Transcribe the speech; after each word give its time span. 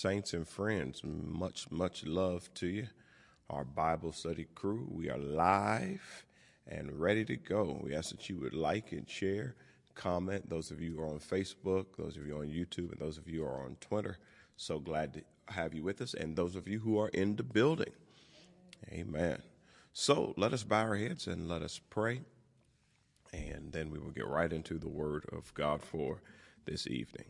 Saints 0.00 0.32
and 0.32 0.48
friends, 0.48 1.02
much, 1.04 1.70
much 1.70 2.06
love 2.06 2.48
to 2.54 2.66
you. 2.66 2.86
Our 3.50 3.64
Bible 3.64 4.12
study 4.12 4.46
crew, 4.54 4.88
we 4.90 5.10
are 5.10 5.18
live 5.18 6.24
and 6.66 6.98
ready 6.98 7.22
to 7.26 7.36
go. 7.36 7.78
We 7.82 7.94
ask 7.94 8.08
that 8.12 8.26
you 8.30 8.38
would 8.38 8.54
like 8.54 8.92
and 8.92 9.06
share, 9.06 9.56
comment. 9.94 10.48
Those 10.48 10.70
of 10.70 10.80
you 10.80 10.94
who 10.94 11.02
are 11.02 11.08
on 11.08 11.18
Facebook, 11.18 11.98
those 11.98 12.16
of 12.16 12.26
you 12.26 12.38
on 12.38 12.46
YouTube, 12.46 12.92
and 12.92 12.98
those 12.98 13.18
of 13.18 13.28
you 13.28 13.40
who 13.40 13.46
are 13.46 13.62
on 13.62 13.76
Twitter, 13.78 14.16
so 14.56 14.78
glad 14.78 15.12
to 15.12 15.22
have 15.48 15.74
you 15.74 15.82
with 15.82 16.00
us. 16.00 16.14
And 16.14 16.34
those 16.34 16.56
of 16.56 16.66
you 16.66 16.78
who 16.78 16.98
are 16.98 17.08
in 17.08 17.36
the 17.36 17.42
building, 17.42 17.92
amen. 18.90 19.42
So 19.92 20.32
let 20.38 20.54
us 20.54 20.62
bow 20.62 20.80
our 20.80 20.96
heads 20.96 21.26
and 21.26 21.46
let 21.46 21.60
us 21.60 21.78
pray, 21.90 22.22
and 23.34 23.70
then 23.70 23.90
we 23.90 23.98
will 23.98 24.12
get 24.12 24.26
right 24.26 24.50
into 24.50 24.78
the 24.78 24.88
Word 24.88 25.26
of 25.30 25.52
God 25.52 25.82
for 25.82 26.22
this 26.64 26.86
evening. 26.86 27.26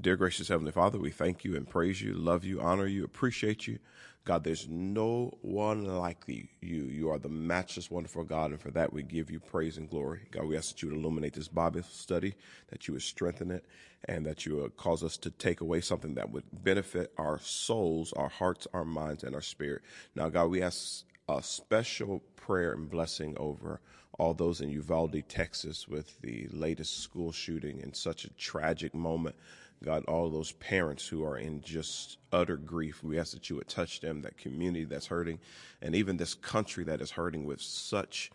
Dear 0.00 0.16
gracious 0.16 0.48
Heavenly 0.48 0.72
Father, 0.72 0.98
we 0.98 1.10
thank 1.10 1.44
you 1.44 1.54
and 1.54 1.68
praise 1.68 2.02
you, 2.02 2.14
love 2.14 2.44
you, 2.44 2.60
honor 2.60 2.86
you, 2.86 3.04
appreciate 3.04 3.68
you. 3.68 3.78
God, 4.24 4.42
there's 4.42 4.68
no 4.68 5.38
one 5.40 5.84
like 5.84 6.24
you. 6.26 6.48
You 6.60 7.10
are 7.10 7.18
the 7.18 7.28
matchless, 7.28 7.92
wonderful 7.92 8.24
God, 8.24 8.50
and 8.50 8.60
for 8.60 8.72
that 8.72 8.92
we 8.92 9.04
give 9.04 9.30
you 9.30 9.38
praise 9.38 9.76
and 9.76 9.88
glory. 9.88 10.22
God, 10.32 10.46
we 10.46 10.56
ask 10.56 10.70
that 10.70 10.82
you 10.82 10.88
would 10.88 10.98
illuminate 10.98 11.34
this 11.34 11.46
Bible 11.46 11.82
study, 11.84 12.34
that 12.68 12.88
you 12.88 12.94
would 12.94 13.02
strengthen 13.02 13.52
it, 13.52 13.64
and 14.06 14.26
that 14.26 14.44
you 14.44 14.56
would 14.56 14.76
cause 14.76 15.04
us 15.04 15.16
to 15.18 15.30
take 15.30 15.60
away 15.60 15.80
something 15.80 16.14
that 16.14 16.30
would 16.30 16.44
benefit 16.64 17.12
our 17.16 17.38
souls, 17.38 18.12
our 18.14 18.28
hearts, 18.28 18.66
our 18.74 18.84
minds, 18.84 19.22
and 19.22 19.34
our 19.34 19.42
spirit. 19.42 19.82
Now, 20.16 20.28
God, 20.28 20.46
we 20.46 20.60
ask 20.60 21.04
a 21.28 21.40
special 21.40 22.20
prayer 22.34 22.72
and 22.72 22.90
blessing 22.90 23.36
over 23.38 23.80
all 24.18 24.34
those 24.34 24.60
in 24.60 24.70
Uvalde, 24.70 25.22
Texas, 25.28 25.86
with 25.88 26.20
the 26.20 26.48
latest 26.52 26.98
school 26.98 27.32
shooting 27.32 27.80
and 27.82 27.94
such 27.94 28.24
a 28.24 28.30
tragic 28.34 28.94
moment. 28.94 29.36
God, 29.84 30.04
all 30.06 30.30
those 30.30 30.52
parents 30.52 31.06
who 31.06 31.24
are 31.24 31.36
in 31.36 31.60
just 31.60 32.16
utter 32.32 32.56
grief, 32.56 33.02
we 33.02 33.18
ask 33.18 33.34
that 33.34 33.50
you 33.50 33.56
would 33.56 33.68
touch 33.68 34.00
them, 34.00 34.22
that 34.22 34.38
community 34.38 34.84
that's 34.84 35.06
hurting, 35.06 35.38
and 35.82 35.94
even 35.94 36.16
this 36.16 36.34
country 36.34 36.84
that 36.84 37.02
is 37.02 37.10
hurting 37.10 37.44
with 37.44 37.60
such 37.60 38.30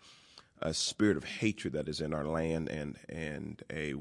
a 0.62 0.72
spirit 0.72 1.16
of 1.16 1.24
hatred 1.24 1.72
that 1.72 1.88
is 1.88 2.00
in 2.00 2.14
our 2.14 2.24
land 2.24 2.68
and 2.68 2.96
and 3.08 3.62
a 3.72 3.94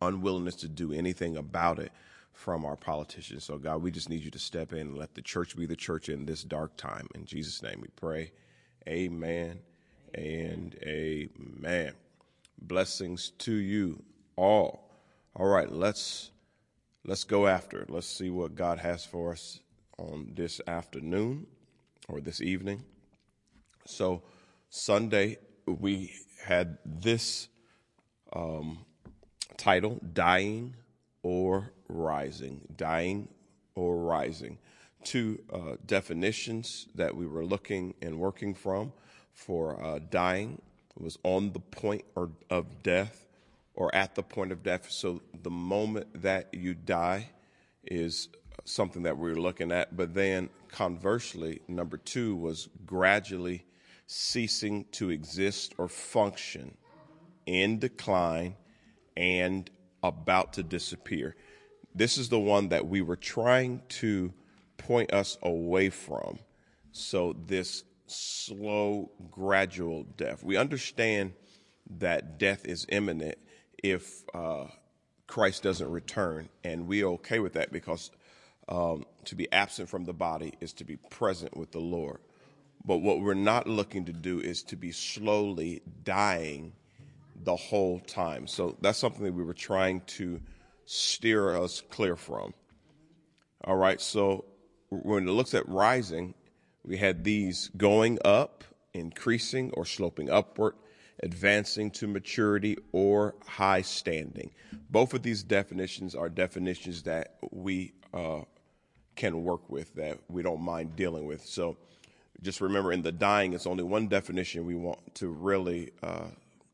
unwillingness 0.00 0.56
to 0.56 0.68
do 0.68 0.92
anything 0.92 1.36
about 1.36 1.78
it 1.78 1.92
from 2.32 2.64
our 2.64 2.76
politicians. 2.76 3.44
So 3.44 3.58
God, 3.58 3.82
we 3.82 3.90
just 3.90 4.08
need 4.08 4.24
you 4.24 4.30
to 4.30 4.38
step 4.38 4.72
in 4.72 4.80
and 4.80 4.98
let 4.98 5.14
the 5.14 5.22
church 5.22 5.56
be 5.56 5.66
the 5.66 5.76
church 5.76 6.08
in 6.08 6.24
this 6.24 6.42
dark 6.42 6.76
time. 6.76 7.08
In 7.14 7.24
Jesus' 7.26 7.62
name 7.62 7.80
we 7.80 7.88
pray. 7.94 8.32
Amen 8.88 9.60
and 10.14 10.74
amen. 10.82 11.92
Blessings 12.60 13.30
to 13.38 13.52
you 13.52 14.02
all. 14.36 14.90
All 15.36 15.46
right, 15.46 15.70
let's 15.70 16.30
let's 17.04 17.24
go 17.24 17.46
after 17.46 17.80
it. 17.80 17.90
Let's 17.90 18.06
see 18.06 18.30
what 18.30 18.54
God 18.54 18.78
has 18.78 19.04
for 19.04 19.32
us 19.32 19.60
on 19.98 20.32
this 20.34 20.60
afternoon 20.66 21.46
or 22.08 22.20
this 22.20 22.40
evening. 22.40 22.82
So, 23.84 24.22
Sunday, 24.70 25.38
we 25.66 26.12
had 26.44 26.78
this 26.84 27.48
um, 28.32 28.84
title 29.56 30.00
Dying 30.12 30.74
or 31.22 31.72
Rising. 31.88 32.60
Dying 32.76 33.28
or 33.74 33.96
Rising. 33.98 34.58
Two 35.04 35.40
uh, 35.52 35.76
definitions 35.86 36.88
that 36.94 37.16
we 37.16 37.26
were 37.26 37.44
looking 37.44 37.94
and 38.02 38.18
working 38.18 38.54
from 38.54 38.92
for 39.32 39.82
uh, 39.82 40.00
dying 40.10 40.60
was 40.98 41.16
on 41.22 41.52
the 41.52 41.60
point 41.60 42.04
or, 42.16 42.30
of 42.50 42.82
death 42.82 43.27
or 43.78 43.94
at 43.94 44.16
the 44.16 44.22
point 44.24 44.50
of 44.50 44.64
death. 44.64 44.90
So 44.90 45.22
the 45.44 45.50
moment 45.50 46.08
that 46.22 46.52
you 46.52 46.74
die 46.74 47.30
is 47.84 48.28
something 48.64 49.04
that 49.04 49.16
we 49.16 49.30
are 49.30 49.36
looking 49.36 49.70
at. 49.70 49.96
But 49.96 50.14
then 50.14 50.50
conversely, 50.66 51.60
number 51.68 51.96
two 51.96 52.34
was 52.34 52.68
gradually 52.84 53.64
ceasing 54.08 54.84
to 54.90 55.10
exist 55.10 55.76
or 55.78 55.86
function 55.86 56.76
in 57.46 57.78
decline 57.78 58.56
and 59.16 59.70
about 60.02 60.54
to 60.54 60.64
disappear. 60.64 61.36
This 61.94 62.18
is 62.18 62.28
the 62.28 62.40
one 62.40 62.70
that 62.70 62.88
we 62.88 63.00
were 63.00 63.16
trying 63.16 63.82
to 63.90 64.32
point 64.76 65.12
us 65.12 65.38
away 65.40 65.90
from. 65.90 66.40
So, 66.90 67.36
this 67.46 67.84
slow, 68.06 69.12
gradual 69.30 70.02
death. 70.16 70.42
We 70.42 70.56
understand 70.56 71.34
that 71.98 72.38
death 72.38 72.64
is 72.64 72.86
imminent 72.88 73.38
if 73.82 74.24
uh, 74.34 74.66
Christ 75.26 75.62
doesn't 75.62 75.90
return, 75.90 76.48
and 76.64 76.86
we 76.86 77.02
are 77.02 77.08
okay 77.12 77.38
with 77.38 77.52
that 77.54 77.72
because 77.72 78.10
um, 78.68 79.04
to 79.24 79.34
be 79.34 79.50
absent 79.52 79.88
from 79.88 80.04
the 80.04 80.12
body 80.12 80.54
is 80.60 80.72
to 80.74 80.84
be 80.84 80.96
present 80.96 81.56
with 81.56 81.70
the 81.70 81.80
Lord. 81.80 82.18
But 82.84 82.98
what 82.98 83.20
we're 83.20 83.34
not 83.34 83.66
looking 83.66 84.04
to 84.06 84.12
do 84.12 84.40
is 84.40 84.62
to 84.64 84.76
be 84.76 84.92
slowly 84.92 85.82
dying 86.04 86.72
the 87.42 87.56
whole 87.56 88.00
time. 88.00 88.46
So 88.46 88.76
that's 88.80 88.98
something 88.98 89.24
that 89.24 89.34
we 89.34 89.44
were 89.44 89.54
trying 89.54 90.02
to 90.18 90.40
steer 90.84 91.56
us 91.56 91.82
clear 91.90 92.16
from. 92.16 92.54
All 93.64 93.76
right, 93.76 94.00
so 94.00 94.44
when 94.90 95.28
it 95.28 95.32
looks 95.32 95.54
at 95.54 95.68
rising, 95.68 96.34
we 96.84 96.96
had 96.96 97.24
these 97.24 97.70
going 97.76 98.18
up, 98.24 98.64
increasing, 98.94 99.70
or 99.74 99.84
sloping 99.84 100.30
upward 100.30 100.74
advancing 101.22 101.90
to 101.90 102.06
maturity, 102.06 102.76
or 102.92 103.34
high 103.46 103.82
standing. 103.82 104.50
Both 104.90 105.14
of 105.14 105.22
these 105.22 105.42
definitions 105.42 106.14
are 106.14 106.28
definitions 106.28 107.02
that 107.02 107.36
we 107.50 107.92
uh, 108.14 108.42
can 109.16 109.42
work 109.42 109.68
with, 109.68 109.94
that 109.94 110.18
we 110.28 110.42
don't 110.42 110.60
mind 110.60 110.96
dealing 110.96 111.26
with. 111.26 111.44
So 111.44 111.76
just 112.42 112.60
remember 112.60 112.92
in 112.92 113.02
the 113.02 113.12
dying, 113.12 113.52
it's 113.52 113.66
only 113.66 113.82
one 113.82 114.06
definition 114.06 114.64
we 114.64 114.76
want 114.76 115.14
to 115.16 115.28
really 115.28 115.90
uh, 116.02 116.26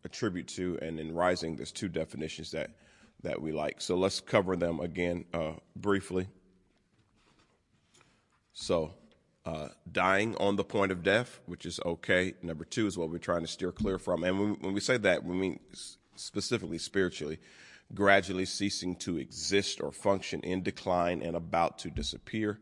attribute 0.05 0.47
to, 0.49 0.79
and 0.82 1.00
in 1.00 1.14
rising, 1.14 1.56
there's 1.56 1.73
two 1.73 1.88
definitions 1.88 2.50
that, 2.50 2.70
that 3.23 3.40
we 3.40 3.52
like. 3.52 3.81
So 3.81 3.97
let's 3.97 4.20
cover 4.20 4.56
them 4.56 4.81
again 4.81 5.25
uh, 5.32 5.52
briefly. 5.76 6.29
So, 8.52 8.93
uh, 9.46 9.69
dying 9.91 10.35
on 10.37 10.56
the 10.56 10.64
point 10.64 10.91
of 10.91 11.02
death, 11.02 11.41
which 11.46 11.67
is 11.67 11.79
okay. 11.85 12.35
Number 12.43 12.64
two 12.64 12.87
is 12.87 12.96
what 12.96 13.11
we're 13.11 13.19
trying 13.19 13.43
to 13.43 13.46
steer 13.46 13.73
clear 13.73 13.99
from. 13.99 14.25
And 14.25 14.38
when, 14.38 14.50
when 14.61 14.75
we 14.75 14.81
say 14.81 14.96
that, 14.99 15.25
we 15.25 15.35
mean 15.35 15.61
specifically 16.17 16.79
spiritually, 16.79 17.38
gradually 17.94 18.46
ceasing 18.46 18.96
to 18.96 19.19
exist 19.19 19.81
or 19.82 19.93
function 19.93 20.41
in 20.41 20.62
decline 20.62 21.20
and 21.20 21.37
about 21.37 21.79
to 21.81 21.91
disappear. 21.91 22.58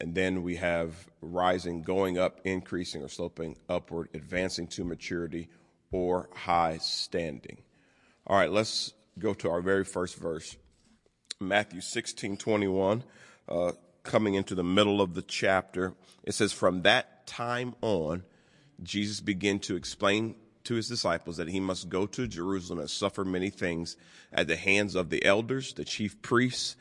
And 0.00 0.14
then 0.14 0.42
we 0.42 0.56
have 0.56 1.08
rising, 1.20 1.82
going 1.82 2.18
up, 2.18 2.40
increasing 2.44 3.02
or 3.02 3.08
sloping 3.08 3.56
upward, 3.68 4.08
advancing 4.14 4.66
to 4.68 4.84
maturity 4.84 5.48
or 5.90 6.28
high 6.34 6.78
standing. 6.78 7.58
All 8.26 8.38
right, 8.38 8.50
let's 8.50 8.92
go 9.18 9.34
to 9.34 9.50
our 9.50 9.60
very 9.60 9.84
first 9.84 10.16
verse. 10.16 10.56
Matthew 11.40 11.80
16 11.80 12.36
21. 12.38 13.04
Uh, 13.48 13.72
coming 14.06 14.34
into 14.34 14.54
the 14.54 14.64
middle 14.64 15.00
of 15.02 15.14
the 15.14 15.22
chapter. 15.22 15.94
It 16.24 16.32
says, 16.32 16.52
From 16.52 16.82
that 16.82 17.26
time 17.26 17.74
on, 17.82 18.22
Jesus 18.82 19.20
began 19.20 19.58
to 19.60 19.76
explain 19.76 20.34
to 20.64 20.74
his 20.74 20.88
disciples 20.88 21.36
that 21.36 21.48
he 21.48 21.60
must 21.60 21.88
go 21.88 22.06
to 22.06 22.26
Jerusalem 22.26 22.80
and 22.80 22.90
suffer 22.90 23.24
many 23.24 23.50
things 23.50 23.96
at 24.32 24.48
the 24.48 24.56
hands 24.56 24.94
of 24.94 25.10
the 25.10 25.24
elders, 25.24 25.72
the 25.74 25.84
chief 25.84 26.20
priests, 26.22 26.76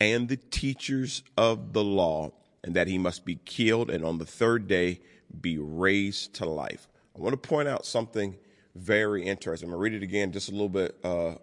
and 0.00 0.28
the 0.28 0.36
teachers 0.36 1.22
of 1.36 1.72
the 1.72 1.82
law, 1.82 2.32
and 2.62 2.74
that 2.74 2.86
he 2.86 2.98
must 2.98 3.24
be 3.24 3.36
killed 3.44 3.90
and 3.90 4.04
on 4.04 4.18
the 4.18 4.26
third 4.26 4.68
day 4.68 5.00
be 5.40 5.58
raised 5.58 6.34
to 6.34 6.46
life. 6.46 6.88
I 7.16 7.20
want 7.20 7.32
to 7.32 7.48
point 7.48 7.68
out 7.68 7.86
something 7.86 8.36
very 8.74 9.24
interesting. 9.24 9.68
I'm 9.68 9.72
going 9.72 9.90
to 9.90 9.96
read 9.96 10.02
it 10.02 10.04
again 10.04 10.32
just 10.32 10.48
a 10.48 10.52
little 10.52 10.68
bit 10.68 10.96
uh, 11.02 11.34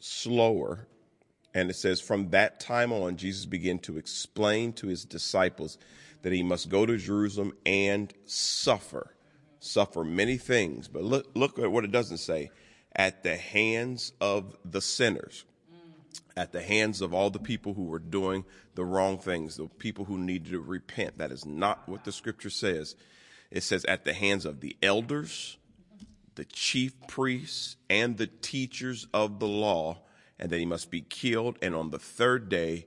slower 0.00 0.86
and 1.54 1.70
it 1.70 1.74
says, 1.74 2.00
From 2.00 2.30
that 2.30 2.60
time 2.60 2.92
on, 2.92 3.16
Jesus 3.16 3.46
began 3.46 3.78
to 3.80 3.98
explain 3.98 4.72
to 4.74 4.86
his 4.88 5.04
disciples 5.04 5.78
that 6.22 6.32
he 6.32 6.42
must 6.42 6.68
go 6.68 6.86
to 6.86 6.96
Jerusalem 6.96 7.52
and 7.66 8.12
suffer, 8.26 9.14
suffer 9.60 10.04
many 10.04 10.36
things. 10.36 10.88
But 10.88 11.02
look, 11.02 11.30
look 11.34 11.58
at 11.58 11.70
what 11.70 11.84
it 11.84 11.92
doesn't 11.92 12.18
say 12.18 12.50
at 12.94 13.22
the 13.22 13.36
hands 13.36 14.12
of 14.20 14.56
the 14.64 14.80
sinners, 14.80 15.44
at 16.36 16.52
the 16.52 16.62
hands 16.62 17.00
of 17.00 17.12
all 17.12 17.30
the 17.30 17.38
people 17.38 17.74
who 17.74 17.84
were 17.84 17.98
doing 17.98 18.44
the 18.74 18.84
wrong 18.84 19.18
things, 19.18 19.56
the 19.56 19.66
people 19.66 20.04
who 20.04 20.18
needed 20.18 20.52
to 20.52 20.60
repent. 20.60 21.18
That 21.18 21.32
is 21.32 21.44
not 21.44 21.88
what 21.88 22.04
the 22.04 22.12
scripture 22.12 22.50
says. 22.50 22.96
It 23.50 23.62
says, 23.62 23.84
at 23.84 24.04
the 24.04 24.14
hands 24.14 24.46
of 24.46 24.60
the 24.60 24.76
elders, 24.82 25.58
the 26.36 26.44
chief 26.46 26.94
priests, 27.06 27.76
and 27.90 28.16
the 28.16 28.26
teachers 28.26 29.06
of 29.12 29.40
the 29.40 29.48
law 29.48 29.98
and 30.42 30.50
that 30.50 30.58
he 30.58 30.66
must 30.66 30.90
be 30.90 31.02
killed 31.02 31.56
and 31.62 31.72
on 31.72 31.90
the 31.90 32.00
third 32.00 32.48
day 32.48 32.84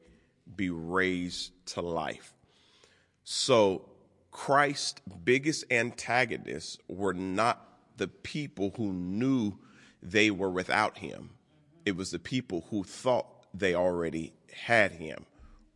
be 0.57 0.69
raised 0.69 1.53
to 1.65 1.79
life. 1.79 2.33
So 3.23 3.87
Christ's 4.29 4.99
biggest 5.23 5.63
antagonists 5.71 6.77
were 6.89 7.13
not 7.13 7.65
the 7.95 8.09
people 8.09 8.73
who 8.75 8.91
knew 8.91 9.53
they 10.03 10.29
were 10.29 10.49
without 10.49 10.97
him. 10.97 11.29
It 11.85 11.95
was 11.95 12.11
the 12.11 12.19
people 12.19 12.67
who 12.71 12.83
thought 12.83 13.25
they 13.53 13.73
already 13.73 14.33
had 14.51 14.91
him 14.91 15.25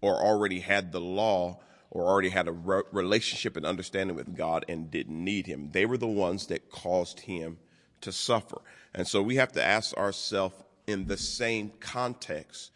or 0.02 0.22
already 0.22 0.60
had 0.60 0.92
the 0.92 1.00
law 1.00 1.62
or 1.92 2.10
already 2.10 2.30
had 2.30 2.50
a 2.50 2.52
re- 2.52 2.84
relationship 2.92 3.56
and 3.56 3.66
understanding 3.66 4.18
with 4.18 4.36
God 4.36 4.66
and 4.68 4.92
didn't 4.92 5.24
need 5.24 5.48
him. 5.48 5.70
They 5.72 5.86
were 5.86 5.98
the 5.98 6.08
ones 6.08 6.48
that 6.48 6.70
caused 6.70 7.22
him 7.22 7.58
to 8.02 8.12
suffer. 8.12 8.62
And 8.94 9.08
so 9.08 9.22
we 9.22 9.38
have 9.38 9.54
to 9.54 9.64
ask 9.64 9.96
ourselves 9.96 10.56
in 10.90 11.06
the 11.06 11.18
same 11.18 11.72
context 11.80 12.72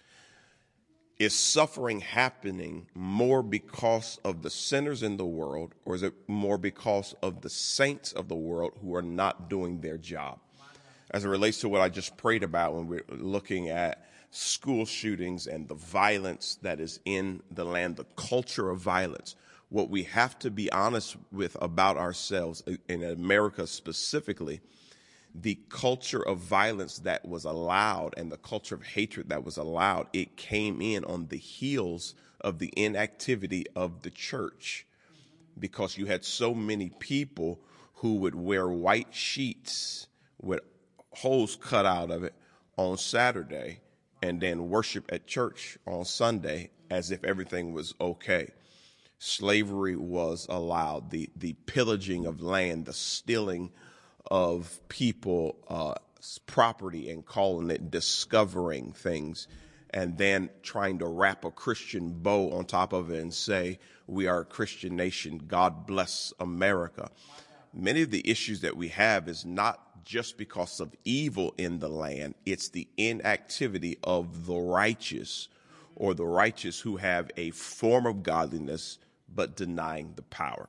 is 1.19 1.37
suffering 1.37 1.99
happening 2.01 2.87
more 2.95 3.43
because 3.43 4.19
of 4.23 4.41
the 4.41 4.49
sinners 4.49 5.03
in 5.03 5.17
the 5.17 5.25
world, 5.25 5.73
or 5.85 5.95
is 5.95 6.03
it 6.03 6.13
more 6.27 6.57
because 6.57 7.13
of 7.21 7.41
the 7.41 7.49
saints 7.49 8.11
of 8.13 8.27
the 8.27 8.35
world 8.35 8.73
who 8.81 8.95
are 8.95 9.01
not 9.01 9.49
doing 9.49 9.79
their 9.81 9.97
job? 9.97 10.39
As 11.11 11.25
it 11.25 11.29
relates 11.29 11.59
to 11.59 11.69
what 11.69 11.81
I 11.81 11.89
just 11.89 12.17
prayed 12.17 12.43
about 12.43 12.73
when 12.73 12.87
we're 12.87 13.05
looking 13.09 13.69
at 13.69 14.05
school 14.31 14.85
shootings 14.85 15.45
and 15.45 15.67
the 15.67 15.75
violence 15.75 16.57
that 16.63 16.79
is 16.79 16.99
in 17.05 17.43
the 17.51 17.63
land, 17.63 17.97
the 17.97 18.05
culture 18.15 18.71
of 18.71 18.79
violence, 18.79 19.35
what 19.69 19.89
we 19.89 20.03
have 20.03 20.37
to 20.39 20.49
be 20.49 20.71
honest 20.71 21.15
with 21.31 21.55
about 21.61 21.97
ourselves 21.97 22.63
uh, 22.67 22.73
in 22.87 23.03
America 23.03 23.67
specifically 23.67 24.61
the 25.35 25.59
culture 25.69 26.21
of 26.21 26.37
violence 26.37 26.99
that 26.99 27.27
was 27.27 27.45
allowed 27.45 28.13
and 28.17 28.31
the 28.31 28.37
culture 28.37 28.75
of 28.75 28.83
hatred 28.83 29.29
that 29.29 29.43
was 29.43 29.57
allowed, 29.57 30.07
it 30.13 30.37
came 30.37 30.81
in 30.81 31.03
on 31.05 31.27
the 31.27 31.37
heels 31.37 32.13
of 32.41 32.59
the 32.59 32.71
inactivity 32.77 33.65
of 33.75 34.01
the 34.03 34.11
church 34.11 34.85
because 35.57 35.97
you 35.97 36.05
had 36.05 36.23
so 36.23 36.53
many 36.53 36.89
people 36.99 37.59
who 37.95 38.15
would 38.15 38.35
wear 38.35 38.67
white 38.67 39.13
sheets 39.13 40.07
with 40.41 40.61
holes 41.11 41.55
cut 41.55 41.85
out 41.85 42.11
of 42.11 42.23
it 42.23 42.33
on 42.77 42.97
Saturday 42.97 43.79
and 44.21 44.41
then 44.41 44.69
worship 44.69 45.05
at 45.09 45.27
church 45.27 45.77
on 45.85 46.05
Sunday 46.05 46.69
as 46.89 47.11
if 47.11 47.23
everything 47.23 47.73
was 47.73 47.93
okay. 47.99 48.51
Slavery 49.19 49.95
was 49.95 50.45
allowed, 50.49 51.09
the, 51.11 51.29
the 51.35 51.53
pillaging 51.65 52.25
of 52.25 52.41
land, 52.41 52.85
the 52.85 52.93
stealing 52.93 53.71
of 54.29 54.79
people 54.89 55.57
uh, 55.67 55.95
property 56.45 57.09
and 57.09 57.25
calling 57.25 57.69
it 57.69 57.91
discovering 57.91 58.93
things 58.93 59.47
and 59.89 60.17
then 60.17 60.49
trying 60.63 60.99
to 60.99 61.05
wrap 61.05 61.45
a 61.45 61.51
Christian 61.51 62.11
bow 62.11 62.51
on 62.51 62.65
top 62.65 62.93
of 62.93 63.11
it 63.11 63.21
and 63.21 63.33
say, 63.33 63.79
we 64.07 64.27
are 64.27 64.41
a 64.41 64.45
Christian 64.45 64.95
nation. 64.95 65.41
God 65.47 65.85
bless 65.85 66.33
America. 66.39 67.09
Many 67.73 68.01
of 68.01 68.11
the 68.11 68.27
issues 68.29 68.61
that 68.61 68.75
we 68.75 68.89
have 68.89 69.27
is 69.27 69.45
not 69.45 69.79
just 70.03 70.37
because 70.37 70.79
of 70.79 70.93
evil 71.05 71.53
in 71.57 71.79
the 71.79 71.87
land. 71.89 72.35
It's 72.45 72.69
the 72.69 72.87
inactivity 72.97 73.97
of 74.03 74.45
the 74.45 74.55
righteous 74.55 75.47
or 75.95 76.13
the 76.13 76.25
righteous 76.25 76.79
who 76.79 76.97
have 76.97 77.29
a 77.37 77.51
form 77.51 78.05
of 78.05 78.23
godliness, 78.23 78.97
but 79.33 79.55
denying 79.55 80.13
the 80.15 80.23
power. 80.23 80.67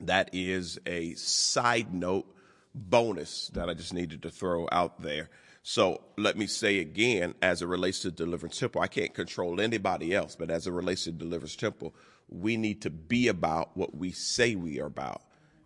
That 0.00 0.30
is 0.32 0.78
a 0.86 1.14
side 1.14 1.92
note 1.92 2.32
bonus 2.74 3.48
that 3.54 3.68
I 3.68 3.74
just 3.74 3.94
needed 3.94 4.22
to 4.22 4.30
throw 4.30 4.68
out 4.70 5.02
there. 5.02 5.30
So 5.62 6.02
let 6.16 6.36
me 6.36 6.46
say 6.46 6.78
again, 6.78 7.34
as 7.42 7.62
it 7.62 7.66
relates 7.66 8.00
to 8.00 8.10
Deliverance 8.10 8.58
Temple, 8.58 8.80
I 8.80 8.86
can't 8.86 9.12
control 9.12 9.60
anybody 9.60 10.14
else, 10.14 10.34
but 10.34 10.50
as 10.50 10.66
it 10.66 10.72
relates 10.72 11.04
to 11.04 11.12
Deliverance 11.12 11.56
Temple, 11.56 11.94
we 12.28 12.56
need 12.56 12.82
to 12.82 12.90
be 12.90 13.28
about 13.28 13.76
what 13.76 13.94
we 13.94 14.12
say 14.12 14.54
we 14.54 14.80
are 14.80 14.86
about. 14.86 15.22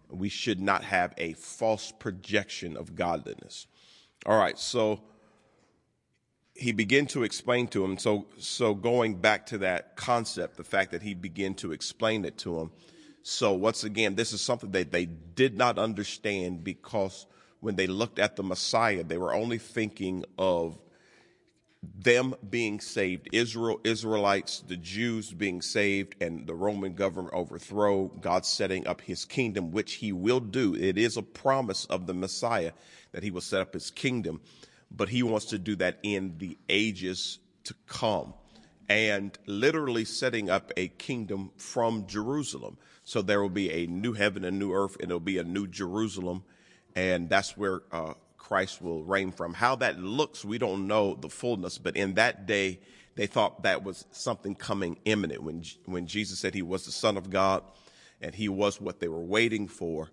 We 0.09 0.29
should 0.29 0.61
not 0.61 0.85
have 0.85 1.15
a 1.17 1.35
false 1.35 1.93
projection 1.93 2.77
of 2.77 2.95
godliness. 2.95 3.67
All 4.27 4.39
right, 4.39 4.59
so 4.59 5.01
he 6.55 6.73
began 6.73 7.07
to 7.07 7.23
explain 7.23 7.67
to 7.69 7.85
him. 7.85 7.99
So, 7.99 8.27
so 8.39 8.75
going 8.75 9.17
back 9.17 9.47
to 9.47 9.59
that 9.59 9.97
concept, 9.97 10.57
the 10.57 10.65
fact 10.65 10.91
that 10.93 11.03
he 11.03 11.15
began 11.15 11.55
to 11.55 11.73
explain 11.73 12.25
it 12.25 12.39
to 12.39 12.61
him, 12.61 12.71
so 13.23 13.53
once 13.53 13.85
again, 13.85 14.15
this 14.15 14.33
is 14.33 14.41
something 14.41 14.71
that 14.73 14.93
they 14.93 15.07
did 15.07 15.57
not 15.57 15.79
understand 15.79 16.65
because 16.65 17.27
when 17.61 17.77
they 17.77 17.87
looked 17.87 18.19
at 18.19 18.37
the 18.37 18.43
Messiah, 18.43 19.05
they 19.05 19.17
were 19.17 19.33
only 19.33 19.59
thinking 19.59 20.25
of 20.39 20.79
them 21.99 22.35
being 22.49 22.81
saved, 22.81 23.29
Israel, 23.33 23.81
Israelites, 23.83 24.63
the 24.67 24.77
Jews 24.77 25.33
being 25.33 25.61
saved, 25.61 26.15
and 26.21 26.47
the 26.47 26.55
Roman 26.55 26.95
government 26.95 27.35
overthrow, 27.35 28.07
God 28.21 28.47
setting 28.47 28.87
up 28.87 29.01
his 29.01 29.25
kingdom, 29.25 29.73
which 29.73 29.95
he 29.95 30.13
will 30.13 30.41
do. 30.41 30.75
It 30.77 30.97
is 30.97 31.17
a 31.17 31.23
promise 31.23 31.85
of 31.87 32.07
the 32.07 32.15
Messiah 32.15 32.73
that 33.13 33.23
he 33.23 33.31
will 33.31 33.41
set 33.41 33.61
up 33.61 33.75
his 33.75 33.91
kingdom, 33.91 34.41
but 34.91 35.09
he 35.09 35.23
wants 35.23 35.47
to 35.47 35.59
do 35.59 35.75
that 35.77 35.99
in 36.03 36.39
the 36.39 36.57
ages 36.69 37.39
to 37.65 37.75
come 37.87 38.35
and 38.89 39.37
literally 39.47 40.05
setting 40.05 40.51
up 40.51 40.73
a 40.77 40.89
kingdom 40.89 41.51
from 41.57 42.07
Jerusalem. 42.07 42.77
So 43.05 43.23
there 43.23 43.43
will 43.43 43.51
be 43.51 43.71
a 43.71 43.87
new 43.87 44.13
heaven 44.13 44.45
and 44.45 44.59
new 44.59 44.73
earth, 44.73 44.97
and 45.01 45.05
it'll 45.11 45.21
be 45.21 45.39
a 45.39 45.45
new 45.45 45.67
Jerusalem, 45.67 46.45
and 46.95 47.29
that's 47.29 47.57
where 47.57 47.83
uh, 47.91 48.15
Christ 48.39 48.81
will 48.81 49.03
reign 49.03 49.33
from. 49.33 49.55
How 49.55 49.77
that 49.77 49.99
looks, 49.99 50.45
we 50.45 50.59
don't 50.59 50.87
know 50.87 51.15
the 51.15 51.29
fullness, 51.29 51.79
but 51.79 51.97
in 51.97 52.15
that 52.15 52.47
day, 52.47 52.81
they 53.15 53.27
thought 53.27 53.63
that 53.65 53.83
was 53.83 54.07
something 54.11 54.55
coming 54.55 54.99
imminent. 55.05 55.43
When 55.43 55.63
when 55.85 56.07
Jesus 56.07 56.39
said 56.39 56.55
he 56.55 56.63
was 56.63 56.85
the 56.85 56.93
Son 56.93 57.17
of 57.17 57.29
God, 57.29 57.63
and 58.21 58.35
he 58.35 58.49
was 58.49 58.81
what 58.81 59.01
they 59.01 59.09
were 59.09 59.21
waiting 59.21 59.69
for, 59.69 60.11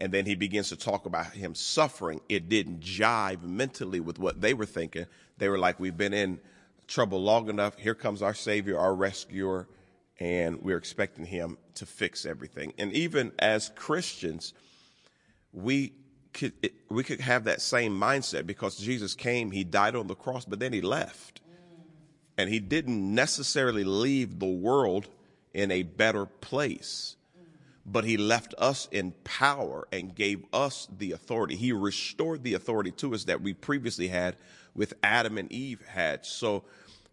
and 0.00 0.12
then 0.12 0.24
he 0.24 0.34
begins 0.34 0.68
to 0.68 0.76
talk 0.76 1.06
about 1.06 1.26
him 1.32 1.54
suffering, 1.54 2.20
it 2.28 2.48
didn't 2.48 2.80
jive 2.80 3.42
mentally 3.42 4.00
with 4.00 4.18
what 4.18 4.40
they 4.40 4.54
were 4.54 4.66
thinking. 4.66 5.06
They 5.38 5.48
were 5.48 5.58
like, 5.58 5.78
"We've 5.80 5.96
been 5.96 6.14
in 6.14 6.40
trouble 6.86 7.22
long 7.22 7.48
enough. 7.48 7.76
Here 7.76 7.94
comes 7.94 8.22
our 8.22 8.34
Savior, 8.34 8.78
our 8.78 8.94
rescuer." 8.94 9.68
And 10.18 10.62
we're 10.62 10.76
expecting 10.76 11.24
him 11.24 11.58
to 11.74 11.86
fix 11.86 12.26
everything. 12.26 12.72
And 12.78 12.92
even 12.92 13.32
as 13.38 13.70
Christians, 13.76 14.52
we 15.52 15.92
could 16.32 16.52
we 16.88 17.04
could 17.04 17.20
have 17.20 17.44
that 17.44 17.60
same 17.60 17.98
mindset 17.98 18.46
because 18.46 18.76
Jesus 18.76 19.14
came, 19.14 19.50
he 19.50 19.64
died 19.64 19.94
on 19.94 20.06
the 20.06 20.14
cross, 20.14 20.44
but 20.44 20.58
then 20.58 20.72
he 20.72 20.80
left. 20.80 21.40
And 22.36 22.48
he 22.48 22.60
didn't 22.60 23.14
necessarily 23.14 23.82
leave 23.82 24.38
the 24.38 24.46
world 24.46 25.08
in 25.52 25.72
a 25.72 25.82
better 25.82 26.24
place, 26.24 27.16
but 27.84 28.04
he 28.04 28.16
left 28.16 28.54
us 28.58 28.86
in 28.92 29.12
power 29.24 29.88
and 29.90 30.14
gave 30.14 30.44
us 30.52 30.86
the 30.96 31.10
authority. 31.10 31.56
He 31.56 31.72
restored 31.72 32.44
the 32.44 32.54
authority 32.54 32.92
to 32.92 33.14
us 33.14 33.24
that 33.24 33.40
we 33.40 33.54
previously 33.54 34.06
had 34.06 34.36
with 34.74 34.94
Adam 35.02 35.36
and 35.36 35.50
Eve 35.50 35.82
had. 35.88 36.24
So 36.24 36.62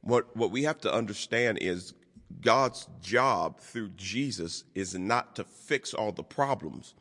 what 0.01 0.35
what 0.35 0.51
we 0.51 0.63
have 0.63 0.79
to 0.81 0.93
understand 0.93 1.57
is 1.59 1.95
God's 2.41 2.87
job 3.01 3.59
through 3.59 3.89
Jesus 3.89 4.63
is 4.73 4.95
not 4.95 5.35
to 5.35 5.43
fix 5.43 5.93
all 5.93 6.11
the 6.11 6.23
problems, 6.23 6.93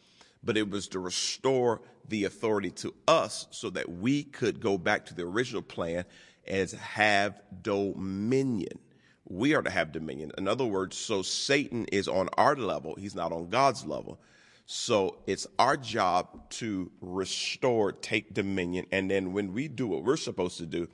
but 0.43 0.57
it 0.57 0.71
was 0.71 0.89
to 0.89 0.99
restore 0.99 1.81
the 2.09 2.25
authority 2.25 2.71
to 2.71 2.95
us 3.09 3.47
so 3.51 3.71
that 3.71 3.91
we 3.91 4.23
could 4.23 4.61
go 4.61 4.77
back 4.77 5.07
to 5.07 5.15
the 5.15 5.23
original 5.23 5.63
plan 5.63 6.05
as 6.47 6.73
have 6.73 7.41
dominion. 7.63 8.79
We 9.27 9.55
are 9.55 9.63
to 9.63 9.71
have 9.71 9.93
dominion. 9.93 10.33
In 10.37 10.47
other 10.47 10.67
words, 10.67 10.97
so 10.97 11.23
Satan 11.23 11.87
is 11.87 12.09
on 12.09 12.29
our 12.37 12.57
level, 12.57 12.95
he's 12.99 13.15
not 13.15 13.33
on 13.33 13.49
God's 13.49 13.87
level. 13.87 14.21
So 14.67 15.19
it's 15.27 15.47
our 15.59 15.77
job 15.77 16.51
to 16.51 16.91
restore, 17.01 17.93
take 17.93 18.33
dominion. 18.33 18.87
And 18.93 19.11
then 19.11 19.33
when 19.33 19.53
we 19.53 19.69
do 19.69 19.87
what 19.87 20.05
we're 20.05 20.17
supposed 20.17 20.59
to 20.59 20.67
do, 20.67 20.89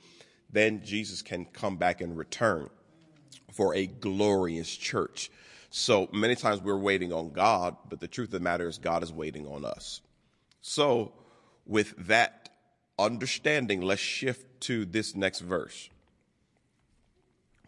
then 0.49 0.83
Jesus 0.83 1.21
can 1.21 1.45
come 1.45 1.77
back 1.77 2.01
and 2.01 2.17
return 2.17 2.69
for 3.61 3.75
a 3.75 3.85
glorious 3.85 4.75
church. 4.75 5.29
So 5.69 6.09
many 6.11 6.33
times 6.33 6.63
we're 6.63 6.79
waiting 6.79 7.13
on 7.13 7.29
God, 7.29 7.77
but 7.87 7.99
the 7.99 8.07
truth 8.07 8.29
of 8.29 8.31
the 8.31 8.39
matter 8.39 8.67
is 8.67 8.79
God 8.79 9.03
is 9.03 9.13
waiting 9.13 9.45
on 9.45 9.65
us. 9.65 10.01
So 10.61 11.13
with 11.67 11.93
that 12.07 12.49
understanding, 12.97 13.81
let's 13.81 14.01
shift 14.01 14.61
to 14.61 14.83
this 14.85 15.15
next 15.15 15.41
verse. 15.41 15.91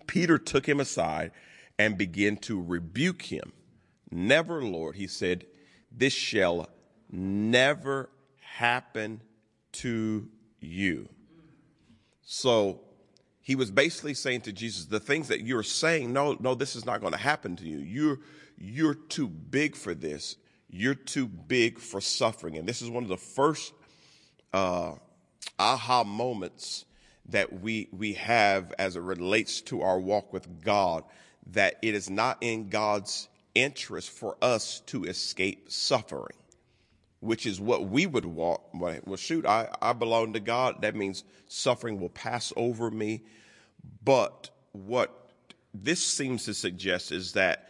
Peter 0.07 0.39
took 0.39 0.67
him 0.67 0.79
aside 0.79 1.29
and 1.77 1.95
began 1.95 2.37
to 2.37 2.59
rebuke 2.59 3.21
him. 3.21 3.53
Never, 4.09 4.63
Lord, 4.63 4.95
he 4.95 5.05
said, 5.05 5.45
this 5.91 6.13
shall 6.13 6.69
never 7.11 8.09
happen 8.39 9.21
to 9.73 10.27
you. 10.59 11.07
So 12.23 12.81
he 13.43 13.55
was 13.55 13.69
basically 13.69 14.13
saying 14.13 14.41
to 14.41 14.53
Jesus, 14.53 14.85
the 14.85 15.01
things 15.01 15.27
that 15.27 15.41
you're 15.41 15.63
saying, 15.63 16.13
no, 16.13 16.37
no, 16.39 16.55
this 16.55 16.77
is 16.77 16.85
not 16.85 17.01
going 17.01 17.11
to 17.11 17.19
happen 17.19 17.57
to 17.57 17.65
you. 17.65 17.79
You're, 17.79 18.19
you're 18.57 18.93
too 18.95 19.27
big 19.27 19.75
for 19.75 19.93
this. 19.93 20.37
You're 20.69 20.95
too 20.95 21.27
big 21.27 21.77
for 21.77 21.99
suffering. 21.99 22.57
And 22.57 22.67
this 22.67 22.81
is 22.81 22.89
one 22.89 23.03
of 23.03 23.09
the 23.09 23.17
first 23.17 23.73
uh, 24.53 24.93
aha 25.59 26.05
moments 26.05 26.85
that 27.29 27.61
we, 27.61 27.89
we 27.91 28.13
have 28.13 28.73
as 28.79 28.95
it 28.95 29.01
relates 29.01 29.59
to 29.63 29.81
our 29.81 29.99
walk 29.99 30.31
with 30.31 30.63
God, 30.63 31.03
that 31.47 31.75
it 31.81 31.95
is 31.95 32.09
not 32.09 32.37
in 32.39 32.69
God's 32.69 33.27
interest 33.53 34.09
for 34.09 34.37
us 34.41 34.79
to 34.87 35.03
escape 35.03 35.69
suffering 35.69 36.37
which 37.23 37.45
is 37.45 37.61
what 37.61 37.87
we 37.87 38.05
would 38.05 38.25
want. 38.25 38.59
Well, 38.73 39.15
shoot, 39.15 39.45
I, 39.45 39.69
I 39.81 39.93
belong 39.93 40.33
to 40.33 40.41
God. 40.41 40.81
That 40.81 40.93
means 40.93 41.23
suffering 41.47 41.99
will 41.99 42.09
pass 42.09 42.51
over 42.57 42.91
me. 42.91 43.23
But 44.03 44.49
what 44.73 45.29
this 45.73 46.05
seems 46.05 46.43
to 46.45 46.53
suggest 46.53 47.13
is 47.13 47.31
that 47.33 47.69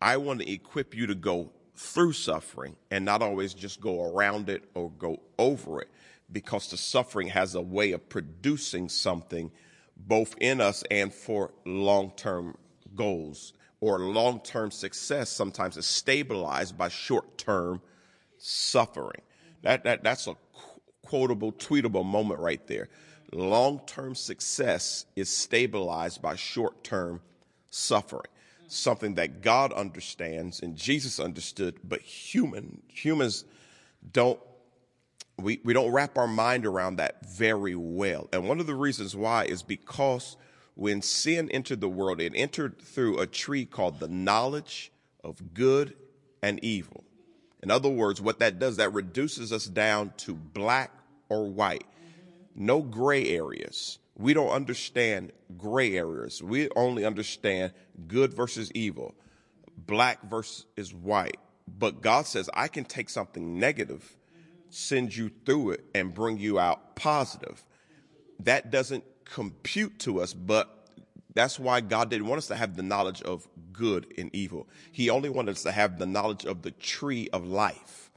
I 0.00 0.16
want 0.16 0.40
to 0.40 0.50
equip 0.50 0.94
you 0.94 1.06
to 1.08 1.14
go 1.14 1.52
through 1.76 2.14
suffering 2.14 2.76
and 2.90 3.04
not 3.04 3.20
always 3.20 3.52
just 3.52 3.78
go 3.80 4.10
around 4.10 4.48
it 4.48 4.64
or 4.74 4.90
go 4.90 5.20
over 5.38 5.82
it 5.82 5.90
because 6.32 6.70
the 6.70 6.76
suffering 6.78 7.28
has 7.28 7.54
a 7.54 7.60
way 7.60 7.92
of 7.92 8.08
producing 8.08 8.88
something 8.88 9.50
both 9.96 10.34
in 10.40 10.60
us 10.60 10.82
and 10.90 11.12
for 11.12 11.52
long 11.66 12.12
term 12.16 12.56
goals 12.94 13.52
or 13.80 13.98
long 13.98 14.40
term 14.40 14.70
success 14.70 15.28
sometimes 15.28 15.76
is 15.76 15.86
stabilized 15.86 16.78
by 16.78 16.88
short 16.88 17.36
term 17.36 17.82
suffering. 18.44 19.22
That, 19.62 19.84
that, 19.84 20.04
that's 20.04 20.26
a 20.26 20.36
quotable, 21.02 21.52
tweetable 21.52 22.04
moment 22.04 22.40
right 22.40 22.64
there. 22.66 22.88
Long 23.32 23.80
term 23.86 24.14
success 24.14 25.06
is 25.16 25.28
stabilized 25.28 26.20
by 26.20 26.36
short 26.36 26.84
term 26.84 27.20
suffering. 27.70 28.26
Something 28.68 29.14
that 29.14 29.40
God 29.40 29.72
understands 29.72 30.60
and 30.60 30.76
Jesus 30.76 31.18
understood, 31.18 31.76
but 31.84 32.00
human 32.00 32.82
humans 32.88 33.44
don't 34.12 34.40
we, 35.36 35.60
we 35.64 35.72
don't 35.72 35.90
wrap 35.90 36.16
our 36.16 36.28
mind 36.28 36.64
around 36.64 36.96
that 36.96 37.26
very 37.26 37.74
well. 37.74 38.28
And 38.32 38.46
one 38.46 38.60
of 38.60 38.66
the 38.66 38.74
reasons 38.74 39.16
why 39.16 39.46
is 39.46 39.64
because 39.64 40.36
when 40.76 41.02
sin 41.02 41.50
entered 41.50 41.80
the 41.80 41.88
world, 41.88 42.20
it 42.20 42.32
entered 42.36 42.80
through 42.80 43.18
a 43.18 43.26
tree 43.26 43.64
called 43.64 43.98
the 43.98 44.06
knowledge 44.06 44.92
of 45.24 45.54
good 45.54 45.94
and 46.40 46.62
evil. 46.62 47.03
In 47.64 47.70
other 47.70 47.88
words, 47.88 48.20
what 48.20 48.38
that 48.38 48.60
does, 48.60 48.76
that 48.76 48.92
reduces 48.92 49.52
us 49.52 49.66
down 49.66 50.12
to 50.18 50.34
black 50.34 50.92
or 51.28 51.48
white. 51.48 51.84
No 52.54 52.80
gray 52.80 53.30
areas. 53.30 53.98
We 54.16 54.34
don't 54.34 54.50
understand 54.50 55.32
gray 55.58 55.96
areas. 55.96 56.40
We 56.40 56.68
only 56.76 57.04
understand 57.04 57.72
good 58.06 58.32
versus 58.32 58.70
evil, 58.72 59.16
black 59.76 60.22
versus 60.30 60.94
white. 60.94 61.38
But 61.66 62.02
God 62.02 62.26
says, 62.26 62.48
I 62.54 62.68
can 62.68 62.84
take 62.84 63.10
something 63.10 63.58
negative 63.58 64.16
send 64.74 65.14
you 65.14 65.30
through 65.46 65.70
it 65.70 65.84
and 65.94 66.12
bring 66.12 66.38
you 66.38 66.58
out 66.58 66.96
positive. 66.96 67.64
That 68.40 68.70
doesn't 68.70 69.04
compute 69.24 70.00
to 70.00 70.20
us, 70.20 70.34
but 70.34 70.83
that's 71.34 71.58
why 71.58 71.80
God 71.80 72.10
didn't 72.10 72.26
want 72.26 72.38
us 72.38 72.46
to 72.48 72.56
have 72.56 72.76
the 72.76 72.82
knowledge 72.82 73.22
of 73.22 73.46
good 73.72 74.06
and 74.16 74.30
evil. 74.34 74.68
He 74.92 75.10
only 75.10 75.28
wanted 75.28 75.52
us 75.52 75.62
to 75.64 75.72
have 75.72 75.98
the 75.98 76.06
knowledge 76.06 76.44
of 76.44 76.62
the 76.62 76.70
tree 76.70 77.28
of 77.32 77.46
life. 77.46 78.10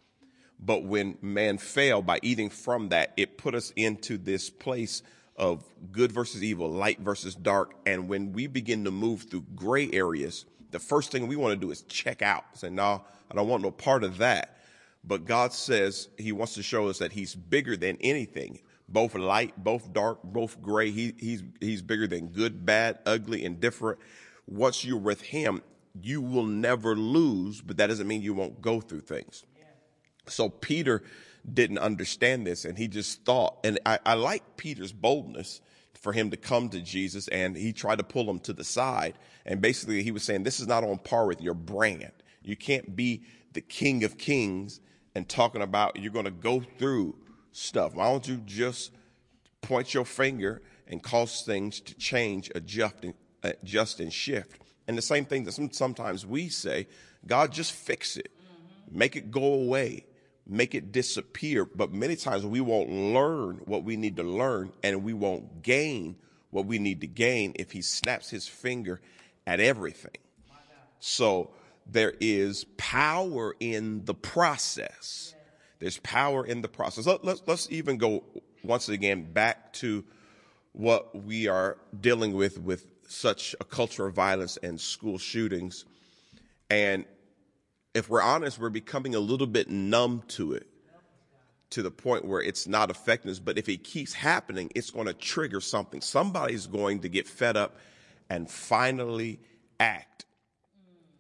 But 0.60 0.84
when 0.84 1.18
man 1.22 1.58
fell 1.58 2.02
by 2.02 2.20
eating 2.22 2.50
from 2.50 2.90
that, 2.90 3.14
it 3.18 3.38
put 3.38 3.56
us 3.56 3.72
into 3.76 4.18
this 4.18 4.50
place 4.50 5.04
of 5.36 5.64
good 5.92 6.12
versus 6.12 6.44
evil, 6.44 6.70
light 6.70 7.00
versus 7.00 7.36
dark. 7.36 7.74
And 7.86 8.08
when 8.08 8.34
we 8.34 8.48
begin 8.48 8.84
to 8.86 8.92
move 8.92 9.24
through 9.24 9.46
gray 9.56 9.90
areas, 9.92 10.46
the 10.72 10.80
first 10.80 11.12
thing 11.12 11.28
we 11.28 11.36
want 11.36 11.60
to 11.60 11.66
do 11.66 11.72
is 11.72 11.84
check 11.84 12.22
out. 12.22 12.44
Say, 12.54 12.70
no, 12.70 13.04
I 13.32 13.36
don't 13.36 13.48
want 13.48 13.64
no 13.64 13.72
part 13.72 14.04
of 14.04 14.18
that. 14.18 14.58
But 15.04 15.26
God 15.26 15.54
says 15.54 16.10
He 16.18 16.32
wants 16.32 16.56
to 16.56 16.64
show 16.64 16.88
us 16.88 16.98
that 17.00 17.14
He's 17.14 17.34
bigger 17.34 17.78
than 17.78 17.98
anything, 18.02 18.60
both 18.90 19.16
light, 19.16 19.54
both 19.62 19.92
dark, 19.94 20.20
both 20.24 20.62
gray. 20.62 20.92
He, 20.92 21.14
he's, 21.18 21.44
he's 21.60 21.82
bigger 21.82 22.08
than 22.08 22.28
good, 22.28 22.66
bad, 22.66 23.00
ugly, 23.06 23.44
indifferent. 23.44 24.00
Once 24.48 24.86
you're 24.86 24.98
with 24.98 25.22
Him, 25.22 25.62
you 26.02 26.22
will 26.22 26.46
never 26.46 26.96
lose, 26.96 27.62
but 27.62 27.78
that 27.78 27.88
doesn't 27.88 28.08
mean 28.08 28.22
you 28.22 28.34
won't 28.34 28.62
go 28.62 28.80
through 28.80 29.02
things. 29.02 29.44
So 30.28 30.50
Peter 30.50 31.04
didn't 31.52 31.78
understand 31.80 32.46
this 32.46 32.66
and 32.66 32.78
he 32.78 32.88
just 32.88 33.24
thought, 33.24 33.58
and 33.64 33.80
I, 33.86 34.00
I 34.06 34.14
like 34.16 34.58
Peter's 34.58 34.92
boldness 34.92 35.62
for 35.94 36.14
him 36.14 36.30
to 36.32 36.38
come 36.38 36.70
to 36.70 36.82
Jesus 36.82 37.28
and 37.30 37.56
he 37.56 37.74
tried 37.74 37.98
to 37.98 38.04
pull 38.04 38.30
him 38.30 38.40
to 38.42 38.54
the 38.54 38.64
side. 38.64 39.16
And 39.46 39.62
basically 39.62 40.04
he 40.04 40.12
was 40.12 40.24
saying, 40.24 40.44
this 40.44 40.60
is 40.60 40.68
not 40.68 40.84
on 40.84 40.98
par 41.00 41.26
with 41.26 41.42
your 41.42 41.54
brand. 41.54 42.12
You 42.44 42.56
can't 42.56 42.96
be 42.96 43.24
the 43.54 43.62
king 43.62 44.04
of 44.04 44.18
kings 44.18 44.80
and 45.16 45.28
talking 45.28 45.62
about 45.62 45.96
you're 45.98 46.12
going 46.12 46.26
to 46.26 46.32
go 46.32 46.62
through 46.78 47.16
stuff. 47.58 47.96
Why 47.96 48.06
don't 48.06 48.28
you 48.28 48.38
just 48.46 48.92
point 49.62 49.94
your 49.94 50.06
finger 50.06 50.62
and 50.88 51.02
cause 51.02 51.42
things 51.42 51.82
to 51.82 51.96
change, 51.96 52.52
adjust, 52.56 53.04
and, 53.04 53.14
adjust 53.44 54.00
and 54.00 54.14
shift? 54.14 54.62
And 54.88 54.98
the 54.98 55.02
same 55.02 55.26
thing 55.26 55.44
that 55.46 55.74
sometimes 55.74 56.26
we 56.26 56.50
say, 56.50 56.88
God, 57.26 57.52
just 57.52 57.74
fix 57.74 58.16
it, 58.16 58.32
mm-hmm. 58.32 58.98
make 58.98 59.16
it 59.16 59.32
go 59.32 59.54
away, 59.54 60.06
make 60.46 60.76
it 60.76 60.92
disappear. 60.92 61.66
But 61.66 61.92
many 61.92 62.16
times 62.16 62.46
we 62.46 62.62
won't 62.62 62.90
learn 62.90 63.62
what 63.66 63.84
we 63.84 63.98
need 63.98 64.16
to 64.18 64.24
learn 64.24 64.72
and 64.84 65.04
we 65.04 65.14
won't 65.14 65.62
gain 65.62 66.16
what 66.52 66.66
we 66.66 66.80
need 66.80 67.02
to 67.02 67.08
gain 67.08 67.54
if 67.56 67.72
He 67.72 67.82
snaps 67.82 68.30
His 68.30 68.48
finger 68.48 69.02
at 69.46 69.60
everything. 69.60 70.18
So, 71.00 71.52
there 71.90 72.14
is 72.20 72.66
power 72.76 73.56
in 73.60 74.04
the 74.04 74.14
process. 74.14 75.34
There's 75.80 76.00
power 76.00 76.46
in 76.46 76.62
the 76.62 76.68
process. 76.68 77.06
Let, 77.06 77.24
us 77.26 77.44
let's 77.46 77.68
even 77.72 77.98
go 77.98 78.24
once 78.64 78.90
again 78.90 79.32
back 79.32 79.74
to 79.74 80.04
what 80.74 81.24
we 81.24 81.48
are 81.48 81.78
dealing 82.00 82.34
with 82.34 82.60
with 82.60 82.86
such 83.08 83.56
a 83.60 83.64
culture 83.64 84.06
of 84.08 84.14
violence 84.14 84.58
and 84.58 84.80
school 84.80 85.18
shootings. 85.18 85.86
And 86.70 87.06
if 87.94 88.10
we're 88.10 88.22
honest, 88.22 88.60
we're 88.60 88.70
becoming 88.70 89.16
a 89.16 89.20
little 89.20 89.48
bit 89.48 89.70
numb 89.70 90.24
to 90.30 90.54
it 90.54 90.68
to 91.70 91.82
the 91.82 91.92
point 91.92 92.26
where 92.26 92.42
it's 92.42 92.68
not 92.68 92.90
affecting 92.90 93.30
us. 93.32 93.40
But 93.40 93.58
if 93.58 93.70
it 93.70 93.84
keeps 93.84 94.14
happening, 94.14 94.72
it's 94.76 94.92
going 94.92 95.08
to 95.08 95.14
trigger 95.14 95.62
something. 95.62 96.02
Somebody's 96.02 96.68
going 96.68 97.02
to 97.02 97.10
get 97.10 97.28
fed 97.28 97.58
up 97.58 97.78
and 98.30 98.50
finally 98.50 99.40
act 99.80 100.26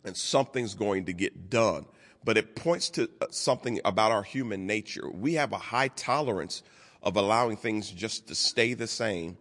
and 0.07 0.15
something's 0.15 0.73
going 0.73 1.05
to 1.05 1.13
get 1.13 1.49
done. 1.49 1.85
But 2.27 2.37
it 2.37 2.57
points 2.57 2.89
to 2.89 3.09
uh, 3.21 3.27
something 3.29 3.79
about 3.85 4.11
our 4.11 4.21
human 4.21 4.67
nature. 4.67 5.09
We 5.09 5.35
have 5.35 5.53
a 5.53 5.57
high 5.57 5.87
tolerance 5.87 6.61
of 7.01 7.15
allowing 7.15 7.55
things 7.55 7.89
just 7.89 8.27
to 8.27 8.35
stay 8.35 8.73
the 8.73 8.85
same 8.85 9.37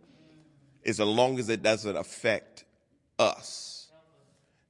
as 0.84 1.00
long 1.00 1.40
as 1.40 1.48
it 1.48 1.64
doesn't 1.64 1.96
affect 1.96 2.64
us. 3.18 3.90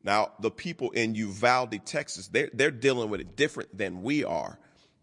Now, 0.02 0.32
the 0.40 0.50
people 0.50 0.92
in 0.92 1.14
Uvalde, 1.14 1.78
Texas, 1.84 2.28
they're, 2.28 2.48
they're 2.54 2.70
dealing 2.70 3.10
with 3.10 3.20
it 3.20 3.36
different 3.36 3.76
than 3.76 4.02
we 4.02 4.24
are. 4.24 4.58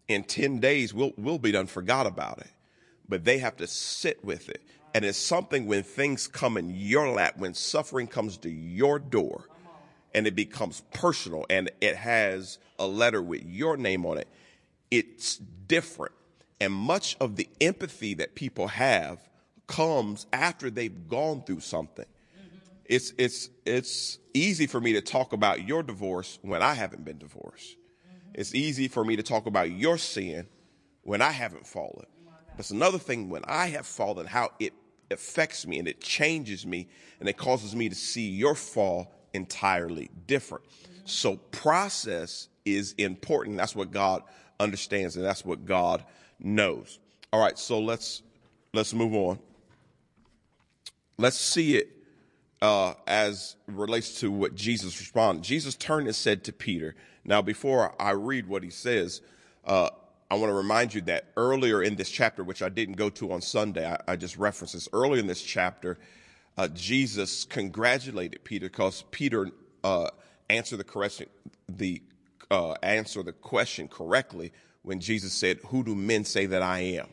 In 0.08 0.24
10 0.24 0.58
days, 0.58 0.92
we'll, 0.92 1.12
we'll 1.16 1.38
be 1.38 1.52
done, 1.52 1.68
forgot 1.68 2.08
about 2.08 2.38
it. 2.38 2.50
But 3.08 3.24
they 3.24 3.38
have 3.38 3.58
to 3.58 3.68
sit 3.68 4.24
with 4.24 4.48
it. 4.48 4.60
And 4.92 5.04
it's 5.04 5.16
something 5.16 5.66
when 5.66 5.84
things 5.84 6.26
come 6.26 6.56
in 6.56 6.68
your 6.68 7.10
lap, 7.10 7.34
when 7.36 7.54
suffering 7.54 8.08
comes 8.08 8.38
to 8.38 8.50
your 8.50 8.98
door, 8.98 9.46
and 10.14 10.26
it 10.26 10.34
becomes 10.34 10.82
personal 10.92 11.44
and 11.50 11.70
it 11.80 11.96
has 11.96 12.58
a 12.78 12.86
letter 12.86 13.20
with 13.20 13.44
your 13.44 13.76
name 13.76 14.06
on 14.06 14.18
it, 14.18 14.28
it's 14.90 15.36
different. 15.36 16.14
And 16.60 16.72
much 16.72 17.16
of 17.20 17.36
the 17.36 17.48
empathy 17.60 18.14
that 18.14 18.34
people 18.34 18.68
have 18.68 19.18
comes 19.66 20.26
after 20.32 20.70
they've 20.70 21.08
gone 21.08 21.42
through 21.42 21.60
something. 21.60 22.04
Mm-hmm. 22.04 22.58
It's, 22.84 23.12
it's, 23.18 23.50
it's 23.66 24.18
easy 24.34 24.66
for 24.66 24.80
me 24.80 24.92
to 24.92 25.00
talk 25.00 25.32
about 25.32 25.66
your 25.66 25.82
divorce 25.82 26.38
when 26.42 26.62
I 26.62 26.74
haven't 26.74 27.04
been 27.04 27.18
divorced. 27.18 27.72
Mm-hmm. 27.72 28.30
It's 28.34 28.54
easy 28.54 28.88
for 28.88 29.04
me 29.04 29.16
to 29.16 29.22
talk 29.22 29.46
about 29.46 29.70
your 29.72 29.98
sin 29.98 30.46
when 31.02 31.20
I 31.20 31.30
haven't 31.30 31.66
fallen. 31.66 32.06
It's 32.56 32.70
another 32.70 32.98
thing 32.98 33.30
when 33.30 33.42
I 33.46 33.66
have 33.68 33.84
fallen, 33.84 34.26
how 34.26 34.50
it 34.60 34.72
affects 35.10 35.66
me 35.66 35.78
and 35.78 35.88
it 35.88 36.00
changes 36.00 36.64
me 36.64 36.88
and 37.18 37.28
it 37.28 37.36
causes 37.36 37.74
me 37.74 37.88
to 37.88 37.94
see 37.94 38.30
your 38.30 38.54
fall 38.54 39.12
entirely 39.34 40.10
different. 40.26 40.64
So 41.04 41.36
process 41.36 42.48
is 42.64 42.94
important. 42.96 43.56
That's 43.56 43.76
what 43.76 43.90
God 43.90 44.22
understands 44.58 45.16
and 45.16 45.24
that's 45.24 45.44
what 45.44 45.64
God 45.66 46.04
knows. 46.38 46.98
All 47.32 47.40
right, 47.40 47.58
so 47.58 47.80
let's 47.80 48.22
let's 48.72 48.94
move 48.94 49.14
on. 49.14 49.38
Let's 51.18 51.36
see 51.36 51.76
it 51.76 51.90
uh, 52.62 52.94
as 53.06 53.56
relates 53.66 54.20
to 54.20 54.30
what 54.30 54.54
Jesus 54.54 54.98
responded. 54.98 55.44
Jesus 55.44 55.74
turned 55.74 56.06
and 56.06 56.16
said 56.16 56.44
to 56.44 56.52
Peter. 56.52 56.94
Now, 57.24 57.42
before 57.42 57.94
I 58.00 58.12
read 58.12 58.46
what 58.46 58.62
he 58.62 58.70
says, 58.70 59.20
uh, 59.64 59.90
I 60.30 60.36
want 60.36 60.50
to 60.50 60.54
remind 60.54 60.94
you 60.94 61.00
that 61.02 61.26
earlier 61.36 61.82
in 61.82 61.96
this 61.96 62.10
chapter, 62.10 62.42
which 62.42 62.62
I 62.62 62.68
didn't 62.68 62.96
go 62.96 63.10
to 63.10 63.32
on 63.32 63.40
Sunday, 63.40 63.86
I, 63.86 64.12
I 64.12 64.16
just 64.16 64.36
referenced 64.36 64.74
this. 64.74 64.88
Earlier 64.92 65.20
in 65.20 65.26
this 65.26 65.42
chapter, 65.42 65.98
uh, 66.56 66.68
Jesus 66.68 67.44
congratulated 67.44 68.44
Peter 68.44 68.68
because 68.68 69.04
Peter 69.10 69.50
uh, 69.82 70.08
answered 70.48 70.78
the 70.78 70.84
question, 70.84 71.28
the 71.68 72.02
uh, 72.50 72.74
answer 72.82 73.22
the 73.22 73.32
question 73.32 73.88
correctly 73.88 74.52
when 74.82 75.00
Jesus 75.00 75.32
said, 75.32 75.58
"Who 75.66 75.82
do 75.82 75.94
men 75.94 76.24
say 76.24 76.46
that 76.46 76.62
I 76.62 76.80
am?" 76.80 77.08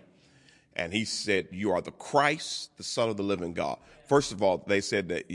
And 0.75 0.93
he 0.93 1.05
said, 1.05 1.47
"You 1.51 1.71
are 1.71 1.81
the 1.81 1.91
Christ, 1.91 2.77
the 2.77 2.83
Son 2.83 3.09
of 3.09 3.17
the 3.17 3.23
living 3.23 3.53
God." 3.53 3.79
First 4.07 4.31
of 4.31 4.43
all, 4.43 4.63
they 4.67 4.81
said 4.81 5.09
that 5.09 5.25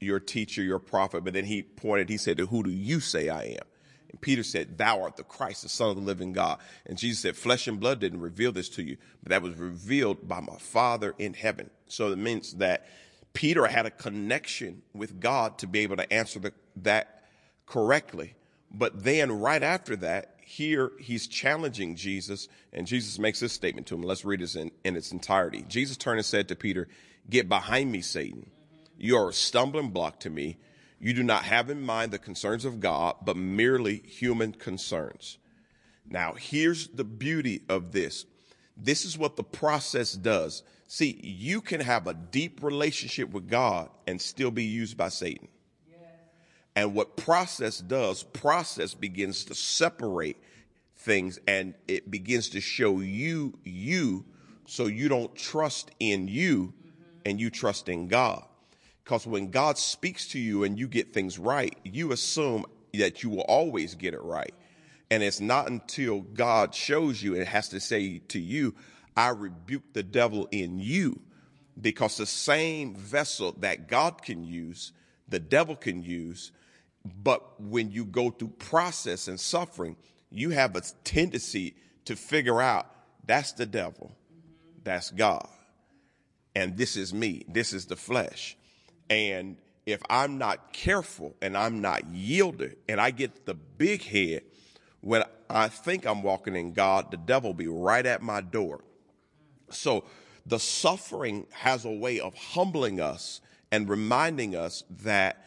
you're 0.00 0.18
a 0.18 0.24
teacher, 0.24 0.62
you're 0.62 0.76
a 0.76 0.80
prophet, 0.80 1.24
but 1.24 1.32
then 1.32 1.46
he 1.46 1.62
pointed, 1.62 2.08
he 2.08 2.18
said, 2.18 2.36
to 2.36 2.46
"Who 2.46 2.62
do 2.62 2.70
you 2.70 3.00
say 3.00 3.28
I 3.28 3.42
am?" 3.42 3.66
And 4.16 4.20
Peter 4.20 4.42
said, 4.42 4.78
Thou 4.78 5.02
art 5.02 5.16
the 5.16 5.24
Christ, 5.24 5.62
the 5.62 5.68
Son 5.68 5.90
of 5.90 5.96
the 5.96 6.02
living 6.02 6.32
God. 6.32 6.58
And 6.86 6.96
Jesus 6.96 7.20
said, 7.20 7.36
Flesh 7.36 7.68
and 7.68 7.78
blood 7.78 8.00
didn't 8.00 8.20
reveal 8.20 8.50
this 8.50 8.70
to 8.70 8.82
you, 8.82 8.96
but 9.22 9.30
that 9.30 9.42
was 9.42 9.56
revealed 9.56 10.26
by 10.26 10.40
my 10.40 10.56
Father 10.56 11.14
in 11.18 11.34
heaven. 11.34 11.68
So 11.88 12.10
it 12.10 12.16
means 12.16 12.54
that 12.54 12.86
Peter 13.36 13.66
had 13.66 13.84
a 13.84 13.90
connection 13.90 14.80
with 14.94 15.20
God 15.20 15.58
to 15.58 15.66
be 15.66 15.80
able 15.80 15.96
to 15.96 16.10
answer 16.10 16.38
the, 16.38 16.54
that 16.76 17.22
correctly. 17.66 18.34
But 18.72 19.04
then, 19.04 19.30
right 19.30 19.62
after 19.62 19.94
that, 19.96 20.36
here 20.42 20.92
he's 20.98 21.26
challenging 21.26 21.96
Jesus, 21.96 22.48
and 22.72 22.86
Jesus 22.86 23.18
makes 23.18 23.38
this 23.38 23.52
statement 23.52 23.88
to 23.88 23.94
him. 23.94 24.00
Let's 24.00 24.24
read 24.24 24.40
this 24.40 24.56
in, 24.56 24.70
in 24.84 24.96
its 24.96 25.12
entirety. 25.12 25.66
Jesus 25.68 25.98
turned 25.98 26.16
and 26.16 26.24
said 26.24 26.48
to 26.48 26.56
Peter, 26.56 26.88
Get 27.28 27.46
behind 27.46 27.92
me, 27.92 28.00
Satan. 28.00 28.50
You 28.96 29.18
are 29.18 29.28
a 29.28 29.34
stumbling 29.34 29.90
block 29.90 30.18
to 30.20 30.30
me. 30.30 30.56
You 30.98 31.12
do 31.12 31.22
not 31.22 31.44
have 31.44 31.68
in 31.68 31.82
mind 31.82 32.12
the 32.12 32.18
concerns 32.18 32.64
of 32.64 32.80
God, 32.80 33.16
but 33.22 33.36
merely 33.36 33.98
human 33.98 34.52
concerns. 34.52 35.36
Now, 36.08 36.32
here's 36.38 36.88
the 36.88 37.04
beauty 37.04 37.60
of 37.68 37.92
this. 37.92 38.24
This 38.78 39.04
is 39.04 39.18
what 39.18 39.36
the 39.36 39.44
process 39.44 40.14
does. 40.14 40.62
See, 40.88 41.20
you 41.22 41.60
can 41.60 41.80
have 41.80 42.06
a 42.06 42.14
deep 42.14 42.62
relationship 42.62 43.30
with 43.30 43.48
God 43.48 43.90
and 44.06 44.20
still 44.20 44.50
be 44.50 44.64
used 44.64 44.96
by 44.96 45.08
Satan. 45.08 45.48
And 46.76 46.94
what 46.94 47.16
process 47.16 47.78
does, 47.78 48.22
process 48.22 48.94
begins 48.94 49.46
to 49.46 49.54
separate 49.54 50.36
things 50.98 51.38
and 51.48 51.74
it 51.88 52.10
begins 52.10 52.50
to 52.50 52.60
show 52.60 53.00
you 53.00 53.58
you 53.64 54.24
so 54.66 54.86
you 54.86 55.08
don't 55.08 55.34
trust 55.34 55.90
in 56.00 56.28
you 56.28 56.74
and 57.24 57.40
you 57.40 57.48
trust 57.48 57.88
in 57.88 58.08
God. 58.08 58.44
Because 59.02 59.26
when 59.26 59.50
God 59.50 59.78
speaks 59.78 60.28
to 60.28 60.38
you 60.38 60.64
and 60.64 60.78
you 60.78 60.86
get 60.86 61.14
things 61.14 61.38
right, 61.38 61.76
you 61.84 62.12
assume 62.12 62.66
that 62.94 63.22
you 63.22 63.30
will 63.30 63.42
always 63.42 63.94
get 63.94 64.14
it 64.14 64.22
right. 64.22 64.52
And 65.10 65.22
it's 65.22 65.40
not 65.40 65.70
until 65.70 66.20
God 66.20 66.74
shows 66.74 67.22
you, 67.22 67.34
it 67.34 67.46
has 67.46 67.68
to 67.70 67.80
say 67.80 68.18
to 68.28 68.40
you, 68.40 68.74
I 69.16 69.28
rebuke 69.28 69.92
the 69.92 70.02
devil 70.02 70.48
in 70.50 70.78
you. 70.78 71.20
Because 71.78 72.16
the 72.16 72.26
same 72.26 72.94
vessel 72.94 73.54
that 73.58 73.86
God 73.86 74.22
can 74.22 74.44
use, 74.44 74.92
the 75.28 75.38
devil 75.38 75.76
can 75.76 76.02
use, 76.02 76.50
but 77.22 77.60
when 77.60 77.90
you 77.90 78.06
go 78.06 78.30
through 78.30 78.48
process 78.58 79.28
and 79.28 79.38
suffering, 79.38 79.96
you 80.30 80.50
have 80.50 80.74
a 80.74 80.80
tendency 81.04 81.74
to 82.06 82.16
figure 82.16 82.62
out 82.62 82.90
that's 83.26 83.52
the 83.52 83.66
devil, 83.66 84.16
that's 84.84 85.10
God, 85.10 85.46
and 86.54 86.76
this 86.76 86.96
is 86.96 87.12
me, 87.12 87.44
this 87.46 87.74
is 87.74 87.86
the 87.86 87.96
flesh. 87.96 88.56
And 89.10 89.58
if 89.84 90.00
I'm 90.08 90.38
not 90.38 90.72
careful 90.72 91.36
and 91.42 91.56
I'm 91.56 91.80
not 91.80 92.08
yielded 92.08 92.76
and 92.88 93.00
I 93.00 93.10
get 93.10 93.44
the 93.44 93.54
big 93.54 94.02
head, 94.02 94.42
when 95.00 95.24
I 95.50 95.68
think 95.68 96.06
I'm 96.06 96.22
walking 96.22 96.56
in 96.56 96.72
God, 96.72 97.10
the 97.10 97.16
devil 97.18 97.52
be 97.52 97.68
right 97.68 98.04
at 98.06 98.22
my 98.22 98.40
door. 98.40 98.82
So 99.70 100.04
the 100.44 100.58
suffering 100.58 101.46
has 101.50 101.84
a 101.84 101.90
way 101.90 102.20
of 102.20 102.34
humbling 102.34 103.00
us 103.00 103.40
and 103.72 103.88
reminding 103.88 104.54
us 104.54 104.84
that 105.02 105.44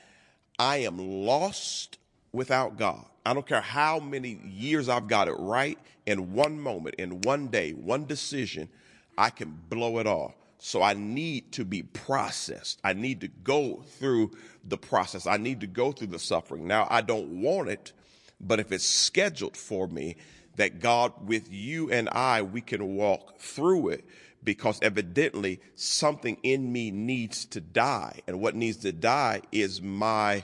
I 0.58 0.78
am 0.78 0.98
lost 0.98 1.98
without 2.32 2.78
God. 2.78 3.06
I 3.26 3.34
don't 3.34 3.48
care 3.48 3.62
how 3.62 4.00
many 4.00 4.40
years 4.46 4.90
I've 4.90 5.08
got 5.08 5.28
it 5.28 5.36
right. 5.38 5.78
In 6.06 6.34
one 6.34 6.60
moment, 6.60 6.96
in 6.96 7.22
one 7.22 7.48
day, 7.48 7.72
one 7.72 8.06
decision, 8.06 8.70
I 9.18 9.30
can 9.30 9.58
blow 9.70 10.00
it 10.00 10.08
all. 10.08 10.36
So 10.58 10.82
I 10.82 10.94
need 10.94 11.54
to 11.54 11.64
be 11.64 11.84
processed. 11.84 12.80
I 12.84 12.94
need 12.94 13.22
to 13.22 13.30
go 13.30 13.84
through 13.98 14.32
the 14.66 14.78
process. 14.78 15.26
I 15.26 15.38
need 15.38 15.62
to 15.62 15.68
go 15.68 15.92
through 15.92 16.08
the 16.08 16.20
suffering. 16.20 16.68
Now, 16.68 16.88
I 16.90 17.02
don't 17.02 17.42
want 17.42 17.70
it, 17.70 17.94
but 18.42 18.60
if 18.60 18.72
it's 18.72 18.86
scheduled 18.86 19.56
for 19.56 19.88
me, 19.88 20.18
that 20.56 20.80
God, 20.80 21.14
with 21.28 21.52
you 21.52 21.92
and 21.92 22.10
I, 22.10 22.42
we 22.42 22.62
can 22.62 22.96
walk 22.96 23.40
through 23.40 23.90
it 23.90 24.06
because 24.44 24.80
evidently 24.82 25.60
something 25.76 26.38
in 26.44 26.72
me 26.72 26.92
needs 26.92 27.46
to 27.46 27.62
die. 27.62 28.20
And 28.28 28.40
what 28.40 28.56
needs 28.56 28.78
to 28.78 28.92
die 28.92 29.42
is 29.52 29.82
my 29.82 30.44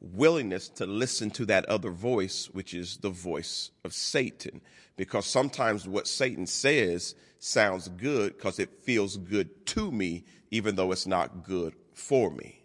willingness 0.00 0.68
to 0.68 0.86
listen 0.86 1.30
to 1.30 1.46
that 1.46 1.64
other 1.66 1.90
voice, 1.90 2.48
which 2.52 2.74
is 2.74 2.98
the 2.98 3.10
voice 3.10 3.70
of 3.84 3.94
Satan. 3.94 4.60
Because 4.96 5.26
sometimes 5.26 5.88
what 5.88 6.06
Satan 6.06 6.46
says 6.46 7.14
sounds 7.38 7.88
good 7.88 8.36
because 8.36 8.58
it 8.58 8.82
feels 8.82 9.16
good 9.16 9.66
to 9.66 9.90
me, 9.90 10.24
even 10.50 10.76
though 10.76 10.92
it's 10.92 11.06
not 11.06 11.44
good 11.44 11.74
for 11.94 12.30
me. 12.30 12.62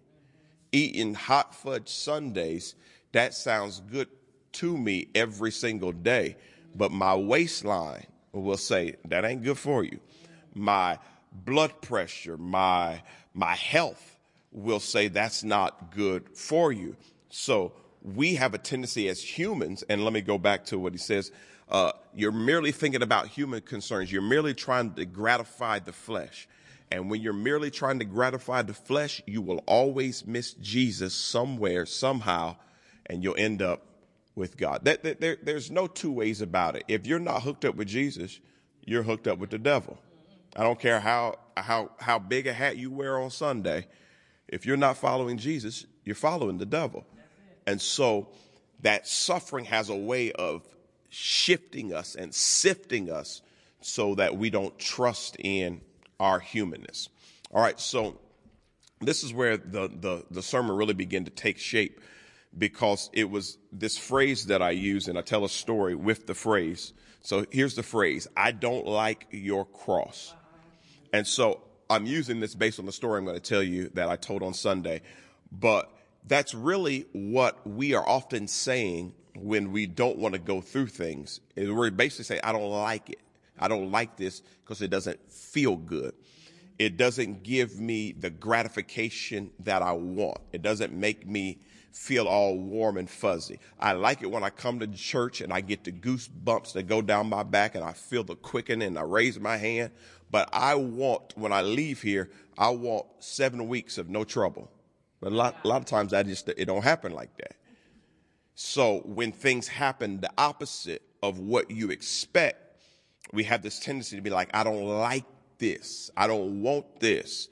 Eating 0.72 1.14
hot 1.14 1.56
fudge 1.56 1.90
sundaes, 1.90 2.76
that 3.14 3.34
sounds 3.34 3.80
good 3.80 4.10
to 4.54 4.78
me 4.78 5.08
every 5.16 5.52
single 5.52 5.92
day, 5.92 6.36
but 6.78 6.92
my 6.92 7.16
waistline 7.16 8.06
will 8.32 8.58
say, 8.58 8.96
that 9.06 9.26
ain't 9.26 9.44
good 9.44 9.58
for 9.58 9.84
you 9.84 10.00
my 10.58 10.98
blood 11.32 11.82
pressure, 11.82 12.38
my, 12.38 13.02
my 13.34 13.56
health 13.56 14.18
will 14.52 14.80
say 14.80 15.08
that's 15.08 15.44
not 15.44 15.92
good 15.92 16.28
for 16.36 16.72
you. 16.72 16.96
So 17.30 17.74
we 18.02 18.36
have 18.36 18.54
a 18.54 18.58
tendency 18.58 19.08
as 19.08 19.22
humans, 19.22 19.84
and 19.90 20.04
let 20.04 20.14
me 20.14 20.22
go 20.22 20.38
back 20.38 20.66
to 20.66 20.80
what 20.80 20.94
he 20.94 20.98
says. 20.98 21.32
Uh, 21.70 21.92
you're 22.16 22.32
merely 22.32 22.72
thinking 22.72 23.02
about 23.02 23.28
human 23.28 23.62
concerns. 23.62 24.12
You're 24.12 24.22
merely 24.22 24.54
trying 24.54 24.94
to 24.94 25.06
gratify 25.06 25.80
the 25.80 25.94
flesh. 25.94 26.48
And 26.90 27.12
when 27.12 27.22
you're 27.22 27.34
merely 27.34 27.70
trying 27.70 28.00
to 28.00 28.06
gratify 28.06 28.62
the 28.62 28.74
flesh, 28.74 29.22
you 29.28 29.42
will 29.42 29.62
always 29.66 30.26
miss 30.26 30.54
Jesus 30.54 31.14
somewhere, 31.14 31.86
somehow, 31.86 32.56
and 33.08 33.22
you'll 33.22 33.36
end 33.38 33.62
up 33.62 33.84
with 34.38 34.56
God. 34.56 34.86
There, 34.86 34.98
there, 34.98 35.38
there's 35.42 35.72
no 35.72 35.88
two 35.88 36.12
ways 36.12 36.42
about 36.42 36.76
it. 36.76 36.84
If 36.88 37.08
you're 37.08 37.20
not 37.20 37.42
hooked 37.42 37.66
up 37.66 37.76
with 37.76 37.88
Jesus, 37.88 38.40
you're 38.86 39.02
hooked 39.04 39.28
up 39.28 39.40
with 39.40 39.50
the 39.50 39.58
devil. 39.58 39.98
I 40.56 40.64
don't 40.64 40.80
care 40.80 41.00
how, 41.00 41.40
how, 41.58 41.90
how 42.00 42.20
big 42.20 42.46
a 42.46 42.54
hat 42.54 42.78
you 42.78 42.92
wear 42.92 43.20
on 43.20 43.32
Sunday. 43.32 43.88
If 44.48 44.66
you're 44.66 44.78
not 44.78 44.98
following 44.98 45.38
Jesus, 45.38 45.88
you're 46.06 46.16
following 46.16 46.60
the 46.60 46.68
devil. 46.68 47.04
And 47.66 47.82
so 47.82 48.30
that 48.82 49.08
suffering 49.08 49.66
has 49.66 49.90
a 49.90 49.96
way 49.96 50.32
of 50.32 50.68
shifting 51.10 51.94
us 51.94 52.16
and 52.16 52.34
sifting 52.34 53.12
us 53.12 53.42
so 53.82 54.16
that 54.16 54.38
we 54.38 54.52
don't 54.52 54.78
trust 54.78 55.36
in 55.40 55.82
our 56.20 56.40
humanness. 56.40 57.10
All 57.52 57.62
right, 57.62 57.80
so 57.80 58.20
this 59.02 59.24
is 59.24 59.34
where 59.34 59.58
the, 59.58 59.88
the, 59.88 60.24
the 60.30 60.44
sermon 60.44 60.76
really 60.76 60.94
began 60.94 61.26
to 61.26 61.32
take 61.32 61.58
shape 61.58 62.00
because 62.58 63.10
it 63.14 63.30
was 63.30 63.58
this 63.72 63.98
phrase 63.98 64.48
that 64.48 64.62
I 64.62 64.72
use, 64.72 65.08
and 65.08 65.18
I 65.18 65.22
tell 65.22 65.46
a 65.46 65.50
story 65.50 65.96
with 65.96 66.28
the 66.28 66.34
phrase. 66.34 66.94
So 67.22 67.46
here's 67.52 67.76
the 67.76 67.84
phrase 67.84 68.28
I 68.36 68.52
don't 68.52 68.86
like 68.86 69.28
your 69.32 69.66
cross. 69.66 70.34
And 71.14 71.26
so 71.26 71.62
I'm 71.90 72.06
using 72.06 72.40
this 72.40 72.56
based 72.56 72.80
on 72.80 72.86
the 72.86 72.92
story 72.92 73.20
I'm 73.20 73.26
going 73.26 73.40
to 73.40 73.42
tell 73.42 73.64
you 73.64 73.90
that 73.94 74.10
I 74.10 74.16
told 74.16 74.44
on 74.44 74.54
Sunday. 74.54 75.02
But 75.52 75.92
that's 76.28 76.54
really 76.54 77.06
what 77.14 77.66
we 77.66 77.94
are 77.94 78.08
often 78.08 78.48
saying 78.48 79.14
when 79.36 79.72
we 79.72 79.86
don't 79.86 80.18
want 80.18 80.34
to 80.34 80.40
go 80.40 80.62
through 80.62 80.88
things. 80.88 81.40
We're 81.56 81.92
basically 81.92 82.26
saying, 82.26 82.42
I 82.44 82.52
don't 82.52 82.70
like 82.70 83.10
it. 83.10 83.20
I 83.60 83.68
don't 83.68 83.92
like 83.92 84.18
this 84.18 84.42
because 84.64 84.82
it 84.82 84.90
doesn't 84.90 85.32
feel 85.32 85.78
good. 85.78 86.14
It 86.78 86.98
doesn't 86.98 87.44
give 87.44 87.80
me 87.80 88.12
the 88.12 88.30
gratification 88.30 89.52
that 89.60 89.82
I 89.82 89.94
want. 89.94 90.40
It 90.52 90.62
doesn't 90.62 90.94
make 90.94 91.26
me 91.26 91.60
feel 91.98 92.28
all 92.28 92.58
warm 92.58 92.96
and 92.98 93.10
fuzzy. 93.10 93.60
I 93.80 93.94
like 93.94 94.22
it 94.22 94.30
when 94.30 94.44
I 94.44 94.52
come 94.52 94.80
to 94.80 94.88
church 94.88 95.42
and 95.42 95.52
I 95.52 95.62
get 95.62 95.84
the 95.84 95.92
goosebumps 95.92 96.74
that 96.74 96.84
go 96.84 97.02
down 97.02 97.28
my 97.28 97.44
back 97.44 97.74
and 97.74 97.84
I 97.84 97.94
feel 97.94 98.24
the 98.24 98.36
quickening 98.36 98.88
and 98.90 99.00
I 99.00 99.02
raise 99.02 99.40
my 99.40 99.58
hand. 99.58 99.92
But 100.30 100.48
I 100.54 100.76
want, 100.76 101.34
when 101.36 101.52
I 101.52 101.64
leave 101.64 102.02
here, 102.02 102.30
I 102.58 102.70
want 102.70 103.08
seven 103.20 103.68
weeks 103.68 103.98
of 103.98 104.10
no 104.10 104.24
trouble. 104.24 104.70
But 105.20 105.32
a 105.32 105.36
lot, 105.36 105.58
a 105.64 105.68
lot 105.68 105.78
of 105.78 105.86
times 105.86 106.12
that 106.12 106.28
just, 106.28 106.48
it 106.48 106.66
don't 106.66 106.84
happen 106.84 107.14
like 107.14 107.36
that. 107.38 107.56
So 108.54 109.00
when 109.04 109.32
things 109.32 109.68
happen 109.68 110.22
the 110.22 110.32
opposite 110.38 111.02
of 111.24 111.40
what 111.40 111.72
you 111.72 111.90
expect, 111.90 112.80
we 113.34 113.44
have 113.46 113.64
this 113.64 113.80
tendency 113.80 114.16
to 114.16 114.22
be 114.22 114.30
like, 114.30 114.50
I 114.54 114.64
don't 114.64 114.86
like 114.86 115.26
this. 115.58 116.12
I 116.16 116.28
don't 116.28 116.62
want 116.62 117.00
this. 117.00 117.50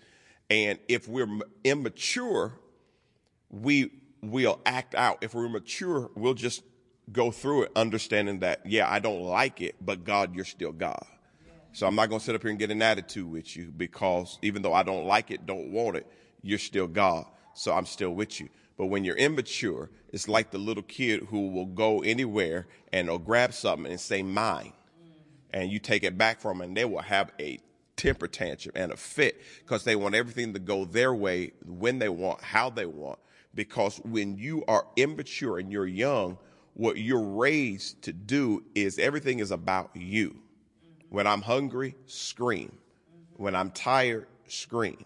And 0.51 0.77
if 0.87 1.07
we're 1.07 1.39
immature, 1.63 2.53
we 3.49 3.91
will 4.21 4.59
act 4.65 4.95
out. 4.95 5.19
If 5.21 5.33
we're 5.33 5.49
mature, 5.49 6.09
we'll 6.15 6.33
just 6.33 6.63
go 7.11 7.31
through 7.31 7.63
it 7.63 7.71
understanding 7.75 8.39
that, 8.39 8.61
yeah, 8.65 8.89
I 8.89 8.99
don't 8.99 9.21
like 9.21 9.61
it, 9.61 9.75
but 9.81 10.03
God, 10.03 10.35
you're 10.35 10.45
still 10.45 10.71
God. 10.71 11.05
So 11.73 11.85
I'm 11.85 11.95
not 11.95 12.07
going 12.07 12.19
to 12.19 12.25
sit 12.25 12.35
up 12.35 12.41
here 12.41 12.51
and 12.51 12.59
get 12.59 12.71
an 12.71 12.81
attitude 12.81 13.29
with 13.29 13.55
you 13.57 13.71
because 13.75 14.39
even 14.41 14.61
though 14.61 14.73
I 14.73 14.83
don't 14.83 15.05
like 15.05 15.29
it, 15.29 15.45
don't 15.45 15.71
want 15.71 15.97
it, 15.97 16.07
you're 16.41 16.57
still 16.57 16.87
God. 16.87 17.25
So 17.53 17.73
I'm 17.73 17.85
still 17.85 18.11
with 18.11 18.39
you. 18.39 18.49
But 18.77 18.85
when 18.87 19.03
you're 19.03 19.17
immature, 19.17 19.89
it's 20.11 20.27
like 20.27 20.51
the 20.51 20.57
little 20.57 20.83
kid 20.83 21.23
who 21.29 21.49
will 21.49 21.65
go 21.65 22.01
anywhere 22.01 22.67
and 22.93 23.09
will 23.09 23.19
grab 23.19 23.53
something 23.53 23.91
and 23.91 23.99
say 23.99 24.23
mine. 24.23 24.71
And 25.51 25.69
you 25.69 25.79
take 25.79 26.03
it 26.03 26.17
back 26.17 26.39
from 26.39 26.59
them 26.59 26.69
and 26.69 26.77
they 26.77 26.85
will 26.85 27.01
have 27.01 27.31
a 27.39 27.59
temper 27.95 28.27
tantrum 28.27 28.73
and 28.75 28.91
a 28.91 28.97
fit 28.97 29.41
because 29.59 29.83
they 29.83 29.95
want 29.95 30.15
everything 30.15 30.53
to 30.53 30.59
go 30.59 30.85
their 30.85 31.13
way 31.13 31.51
when 31.65 31.99
they 31.99 32.09
want, 32.09 32.41
how 32.41 32.69
they 32.69 32.85
want. 32.85 33.19
Because 33.55 33.97
when 34.03 34.37
you 34.37 34.63
are 34.67 34.85
immature 34.95 35.57
and 35.57 35.71
you're 35.71 35.87
young, 35.87 36.37
what 36.73 36.97
you're 36.97 37.23
raised 37.23 38.01
to 38.03 38.13
do 38.13 38.63
is 38.75 38.99
everything 38.99 39.39
is 39.39 39.51
about 39.51 39.91
you. 39.95 40.35
When 41.09 41.25
I'm 41.25 41.41
hungry, 41.41 41.95
scream. 42.05 42.77
When 43.37 43.55
I'm 43.55 43.71
tired, 43.71 44.27
scream. 44.47 45.05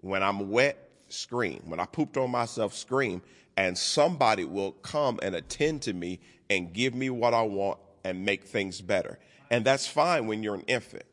When 0.00 0.22
I'm 0.22 0.50
wet, 0.50 0.90
scream. 1.08 1.62
When 1.66 1.80
I 1.80 1.86
pooped 1.86 2.16
on 2.16 2.30
myself, 2.30 2.74
scream, 2.74 3.20
and 3.56 3.76
somebody 3.76 4.44
will 4.44 4.72
come 4.72 5.18
and 5.22 5.34
attend 5.34 5.82
to 5.82 5.92
me 5.92 6.20
and 6.48 6.72
give 6.72 6.94
me 6.94 7.10
what 7.10 7.34
I 7.34 7.42
want 7.42 7.80
and 8.04 8.24
make 8.24 8.44
things 8.44 8.80
better. 8.80 9.18
And 9.50 9.64
that's 9.64 9.88
fine 9.88 10.28
when 10.28 10.44
you're 10.44 10.54
an 10.54 10.64
infant. 10.68 11.04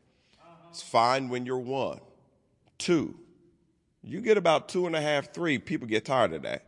It's 0.70 0.82
fine 0.82 1.28
when 1.28 1.46
you're 1.46 1.58
one, 1.58 2.00
two. 2.78 3.18
You 4.06 4.20
get 4.20 4.38
about 4.38 4.68
two 4.68 4.86
and 4.86 4.94
a 4.94 5.00
half, 5.00 5.34
three, 5.34 5.58
people 5.58 5.88
get 5.88 6.04
tired 6.04 6.32
of 6.32 6.42
that. 6.42 6.64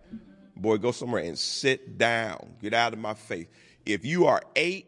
Boy, 0.56 0.76
go 0.78 0.90
somewhere 0.90 1.22
and 1.22 1.38
sit 1.38 1.96
down. 1.96 2.56
Get 2.60 2.74
out 2.74 2.92
of 2.92 2.98
my 2.98 3.14
face. 3.14 3.46
If 3.86 4.04
you 4.04 4.26
are 4.26 4.42
eight 4.56 4.86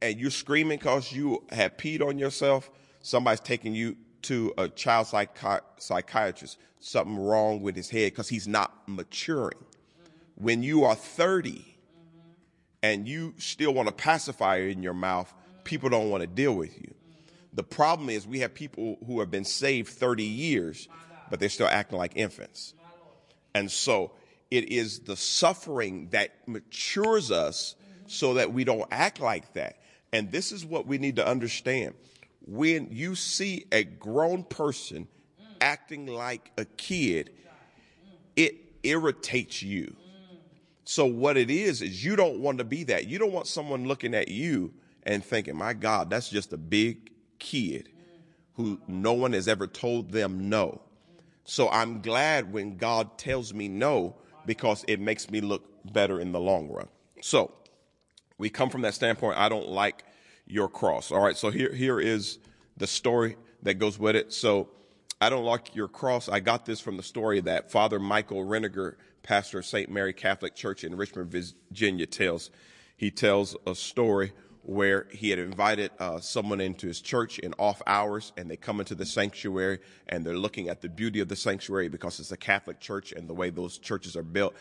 and 0.00 0.18
you're 0.18 0.30
screaming 0.30 0.78
because 0.78 1.12
you 1.12 1.44
have 1.50 1.76
peed 1.76 2.00
on 2.00 2.18
yourself, 2.18 2.70
somebody's 3.02 3.40
taking 3.40 3.74
you 3.74 3.98
to 4.22 4.54
a 4.56 4.68
child 4.68 5.08
psychi- 5.08 5.60
psychiatrist. 5.76 6.56
Something 6.78 7.18
wrong 7.18 7.60
with 7.60 7.76
his 7.76 7.90
head 7.90 8.12
because 8.12 8.30
he's 8.30 8.48
not 8.48 8.72
maturing. 8.86 9.58
When 10.36 10.62
you 10.62 10.84
are 10.84 10.94
30 10.94 11.62
and 12.82 13.06
you 13.06 13.34
still 13.36 13.74
want 13.74 13.90
a 13.90 13.92
pacifier 13.92 14.68
in 14.68 14.82
your 14.82 14.94
mouth, 14.94 15.30
people 15.64 15.90
don't 15.90 16.08
want 16.08 16.22
to 16.22 16.26
deal 16.26 16.54
with 16.54 16.80
you. 16.80 16.94
The 17.52 17.62
problem 17.62 18.08
is 18.08 18.26
we 18.26 18.40
have 18.40 18.54
people 18.54 18.96
who 19.06 19.20
have 19.20 19.30
been 19.30 19.44
saved 19.44 19.90
30 19.90 20.24
years, 20.24 20.88
but 21.30 21.40
they're 21.40 21.48
still 21.48 21.68
acting 21.68 21.98
like 21.98 22.12
infants. 22.16 22.74
And 23.54 23.70
so 23.70 24.12
it 24.50 24.70
is 24.70 25.00
the 25.00 25.16
suffering 25.16 26.08
that 26.10 26.30
matures 26.46 27.30
us 27.30 27.76
so 28.06 28.34
that 28.34 28.52
we 28.52 28.64
don't 28.64 28.86
act 28.90 29.20
like 29.20 29.52
that. 29.54 29.80
And 30.12 30.32
this 30.32 30.50
is 30.52 30.64
what 30.64 30.86
we 30.86 30.98
need 30.98 31.16
to 31.16 31.26
understand. 31.26 31.94
When 32.46 32.88
you 32.90 33.14
see 33.14 33.66
a 33.70 33.84
grown 33.84 34.42
person 34.42 35.06
acting 35.60 36.06
like 36.06 36.50
a 36.58 36.64
kid, 36.64 37.30
it 38.34 38.56
irritates 38.82 39.62
you. 39.62 39.94
So 40.84 41.06
what 41.06 41.36
it 41.36 41.50
is 41.50 41.82
is 41.82 42.04
you 42.04 42.16
don't 42.16 42.40
want 42.40 42.58
to 42.58 42.64
be 42.64 42.82
that. 42.84 43.06
You 43.06 43.18
don't 43.18 43.32
want 43.32 43.46
someone 43.46 43.86
looking 43.86 44.14
at 44.14 44.28
you 44.28 44.72
and 45.04 45.24
thinking, 45.24 45.56
"My 45.56 45.72
God, 45.72 46.10
that's 46.10 46.28
just 46.28 46.52
a 46.52 46.56
big 46.56 47.12
kid 47.38 47.90
who 48.54 48.80
no 48.88 49.12
one 49.12 49.32
has 49.32 49.46
ever 49.46 49.68
told 49.68 50.10
them 50.10 50.48
no." 50.48 50.82
So 51.44 51.68
I'm 51.68 52.00
glad 52.00 52.52
when 52.52 52.76
God 52.76 53.18
tells 53.18 53.52
me 53.52 53.68
no 53.68 54.16
because 54.46 54.84
it 54.88 55.00
makes 55.00 55.30
me 55.30 55.40
look 55.40 55.64
better 55.92 56.20
in 56.20 56.32
the 56.32 56.40
long 56.40 56.68
run. 56.68 56.88
So 57.20 57.52
we 58.38 58.50
come 58.50 58.70
from 58.70 58.82
that 58.82 58.94
standpoint. 58.94 59.38
I 59.38 59.48
don't 59.48 59.68
like 59.68 60.04
your 60.46 60.68
cross. 60.68 61.10
All 61.10 61.20
right. 61.20 61.36
So 61.36 61.50
here, 61.50 61.72
here 61.72 62.00
is 62.00 62.38
the 62.76 62.86
story 62.86 63.36
that 63.62 63.74
goes 63.74 63.98
with 63.98 64.16
it. 64.16 64.32
So 64.32 64.68
I 65.20 65.28
don't 65.28 65.44
like 65.44 65.74
your 65.74 65.88
cross. 65.88 66.28
I 66.28 66.40
got 66.40 66.64
this 66.64 66.80
from 66.80 66.96
the 66.96 67.02
story 67.02 67.40
that 67.40 67.70
Father 67.70 67.98
Michael 67.98 68.44
Renninger, 68.44 68.94
pastor 69.22 69.58
of 69.58 69.66
St. 69.66 69.90
Mary 69.90 70.12
Catholic 70.12 70.54
Church 70.54 70.82
in 70.82 70.96
Richmond, 70.96 71.30
Virginia, 71.30 72.06
tells. 72.06 72.50
He 72.96 73.10
tells 73.10 73.56
a 73.66 73.74
story 73.74 74.32
where 74.62 75.06
he 75.10 75.30
had 75.30 75.38
invited 75.38 75.90
uh, 75.98 76.20
someone 76.20 76.60
into 76.60 76.86
his 76.86 77.00
church 77.00 77.38
in 77.38 77.54
off 77.58 77.80
hours, 77.86 78.32
and 78.36 78.50
they 78.50 78.56
come 78.56 78.80
into 78.80 78.94
the 78.94 79.06
sanctuary 79.06 79.78
and 80.08 80.24
they're 80.24 80.36
looking 80.36 80.68
at 80.68 80.80
the 80.80 80.88
beauty 80.88 81.20
of 81.20 81.28
the 81.28 81.36
sanctuary 81.36 81.88
because 81.88 82.20
it's 82.20 82.32
a 82.32 82.36
Catholic 82.36 82.78
church 82.78 83.12
and 83.12 83.28
the 83.28 83.34
way 83.34 83.50
those 83.50 83.78
churches 83.78 84.16
are 84.16 84.22
built. 84.22 84.54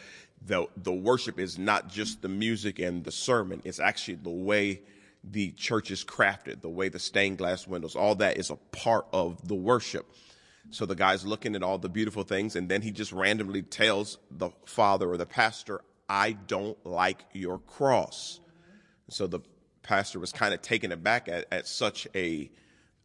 The, 0.45 0.67
the 0.77 0.93
worship 0.93 1.37
is 1.39 1.57
not 1.57 1.89
just 1.89 2.21
the 2.21 2.29
music 2.29 2.79
and 2.79 3.03
the 3.03 3.11
sermon, 3.11 3.61
it's 3.65 3.79
actually 3.79 4.15
the 4.15 4.29
way 4.29 4.81
the 5.23 5.51
church 5.51 5.91
is 5.91 6.03
crafted, 6.05 6.61
the 6.61 6.69
way 6.69 6.87
the 6.87 6.99
stained 6.99 7.37
glass 7.37 7.67
windows, 7.67 7.95
all 7.95 8.15
that 8.15 8.37
is 8.37 8.49
a 8.49 8.55
part 8.55 9.05
of 9.11 9.47
the 9.47 9.55
worship. 9.55 10.05
So 10.71 10.85
the 10.85 10.95
guy's 10.95 11.25
looking 11.25 11.55
at 11.55 11.63
all 11.63 11.77
the 11.77 11.89
beautiful 11.89 12.23
things, 12.23 12.55
and 12.55 12.69
then 12.69 12.81
he 12.81 12.91
just 12.91 13.11
randomly 13.11 13.63
tells 13.63 14.17
the 14.31 14.51
father 14.65 15.09
or 15.09 15.17
the 15.17 15.25
pastor, 15.25 15.81
I 16.07 16.33
don't 16.33 16.83
like 16.85 17.25
your 17.33 17.59
cross. 17.59 18.39
So 19.09 19.27
the 19.27 19.39
pastor 19.89 20.19
was 20.19 20.31
kind 20.31 20.53
of 20.53 20.61
taken 20.61 20.91
aback 20.91 21.27
at, 21.27 21.47
at 21.51 21.67
such 21.67 22.07
a, 22.13 22.47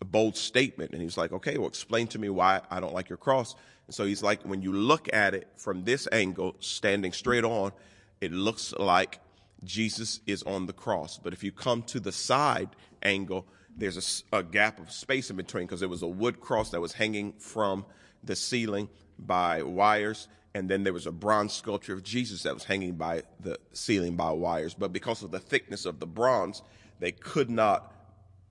a 0.03 0.05
bold 0.05 0.37
statement. 0.37 0.93
And 0.93 1.01
he's 1.01 1.17
like, 1.17 1.33
okay, 1.33 1.57
well, 1.57 1.67
explain 1.67 2.07
to 2.09 2.19
me 2.19 2.29
why 2.29 2.61
I 2.71 2.79
don't 2.79 2.93
like 2.93 3.09
your 3.09 3.17
cross. 3.17 3.57
And 3.87 3.95
so 3.95 4.05
he's 4.05 4.23
like, 4.23 4.43
when 4.43 4.61
you 4.61 4.71
look 4.71 5.09
at 5.11 5.35
it 5.35 5.49
from 5.57 5.85
this 5.85 6.07
angle, 6.13 6.57
standing 6.61 7.13
straight 7.13 7.43
on, 7.43 7.73
it 8.21 8.33
looks 8.33 8.75
like 8.75 9.21
Jesus 9.65 10.21
is 10.27 10.43
on 10.43 10.67
the 10.67 10.75
cross. 10.75 11.19
But 11.19 11.33
if 11.33 11.43
you 11.43 11.53
come 11.53 11.83
to 11.85 12.01
the 12.01 12.13
side 12.13 12.69
angle, 13.03 13.47
there's 13.75 14.23
a, 14.31 14.39
a 14.39 14.43
gap 14.43 14.79
of 14.79 14.93
space 14.93 15.31
in 15.31 15.37
between 15.37 15.65
because 15.65 15.81
it 15.81 15.89
was 15.89 16.03
a 16.03 16.07
wood 16.07 16.39
cross 16.39 16.69
that 16.71 16.83
was 16.83 16.93
hanging 16.93 17.33
from 17.39 17.87
the 18.23 18.37
ceiling 18.37 18.91
by 19.19 19.63
wires. 19.63 20.29
And 20.55 20.69
then 20.69 20.85
there 20.85 20.93
was 20.93 21.07
a 21.07 21.13
bronze 21.13 21.53
sculpture 21.53 21.95
of 21.95 22.05
Jesus 22.05 22.45
that 22.45 22.55
was 22.55 22.65
hanging 22.65 22.95
by 22.95 23.25
the 23.41 23.59
ceiling 23.73 24.15
by 24.15 24.31
wires. 24.31 24.73
But 24.75 24.93
because 24.93 25.23
of 25.23 25.33
the 25.33 25.41
thickness 25.41 25.85
of 25.85 25.99
the 25.99 26.07
bronze, 26.07 26.63
they 27.01 27.11
could 27.11 27.51
not 27.51 27.93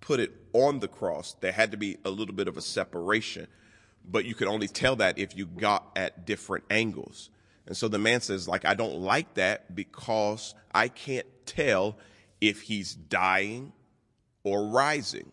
put 0.01 0.19
it 0.19 0.33
on 0.51 0.79
the 0.79 0.89
cross. 0.89 1.35
There 1.39 1.53
had 1.53 1.71
to 1.71 1.77
be 1.77 1.97
a 2.03 2.09
little 2.09 2.35
bit 2.35 2.49
of 2.49 2.57
a 2.57 2.61
separation. 2.61 3.47
But 4.05 4.25
you 4.25 4.35
could 4.35 4.49
only 4.49 4.67
tell 4.67 4.97
that 4.97 5.17
if 5.17 5.37
you 5.37 5.45
got 5.45 5.91
at 5.95 6.25
different 6.25 6.65
angles. 6.69 7.29
And 7.65 7.77
so 7.77 7.87
the 7.87 7.99
man 7.99 8.19
says, 8.19 8.49
like, 8.49 8.65
I 8.65 8.73
don't 8.73 8.99
like 8.99 9.35
that 9.35 9.73
because 9.73 10.55
I 10.75 10.89
can't 10.89 11.27
tell 11.45 11.97
if 12.41 12.63
he's 12.63 12.93
dying 12.93 13.71
or 14.43 14.67
rising. 14.67 15.31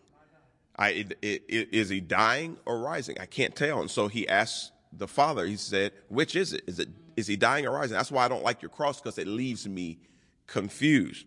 I, 0.77 0.89
it, 0.89 1.17
it, 1.21 1.69
is 1.73 1.89
he 1.89 1.99
dying 1.99 2.55
or 2.65 2.79
rising? 2.79 3.17
I 3.19 3.25
can't 3.25 3.53
tell. 3.53 3.81
And 3.81 3.91
so 3.91 4.07
he 4.07 4.27
asked 4.27 4.70
the 4.93 5.07
father, 5.07 5.45
he 5.45 5.55
said, 5.55 5.93
which 6.09 6.35
is 6.35 6.53
it? 6.53 6.63
Is 6.67 6.79
it, 6.79 6.89
is 7.15 7.27
he 7.27 7.35
dying 7.35 7.65
or 7.65 7.71
rising? 7.71 7.95
That's 7.95 8.11
why 8.11 8.25
I 8.25 8.27
don't 8.27 8.43
like 8.43 8.61
your 8.61 8.69
cross 8.69 8.99
because 8.99 9.17
it 9.17 9.27
leaves 9.27 9.67
me 9.67 9.99
confused. 10.47 11.25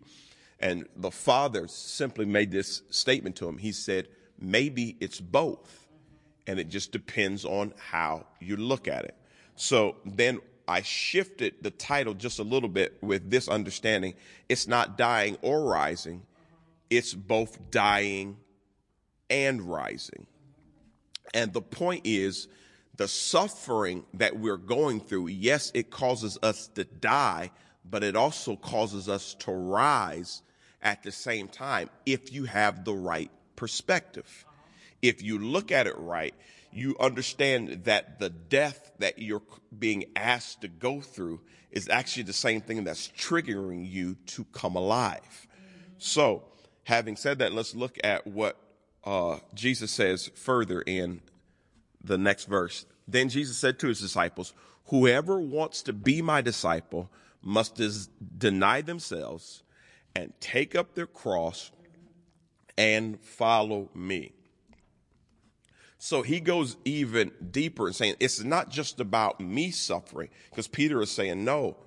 And 0.59 0.85
the 0.95 1.11
father 1.11 1.67
simply 1.67 2.25
made 2.25 2.51
this 2.51 2.81
statement 2.89 3.35
to 3.37 3.47
him. 3.47 3.57
He 3.57 3.71
said, 3.71 4.07
maybe 4.39 4.95
it's 4.99 5.19
both. 5.19 5.87
And 6.47 6.59
it 6.59 6.69
just 6.69 6.91
depends 6.91 7.43
on 7.43 7.73
how 7.77 8.27
you 8.39 8.55
look 8.55 8.87
at 8.87 9.05
it. 9.05 9.15
So 9.55 9.97
then 10.05 10.39
I 10.67 10.81
shifted 10.81 11.55
the 11.61 11.71
title 11.71 12.13
just 12.13 12.39
a 12.39 12.43
little 12.43 12.69
bit 12.69 12.97
with 13.01 13.29
this 13.29 13.47
understanding. 13.47 14.13
It's 14.47 14.67
not 14.67 14.97
dying 14.97 15.37
or 15.41 15.63
rising. 15.63 16.23
It's 16.89 17.13
both 17.13 17.71
dying 17.71 18.37
and 19.29 19.61
rising. 19.61 20.27
And 21.33 21.51
the 21.51 21.61
point 21.61 22.01
is, 22.05 22.47
the 22.97 23.07
suffering 23.07 24.05
that 24.13 24.37
we're 24.37 24.57
going 24.57 24.99
through, 24.99 25.27
yes, 25.27 25.71
it 25.73 25.89
causes 25.89 26.37
us 26.41 26.67
to 26.75 26.83
die, 26.83 27.51
but 27.89 28.03
it 28.03 28.15
also 28.15 28.55
causes 28.55 29.09
us 29.09 29.33
to 29.35 29.51
rise 29.51 30.41
at 30.81 31.03
the 31.03 31.11
same 31.11 31.47
time 31.47 31.89
if 32.05 32.31
you 32.31 32.45
have 32.45 32.85
the 32.85 32.93
right 32.93 33.31
perspective. 33.55 34.45
If 35.01 35.21
you 35.21 35.39
look 35.39 35.71
at 35.71 35.87
it 35.87 35.97
right, 35.97 36.33
you 36.71 36.95
understand 36.99 37.85
that 37.85 38.19
the 38.19 38.29
death 38.29 38.91
that 38.99 39.19
you're 39.19 39.41
being 39.77 40.05
asked 40.15 40.61
to 40.61 40.67
go 40.67 41.01
through 41.01 41.41
is 41.71 41.89
actually 41.89 42.23
the 42.23 42.33
same 42.33 42.61
thing 42.61 42.83
that's 42.83 43.09
triggering 43.09 43.89
you 43.89 44.15
to 44.27 44.45
come 44.45 44.75
alive. 44.75 45.47
So, 45.97 46.43
having 46.83 47.15
said 47.15 47.39
that, 47.39 47.53
let's 47.53 47.75
look 47.75 47.97
at 48.03 48.27
what 48.27 48.57
uh, 49.03 49.37
Jesus 49.53 49.91
says 49.91 50.29
further 50.35 50.81
in 50.81 51.21
the 52.05 52.17
next 52.17 52.45
verse. 52.45 52.85
Then 53.07 53.29
Jesus 53.29 53.57
said 53.57 53.79
to 53.79 53.87
his 53.87 53.99
disciples, 53.99 54.53
Whoever 54.87 55.39
wants 55.39 55.81
to 55.83 55.93
be 55.93 56.21
my 56.21 56.41
disciple 56.41 57.09
must 57.41 57.75
des- 57.75 58.09
deny 58.37 58.81
themselves 58.81 59.63
and 60.15 60.33
take 60.39 60.75
up 60.75 60.93
their 60.95 61.07
cross 61.07 61.71
and 62.77 63.19
follow 63.19 63.89
me. 63.93 64.33
So 65.97 66.21
he 66.21 66.39
goes 66.39 66.77
even 66.85 67.31
deeper 67.51 67.87
and 67.87 67.95
saying, 67.95 68.15
it's 68.19 68.43
not 68.43 68.69
just 68.69 68.99
about 68.99 69.39
me 69.39 69.71
suffering, 69.71 70.29
because 70.49 70.67
Peter 70.67 71.01
is 71.01 71.09
saying, 71.09 71.43
no, 71.43 71.77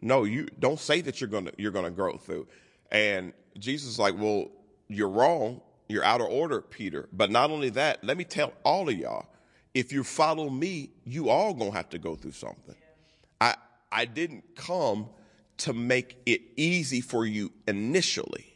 no, 0.00 0.24
you 0.24 0.46
don't 0.58 0.78
say 0.80 1.00
that 1.02 1.20
you're 1.20 1.28
gonna 1.28 1.52
you're 1.58 1.72
gonna 1.72 1.90
grow 1.90 2.16
through. 2.16 2.46
And 2.90 3.32
Jesus 3.58 3.90
is 3.90 3.98
like, 3.98 4.14
well, 4.16 4.48
you're 4.88 5.08
wrong. 5.08 5.60
You're 5.88 6.04
out 6.04 6.20
of 6.20 6.28
order, 6.28 6.60
Peter. 6.60 7.08
But 7.12 7.30
not 7.30 7.50
only 7.50 7.70
that, 7.70 8.02
let 8.02 8.16
me 8.16 8.24
tell 8.24 8.52
all 8.64 8.88
of 8.88 8.96
y'all, 8.96 9.26
if 9.76 9.92
you 9.92 10.02
follow 10.02 10.48
me, 10.48 10.88
you 11.04 11.28
all 11.28 11.52
gonna 11.52 11.70
have 11.72 11.90
to 11.90 11.98
go 11.98 12.14
through 12.14 12.32
something. 12.32 12.74
I 13.42 13.56
I 13.92 14.06
didn't 14.06 14.56
come 14.56 15.10
to 15.58 15.74
make 15.74 16.16
it 16.24 16.40
easy 16.56 17.02
for 17.02 17.26
you 17.26 17.52
initially. 17.68 18.46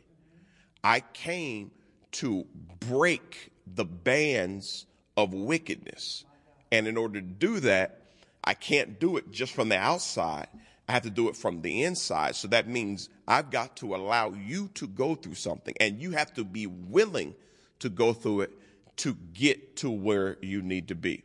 I 0.82 1.00
came 1.00 1.72
to 2.12 2.46
break 2.88 3.52
the 3.66 3.84
bands 3.84 4.86
of 5.14 5.34
wickedness. 5.34 6.24
And 6.72 6.88
in 6.88 6.96
order 6.96 7.20
to 7.20 7.26
do 7.26 7.60
that, 7.60 8.00
I 8.42 8.54
can't 8.54 8.98
do 8.98 9.18
it 9.18 9.30
just 9.30 9.52
from 9.52 9.68
the 9.68 9.76
outside. 9.76 10.48
I 10.88 10.92
have 10.92 11.02
to 11.02 11.10
do 11.10 11.28
it 11.28 11.36
from 11.36 11.60
the 11.60 11.82
inside. 11.82 12.34
So 12.34 12.48
that 12.48 12.66
means 12.66 13.10
I've 13.28 13.50
got 13.50 13.76
to 13.76 13.94
allow 13.94 14.30
you 14.30 14.68
to 14.74 14.86
go 14.86 15.14
through 15.16 15.34
something 15.34 15.74
and 15.80 16.00
you 16.00 16.12
have 16.12 16.32
to 16.34 16.44
be 16.44 16.66
willing 16.66 17.34
to 17.80 17.90
go 17.90 18.14
through 18.14 18.42
it 18.42 18.59
to 19.00 19.14
get 19.32 19.76
to 19.76 19.90
where 19.90 20.36
you 20.42 20.60
need 20.60 20.88
to 20.88 20.94
be. 20.94 21.24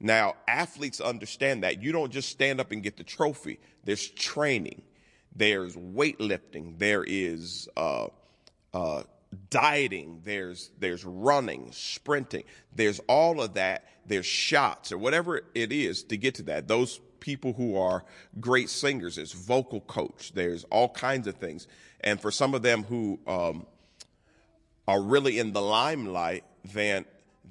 Now, 0.00 0.34
athletes 0.46 1.00
understand 1.00 1.64
that. 1.64 1.82
You 1.82 1.90
don't 1.90 2.12
just 2.12 2.28
stand 2.28 2.60
up 2.60 2.70
and 2.70 2.82
get 2.82 2.96
the 2.96 3.02
trophy. 3.02 3.58
There's 3.84 4.08
training, 4.08 4.82
there's 5.34 5.74
weightlifting, 5.74 6.78
there 6.78 7.04
is 7.04 7.68
uh, 7.76 8.06
uh, 8.72 9.02
dieting, 9.50 10.22
there's 10.24 10.70
there's 10.78 11.04
running, 11.04 11.72
sprinting, 11.72 12.44
there's 12.72 13.00
all 13.08 13.40
of 13.40 13.54
that. 13.54 13.84
There's 14.06 14.26
shots 14.26 14.92
or 14.92 14.98
whatever 14.98 15.42
it 15.54 15.72
is 15.72 16.04
to 16.04 16.16
get 16.16 16.36
to 16.36 16.42
that. 16.44 16.68
Those 16.68 17.00
people 17.18 17.52
who 17.52 17.76
are 17.76 18.04
great 18.38 18.70
singers, 18.70 19.16
there's 19.16 19.32
vocal 19.32 19.80
coach, 19.80 20.32
there's 20.32 20.62
all 20.70 20.88
kinds 20.90 21.26
of 21.26 21.34
things. 21.34 21.66
And 22.00 22.20
for 22.20 22.30
some 22.30 22.54
of 22.54 22.62
them 22.62 22.84
who 22.84 23.18
um, 23.26 23.66
are 24.88 25.02
really 25.02 25.38
in 25.38 25.52
the 25.52 25.60
limelight, 25.60 26.44
then 26.72 27.04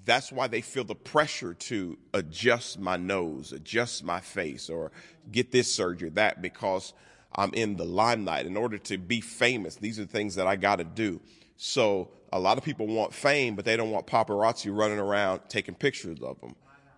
that's 0.06 0.32
why 0.32 0.48
they 0.48 0.62
feel 0.62 0.84
the 0.84 0.96
pressure 0.96 1.54
to 1.54 1.96
adjust 2.16 2.80
my 2.80 2.98
nose, 2.98 3.54
adjust 3.54 4.04
my 4.04 4.20
face, 4.20 4.70
or 4.72 4.92
get 5.32 5.52
this 5.52 5.72
surgery, 5.72 6.10
that, 6.10 6.42
because 6.42 6.94
I'm 7.36 7.54
in 7.54 7.76
the 7.76 7.86
limelight. 7.86 8.48
In 8.48 8.58
order 8.58 8.80
to 8.80 8.98
be 8.98 9.22
famous, 9.22 9.76
these 9.76 10.00
are 10.00 10.06
things 10.06 10.34
that 10.36 10.48
I 10.48 10.56
got 10.56 10.78
to 10.78 10.84
do. 10.84 11.22
So 11.58 12.10
a 12.34 12.40
lot 12.40 12.58
of 12.58 12.64
people 12.64 12.88
want 12.88 13.14
fame, 13.14 13.56
but 13.56 13.66
they 13.66 13.78
don't 13.78 13.92
want 13.92 14.08
paparazzi 14.08 14.76
running 14.76 14.98
around 14.98 15.42
taking 15.48 15.76
pictures 15.76 16.20
of 16.22 16.42
them. 16.42 16.56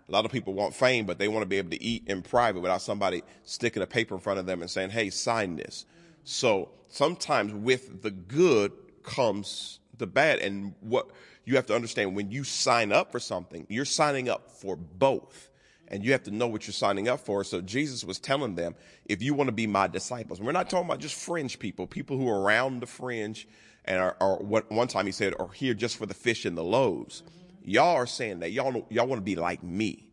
A 0.08 0.12
lot 0.12 0.24
of 0.24 0.32
people 0.32 0.54
want 0.54 0.74
fame, 0.74 1.06
but 1.06 1.20
they 1.20 1.28
want 1.28 1.42
to 1.42 1.48
be 1.48 1.58
able 1.58 1.72
to 1.72 1.84
eat 1.84 2.04
in 2.08 2.22
private 2.22 2.62
without 2.62 2.82
somebody 2.82 3.24
sticking 3.44 3.84
a 3.84 3.88
paper 3.88 4.16
in 4.16 4.22
front 4.22 4.40
of 4.40 4.46
them 4.46 4.62
and 4.62 4.72
saying, 4.72 4.92
hey, 4.92 5.10
sign 5.10 5.58
this. 5.58 5.86
So 6.24 6.70
sometimes 6.88 7.54
with 7.54 8.02
the 8.02 8.12
good 8.12 8.72
comes 9.04 9.80
the 10.00 10.08
bad. 10.08 10.40
And 10.40 10.74
what 10.82 11.10
you 11.46 11.56
have 11.56 11.66
to 11.68 11.76
understand 11.76 12.16
when 12.16 12.32
you 12.32 12.44
sign 12.44 12.92
up 12.92 13.12
for 13.12 13.20
something, 13.20 13.66
you're 13.70 13.86
signing 13.86 14.30
up 14.30 14.52
for 14.52 14.76
both. 14.76 15.50
And 15.88 16.06
you 16.06 16.12
have 16.12 16.24
to 16.24 16.32
know 16.32 16.48
what 16.48 16.68
you're 16.68 16.74
signing 16.74 17.08
up 17.08 17.20
for. 17.20 17.44
So 17.44 17.62
Jesus 17.62 18.04
was 18.04 18.20
telling 18.20 18.54
them, 18.56 18.76
if 19.06 19.24
you 19.24 19.34
want 19.34 19.48
to 19.48 19.52
be 19.52 19.66
my 19.66 19.88
disciples, 19.88 20.40
we're 20.40 20.52
not 20.52 20.70
talking 20.70 20.86
about 20.86 21.00
just 21.00 21.16
fringe 21.16 21.58
people, 21.58 21.88
people 21.88 22.16
who 22.16 22.30
are 22.30 22.42
around 22.42 22.80
the 22.80 22.86
fringe 22.86 23.48
and 23.86 24.00
are, 24.00 24.16
are 24.22 24.38
what 24.38 24.72
one 24.72 24.88
time 24.88 25.08
he 25.08 25.12
said, 25.12 25.34
are 25.40 25.50
here 25.50 25.74
just 25.74 25.98
for 25.98 26.06
the 26.06 26.14
fish 26.14 26.46
and 26.46 26.56
the 26.56 26.64
loaves. 26.64 27.24
Y'all 27.64 27.96
are 27.96 28.06
saying 28.06 28.40
that 28.40 28.52
y'all, 28.52 28.86
y'all 28.90 29.08
want 29.08 29.20
to 29.20 29.24
be 29.24 29.36
like 29.36 29.64
me. 29.64 30.06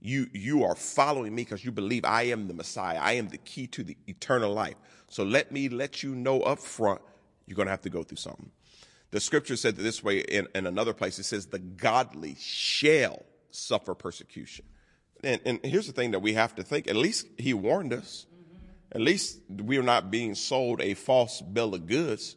You, 0.00 0.28
you 0.32 0.64
are 0.64 0.76
following 0.76 1.34
me 1.34 1.42
because 1.42 1.64
you 1.64 1.72
believe 1.72 2.04
I 2.04 2.24
am 2.24 2.46
the 2.46 2.54
Messiah. 2.54 2.98
I 3.00 3.14
am 3.14 3.28
the 3.28 3.38
key 3.38 3.66
to 3.68 3.82
the 3.82 3.96
eternal 4.06 4.52
life. 4.52 4.76
So 5.08 5.24
let 5.24 5.50
me 5.50 5.68
let 5.68 6.02
you 6.02 6.14
know 6.14 6.42
up 6.42 6.58
front, 6.58 7.00
you're 7.46 7.56
to 7.56 7.70
have 7.70 7.82
to 7.82 7.90
go 7.90 8.02
through 8.02 8.18
something. 8.18 8.50
The 9.14 9.20
scripture 9.20 9.54
said 9.54 9.76
this 9.76 10.02
way 10.02 10.18
in, 10.18 10.48
in 10.56 10.66
another 10.66 10.92
place. 10.92 11.20
It 11.20 11.22
says, 11.22 11.46
the 11.46 11.60
godly 11.60 12.34
shall 12.40 13.22
suffer 13.52 13.94
persecution. 13.94 14.64
And, 15.22 15.40
and 15.46 15.60
here's 15.62 15.86
the 15.86 15.92
thing 15.92 16.10
that 16.10 16.18
we 16.18 16.32
have 16.32 16.56
to 16.56 16.64
think. 16.64 16.88
At 16.88 16.96
least 16.96 17.28
he 17.38 17.54
warned 17.54 17.92
us. 17.92 18.26
At 18.90 19.00
least 19.00 19.38
we 19.48 19.78
are 19.78 19.84
not 19.84 20.10
being 20.10 20.34
sold 20.34 20.80
a 20.80 20.94
false 20.94 21.40
bill 21.40 21.76
of 21.76 21.86
goods. 21.86 22.34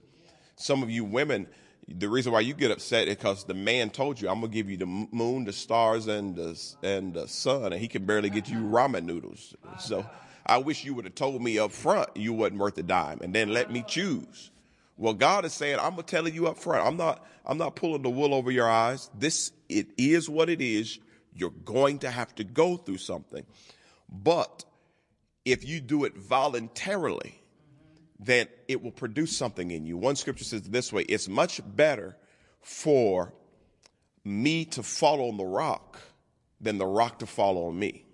Some 0.56 0.84
of 0.84 0.92
you 0.92 1.04
women, 1.04 1.48
the 1.88 2.10
reason 2.10 2.32
why 2.32 2.42
you 2.42 2.54
get 2.54 2.70
upset 2.70 3.08
is 3.08 3.16
because 3.16 3.46
the 3.46 3.56
man 3.56 3.90
told 3.90 4.22
you, 4.22 4.30
I'm 4.30 4.42
going 4.42 4.52
to 4.52 4.56
give 4.56 4.70
you 4.70 4.78
the 4.78 4.86
moon, 4.86 5.46
the 5.46 5.54
stars, 5.54 6.06
and 6.06 6.36
the, 6.36 6.64
and 6.84 7.12
the 7.12 7.28
sun, 7.28 7.74
and 7.74 7.82
he 7.82 7.88
can 7.88 8.06
barely 8.06 8.30
get 8.30 8.50
you 8.50 8.60
ramen 8.60 9.06
noodles. 9.06 9.56
So 9.80 10.06
I 10.46 10.60
wish 10.60 10.86
you 10.86 10.94
would 10.94 11.06
have 11.06 11.16
told 11.16 11.42
me 11.42 11.58
up 11.58 11.72
front 11.72 12.16
you 12.16 12.34
wasn't 12.34 12.60
worth 12.60 12.78
a 12.78 12.84
dime 12.84 13.22
and 13.24 13.34
then 13.34 13.50
let 13.50 13.72
me 13.72 13.84
choose. 13.88 14.52
Well, 14.98 15.14
God 15.14 15.46
is 15.46 15.54
saying, 15.54 15.78
I'm 15.80 15.92
gonna 15.92 16.04
tell 16.04 16.28
you 16.28 16.48
up 16.48 16.58
front. 16.58 16.86
I'm 16.86 16.98
not, 16.98 17.26
I'm 17.46 17.58
not 17.58 17.76
pulling 17.76 18.02
the 18.02 18.10
wool 18.10 18.34
over 18.34 18.52
your 18.52 18.70
eyes. 18.70 19.10
This, 19.18 19.52
it 19.70 19.88
is 19.98 20.28
what 20.28 20.50
it 20.50 20.60
is. 20.62 21.00
You're 21.34 21.52
going 21.52 22.00
to 22.00 22.10
have 22.10 22.34
to 22.36 22.44
go 22.44 22.78
through 22.78 22.98
something. 22.98 23.46
But 24.10 24.66
if 25.46 25.64
you 25.64 25.80
do 25.80 26.04
it 26.06 26.18
voluntarily, 26.18 27.40
then 28.20 28.48
it 28.68 28.82
will 28.82 28.92
produce 28.92 29.38
something 29.38 29.70
in 29.70 29.86
you. 29.86 29.98
One 29.98 30.16
scripture 30.16 30.44
says 30.44 30.64
this 30.64 30.92
way, 30.92 31.04
it's 31.04 31.28
much 31.28 31.62
better 31.64 32.18
for 32.62 33.34
me 34.24 34.66
to 34.66 34.82
fall 34.82 35.30
on 35.30 35.38
the 35.38 35.46
rock 35.46 36.00
than 36.60 36.80
the 36.80 36.88
rock 36.88 37.20
to 37.20 37.28
fall 37.28 37.68
on 37.68 37.78
me. 37.78 38.07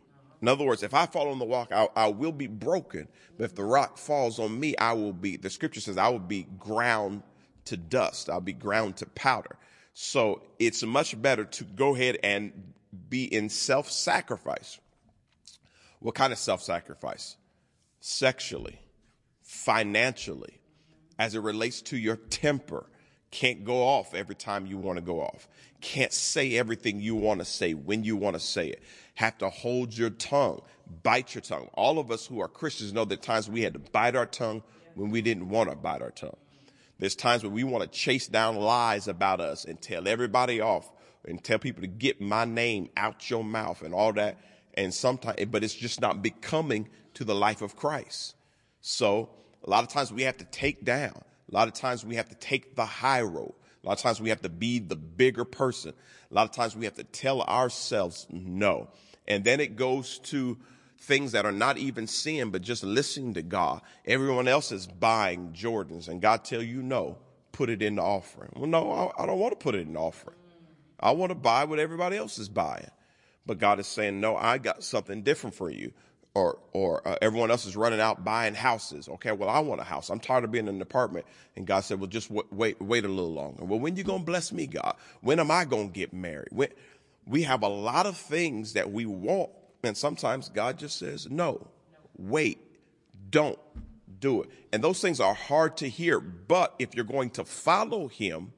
In 0.43 0.49
other 0.49 0.65
words, 0.65 0.83
if 0.83 0.93
I 0.93 1.05
fall 1.05 1.29
on 1.29 1.39
the 1.39 1.47
rock, 1.47 1.71
I, 1.71 1.87
I, 1.95 2.07
will 2.07 2.33
be 2.33 2.47
broken. 2.47 3.07
But 3.37 3.45
if 3.45 3.55
the 3.55 3.63
rock 3.63 3.97
falls 3.97 4.39
on 4.39 4.59
me, 4.59 4.75
I 4.75 4.91
will 4.91 5.13
be, 5.13 5.37
the 5.37 5.49
scripture 5.49 5.79
says, 5.79 5.97
I 5.97 6.09
will 6.09 6.19
be 6.19 6.45
ground 6.59 7.23
to 7.63 7.77
dust. 7.77 8.29
I'll 8.29 8.41
be 8.41 8.51
ground 8.51 8.97
to 8.97 9.05
powder. 9.05 9.55
So 9.93 10.41
it's 10.59 10.83
much 10.83 11.21
better 11.21 11.45
to 11.45 11.63
go 11.63 11.95
ahead 11.95 12.17
and 12.23 12.73
be 13.07 13.23
in 13.23 13.47
self 13.47 13.89
sacrifice. 13.89 14.81
What 15.99 16.13
kind 16.13 16.33
of 16.33 16.39
self 16.39 16.61
sacrifice? 16.61 17.37
Sexually, 18.01 18.81
financially, 19.43 20.59
as 21.17 21.35
it 21.35 21.39
relates 21.39 21.81
to 21.83 21.97
your 21.97 22.17
temper. 22.17 22.85
Can't 23.31 23.63
go 23.63 23.81
off 23.81 24.13
every 24.13 24.35
time 24.35 24.67
you 24.67 24.77
want 24.77 24.97
to 24.97 25.01
go 25.01 25.21
off. 25.21 25.47
Can't 25.81 26.13
say 26.13 26.55
everything 26.55 26.99
you 26.99 27.15
want 27.15 27.39
to 27.39 27.45
say 27.45 27.73
when 27.73 28.03
you 28.03 28.15
want 28.15 28.35
to 28.35 28.39
say 28.39 28.67
it 28.67 28.83
have 29.15 29.37
to 29.39 29.49
hold 29.49 29.95
your 29.95 30.09
tongue, 30.09 30.61
bite 31.03 31.35
your 31.35 31.41
tongue. 31.41 31.69
All 31.73 31.99
of 31.99 32.11
us 32.11 32.25
who 32.25 32.41
are 32.41 32.47
Christians 32.47 32.93
know 32.93 33.05
that 33.05 33.21
times 33.21 33.49
we 33.49 33.61
had 33.61 33.73
to 33.73 33.79
bite 33.79 34.15
our 34.15 34.25
tongue 34.25 34.63
when 34.95 35.11
we 35.11 35.21
didn't 35.21 35.49
want 35.49 35.69
to 35.69 35.75
bite 35.75 36.01
our 36.01 36.11
tongue. 36.11 36.37
There's 36.99 37.15
times 37.15 37.43
when 37.43 37.53
we 37.53 37.63
want 37.63 37.83
to 37.83 37.89
chase 37.89 38.27
down 38.27 38.55
lies 38.55 39.07
about 39.07 39.41
us 39.41 39.65
and 39.65 39.81
tell 39.81 40.07
everybody 40.07 40.61
off 40.61 40.89
and 41.25 41.43
tell 41.43 41.59
people 41.59 41.81
to 41.81 41.87
get 41.87 42.21
my 42.21 42.45
name 42.45 42.89
out 42.97 43.29
your 43.29 43.43
mouth 43.43 43.81
and 43.81 43.93
all 43.93 44.13
that. 44.13 44.37
And 44.75 44.93
sometimes, 44.93 45.45
but 45.45 45.63
it's 45.63 45.75
just 45.75 46.01
not 46.01 46.21
becoming 46.21 46.89
to 47.15 47.23
the 47.23 47.35
life 47.35 47.61
of 47.61 47.75
Christ. 47.75 48.35
So 48.81 49.29
a 49.63 49.69
lot 49.69 49.83
of 49.83 49.89
times 49.89 50.11
we 50.11 50.23
have 50.23 50.37
to 50.37 50.45
take 50.45 50.83
down. 50.83 51.21
A 51.51 51.53
lot 51.53 51.67
of 51.67 51.73
times 51.73 52.05
we 52.05 52.15
have 52.15 52.29
to 52.29 52.35
take 52.35 52.75
the 52.75 52.85
high 52.85 53.21
road. 53.21 53.53
A 53.83 53.87
lot 53.87 53.97
of 53.97 54.01
times 54.01 54.21
we 54.21 54.29
have 54.29 54.41
to 54.41 54.49
be 54.49 54.79
the 54.79 54.95
bigger 54.95 55.43
person. 55.43 55.93
A 56.31 56.33
lot 56.33 56.49
of 56.49 56.55
times 56.55 56.75
we 56.75 56.85
have 56.85 56.95
to 56.95 57.03
tell 57.03 57.41
ourselves 57.41 58.25
no. 58.29 58.89
And 59.27 59.43
then 59.43 59.59
it 59.59 59.75
goes 59.75 60.19
to 60.19 60.57
things 60.99 61.33
that 61.33 61.45
are 61.45 61.51
not 61.51 61.77
even 61.77 62.07
sin, 62.07 62.49
but 62.49 62.61
just 62.61 62.83
listening 62.83 63.33
to 63.33 63.41
God. 63.41 63.81
Everyone 64.05 64.47
else 64.47 64.71
is 64.71 64.87
buying 64.87 65.51
Jordans 65.51 66.07
and 66.07 66.21
God 66.21 66.45
tell 66.45 66.61
you 66.61 66.81
no, 66.81 67.17
put 67.51 67.69
it 67.69 67.81
in 67.81 67.95
the 67.95 68.01
offering. 68.01 68.51
Well, 68.55 68.67
no, 68.67 68.91
I, 69.17 69.23
I 69.23 69.25
don't 69.25 69.39
want 69.39 69.51
to 69.51 69.61
put 69.61 69.75
it 69.75 69.81
in 69.81 69.93
the 69.93 69.99
offering. 69.99 70.37
I 70.99 71.11
want 71.11 71.31
to 71.31 71.35
buy 71.35 71.65
what 71.65 71.79
everybody 71.79 72.15
else 72.15 72.39
is 72.39 72.47
buying. 72.47 72.89
But 73.45 73.59
God 73.59 73.81
is 73.81 73.87
saying, 73.87 74.21
no, 74.21 74.37
I 74.37 74.57
got 74.57 74.83
something 74.83 75.23
different 75.23 75.55
for 75.55 75.69
you 75.69 75.91
or 76.35 76.57
or 76.73 77.07
uh, 77.07 77.15
everyone 77.21 77.51
else 77.51 77.65
is 77.65 77.75
running 77.75 77.99
out 77.99 78.23
buying 78.23 78.53
houses. 78.55 79.07
Okay, 79.07 79.31
well 79.31 79.49
I 79.49 79.59
want 79.59 79.81
a 79.81 79.83
house. 79.83 80.09
I'm 80.09 80.19
tired 80.19 80.43
of 80.43 80.51
being 80.51 80.67
in 80.67 80.75
an 80.75 80.81
apartment. 80.81 81.25
And 81.55 81.67
God 81.67 81.81
said, 81.81 81.99
well 81.99 82.09
just 82.09 82.29
w- 82.29 82.47
wait 82.51 82.81
wait 82.81 83.05
a 83.05 83.07
little 83.07 83.33
longer. 83.33 83.65
Well, 83.65 83.79
when 83.79 83.95
you 83.95 84.03
gonna 84.03 84.23
bless 84.23 84.51
me, 84.51 84.67
God? 84.67 84.95
When 85.21 85.39
am 85.39 85.51
I 85.51 85.65
gonna 85.65 85.87
get 85.87 86.13
married? 86.13 86.49
When, 86.51 86.69
we 87.25 87.43
have 87.43 87.63
a 87.63 87.67
lot 87.67 88.05
of 88.05 88.17
things 88.17 88.73
that 88.73 88.91
we 88.91 89.05
want, 89.05 89.49
and 89.83 89.95
sometimes 89.95 90.49
God 90.49 90.77
just 90.77 90.97
says 90.99 91.29
no. 91.29 91.67
Wait, 92.17 92.59
don't 93.29 93.59
do 94.19 94.41
it. 94.41 94.49
And 94.71 94.83
those 94.83 94.99
things 95.01 95.19
are 95.19 95.33
hard 95.33 95.77
to 95.77 95.89
hear. 95.89 96.19
But 96.19 96.73
if 96.79 96.95
you're 96.95 97.05
going 97.05 97.29
to 97.31 97.45
follow 97.45 98.07
Him, 98.07 98.53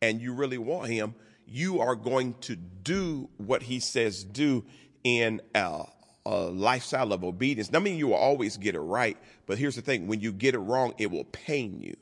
and 0.00 0.20
you 0.20 0.32
really 0.34 0.58
want 0.58 0.88
Him, 0.88 1.14
you 1.46 1.80
are 1.80 1.94
going 1.94 2.34
to 2.42 2.56
do 2.56 3.28
what 3.38 3.62
He 3.62 3.80
says 3.80 4.24
do 4.24 4.64
in 5.04 5.40
uh, 5.54 5.84
a 6.24 6.36
lifestyle 6.46 7.12
of 7.12 7.24
obedience. 7.24 7.70
I 7.72 7.78
mean 7.78 7.98
you 7.98 8.08
will 8.08 8.14
always 8.14 8.56
get 8.56 8.74
it 8.74 8.80
right, 8.80 9.16
but 9.46 9.58
here's 9.58 9.76
the 9.76 9.82
thing 9.82 10.06
when 10.06 10.20
you 10.20 10.32
get 10.32 10.54
it 10.54 10.60
wrong, 10.60 10.94
it 10.98 11.10
will 11.10 11.24
pain 11.24 11.80
you. 11.80 11.96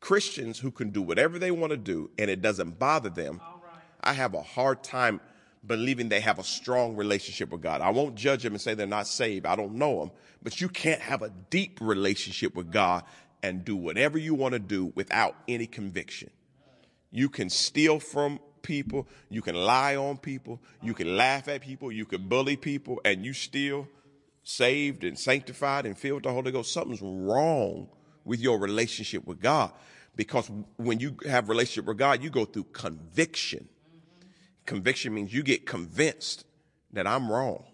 Christians 0.00 0.58
who 0.58 0.70
can 0.70 0.90
do 0.90 1.00
whatever 1.00 1.38
they 1.38 1.50
want 1.50 1.70
to 1.70 1.76
do 1.76 2.10
and 2.18 2.30
it 2.30 2.42
doesn't 2.42 2.78
bother 2.78 3.08
them, 3.08 3.40
right. 3.40 3.82
I 4.02 4.12
have 4.14 4.34
a 4.34 4.42
hard 4.42 4.82
time 4.82 5.20
believing 5.66 6.08
they 6.08 6.20
have 6.20 6.38
a 6.38 6.44
strong 6.44 6.96
relationship 6.96 7.50
with 7.50 7.62
God. 7.62 7.80
I 7.80 7.90
won't 7.90 8.16
judge 8.16 8.42
them 8.42 8.52
and 8.52 8.60
say 8.60 8.74
they're 8.74 8.86
not 8.86 9.06
saved. 9.06 9.46
I 9.46 9.54
don't 9.54 9.74
know 9.74 10.00
them, 10.00 10.10
but 10.42 10.60
you 10.60 10.68
can't 10.68 11.00
have 11.00 11.22
a 11.22 11.30
deep 11.50 11.78
relationship 11.80 12.54
with 12.54 12.70
God 12.70 13.04
and 13.42 13.64
do 13.64 13.76
whatever 13.76 14.18
you 14.18 14.34
want 14.34 14.52
to 14.54 14.58
do 14.58 14.92
without 14.94 15.36
any 15.48 15.66
conviction. 15.66 16.30
You 17.10 17.28
can 17.28 17.50
steal 17.50 18.00
from 18.00 18.40
people, 18.62 19.06
you 19.28 19.42
can 19.42 19.54
lie 19.54 19.96
on 19.96 20.16
people, 20.16 20.60
you 20.82 20.94
can 20.94 21.16
laugh 21.16 21.48
at 21.48 21.60
people, 21.60 21.92
you 21.92 22.04
can 22.04 22.28
bully 22.28 22.56
people, 22.56 23.00
and 23.04 23.24
you 23.24 23.32
still 23.32 23.88
saved 24.44 25.04
and 25.04 25.18
sanctified 25.18 25.86
and 25.86 25.96
filled 25.96 26.16
with 26.16 26.24
the 26.24 26.32
Holy 26.32 26.52
Ghost. 26.52 26.72
Something's 26.72 27.02
wrong 27.02 27.88
with 28.24 28.40
your 28.40 28.58
relationship 28.58 29.26
with 29.26 29.40
God. 29.40 29.72
Because 30.14 30.50
when 30.76 31.00
you 31.00 31.16
have 31.28 31.48
relationship 31.48 31.86
with 31.86 31.98
God, 31.98 32.22
you 32.22 32.30
go 32.30 32.44
through 32.44 32.64
conviction. 32.64 33.68
Conviction 34.66 35.14
means 35.14 35.32
you 35.32 35.42
get 35.42 35.66
convinced 35.66 36.44
that 36.92 37.06
I'm 37.06 37.30
wrong. 37.30 37.64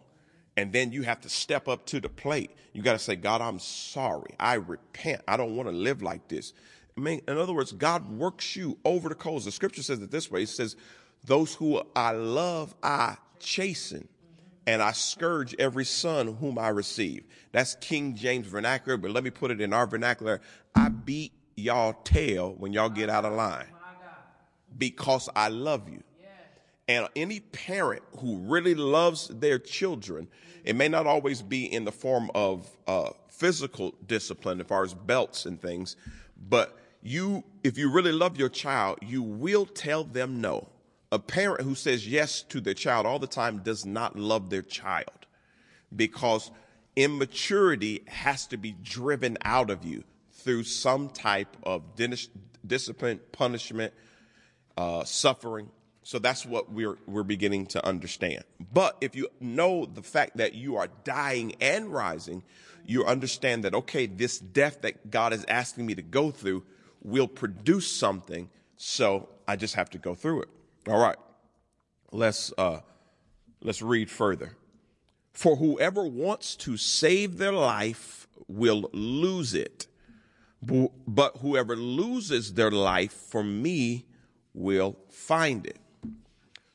And 0.56 0.72
then 0.72 0.92
you 0.92 1.02
have 1.02 1.20
to 1.22 1.28
step 1.28 1.68
up 1.68 1.86
to 1.86 2.00
the 2.00 2.08
plate. 2.08 2.50
You 2.72 2.82
got 2.82 2.92
to 2.92 2.98
say, 2.98 3.16
God, 3.16 3.40
I'm 3.40 3.58
sorry. 3.58 4.34
I 4.38 4.54
repent. 4.54 5.22
I 5.26 5.36
don't 5.36 5.56
want 5.56 5.68
to 5.68 5.74
live 5.74 6.02
like 6.02 6.28
this 6.28 6.52
in 7.06 7.38
other 7.38 7.52
words, 7.52 7.72
God 7.72 8.10
works 8.10 8.56
you 8.56 8.78
over 8.84 9.08
the 9.08 9.14
coals. 9.14 9.44
The 9.44 9.52
scripture 9.52 9.82
says 9.82 10.00
it 10.02 10.10
this 10.10 10.30
way. 10.30 10.42
It 10.42 10.48
says, 10.48 10.76
those 11.24 11.54
who 11.54 11.82
I 11.94 12.12
love, 12.12 12.74
I 12.82 13.16
chasten. 13.38 14.08
and 14.66 14.82
I 14.82 14.92
scourge 14.92 15.54
every 15.58 15.86
son 15.86 16.36
whom 16.36 16.58
I 16.58 16.68
receive. 16.68 17.24
That's 17.52 17.74
King 17.76 18.14
James 18.14 18.46
vernacular, 18.46 18.98
but 18.98 19.10
let 19.12 19.24
me 19.24 19.30
put 19.30 19.50
it 19.50 19.62
in 19.62 19.72
our 19.72 19.86
vernacular. 19.86 20.42
I 20.74 20.90
beat 20.90 21.32
y'all 21.56 21.94
tail 22.04 22.54
when 22.58 22.74
y'all 22.74 22.90
get 22.90 23.08
out 23.08 23.24
of 23.24 23.32
line 23.32 23.66
because 24.76 25.28
I 25.34 25.48
love 25.48 25.88
you. 25.88 26.02
And 26.86 27.08
any 27.16 27.40
parent 27.40 28.02
who 28.18 28.38
really 28.38 28.74
loves 28.74 29.28
their 29.28 29.58
children, 29.58 30.28
it 30.64 30.76
may 30.76 30.88
not 30.88 31.06
always 31.06 31.40
be 31.42 31.64
in 31.72 31.84
the 31.84 31.92
form 31.92 32.30
of 32.34 32.68
uh, 32.86 33.10
physical 33.28 33.94
discipline, 34.06 34.60
as 34.60 34.66
far 34.66 34.84
as 34.84 34.92
belts 34.92 35.46
and 35.46 35.60
things, 35.60 35.96
but 36.48 36.78
you, 37.08 37.44
if 37.64 37.78
you 37.78 37.90
really 37.90 38.12
love 38.12 38.38
your 38.38 38.48
child, 38.48 38.98
you 39.02 39.22
will 39.22 39.66
tell 39.66 40.04
them 40.04 40.40
no. 40.40 40.68
A 41.10 41.18
parent 41.18 41.62
who 41.62 41.74
says 41.74 42.06
yes 42.06 42.42
to 42.42 42.60
their 42.60 42.74
child 42.74 43.06
all 43.06 43.18
the 43.18 43.26
time 43.26 43.58
does 43.58 43.86
not 43.86 44.18
love 44.18 44.50
their 44.50 44.62
child 44.62 45.26
because 45.94 46.50
immaturity 46.96 48.02
has 48.06 48.46
to 48.48 48.56
be 48.56 48.72
driven 48.82 49.38
out 49.42 49.70
of 49.70 49.84
you 49.84 50.04
through 50.32 50.64
some 50.64 51.08
type 51.08 51.56
of 51.62 51.82
discipline, 52.66 53.20
punishment, 53.32 53.94
uh, 54.76 55.04
suffering. 55.04 55.70
So 56.02 56.18
that's 56.18 56.46
what 56.46 56.72
we're 56.72 56.96
we're 57.06 57.22
beginning 57.22 57.66
to 57.66 57.84
understand. 57.84 58.44
But 58.72 58.96
if 59.00 59.14
you 59.14 59.28
know 59.40 59.84
the 59.86 60.02
fact 60.02 60.38
that 60.38 60.54
you 60.54 60.76
are 60.76 60.88
dying 61.04 61.54
and 61.60 61.92
rising, 61.92 62.42
you 62.86 63.04
understand 63.04 63.64
that 63.64 63.74
okay, 63.74 64.06
this 64.06 64.38
death 64.38 64.82
that 64.82 65.10
God 65.10 65.32
is 65.32 65.44
asking 65.48 65.86
me 65.86 65.94
to 65.94 66.02
go 66.02 66.30
through 66.30 66.64
will 67.02 67.28
produce 67.28 67.90
something. 67.90 68.48
So 68.76 69.28
I 69.46 69.56
just 69.56 69.74
have 69.74 69.90
to 69.90 69.98
go 69.98 70.14
through 70.14 70.42
it. 70.42 70.48
All 70.88 71.00
right. 71.00 71.16
Let's 72.12 72.52
uh, 72.56 72.80
let's 73.62 73.82
read 73.82 74.10
further. 74.10 74.56
For 75.32 75.56
whoever 75.56 76.04
wants 76.04 76.56
to 76.56 76.76
save 76.76 77.38
their 77.38 77.52
life 77.52 78.26
will 78.48 78.88
lose 78.92 79.54
it, 79.54 79.86
but 80.62 81.36
whoever 81.38 81.76
loses 81.76 82.54
their 82.54 82.70
life 82.70 83.12
for 83.12 83.44
me 83.44 84.06
will 84.54 84.96
find 85.10 85.66
it. 85.66 85.78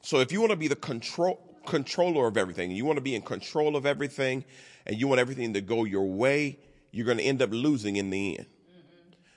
So 0.01 0.19
if 0.19 0.31
you 0.31 0.39
want 0.39 0.51
to 0.51 0.57
be 0.57 0.67
the 0.67 0.75
control 0.75 1.39
controller 1.65 2.27
of 2.27 2.37
everything, 2.37 2.71
you 2.71 2.85
want 2.85 2.97
to 2.97 3.01
be 3.01 3.15
in 3.15 3.21
control 3.21 3.75
of 3.75 3.85
everything, 3.85 4.45
and 4.85 4.99
you 4.99 5.07
want 5.07 5.19
everything 5.19 5.53
to 5.53 5.61
go 5.61 5.85
your 5.85 6.05
way, 6.05 6.59
you're 6.91 7.05
going 7.05 7.17
to 7.17 7.23
end 7.23 7.41
up 7.41 7.49
losing 7.51 7.95
in 7.95 8.09
the 8.09 8.37
end. 8.37 8.47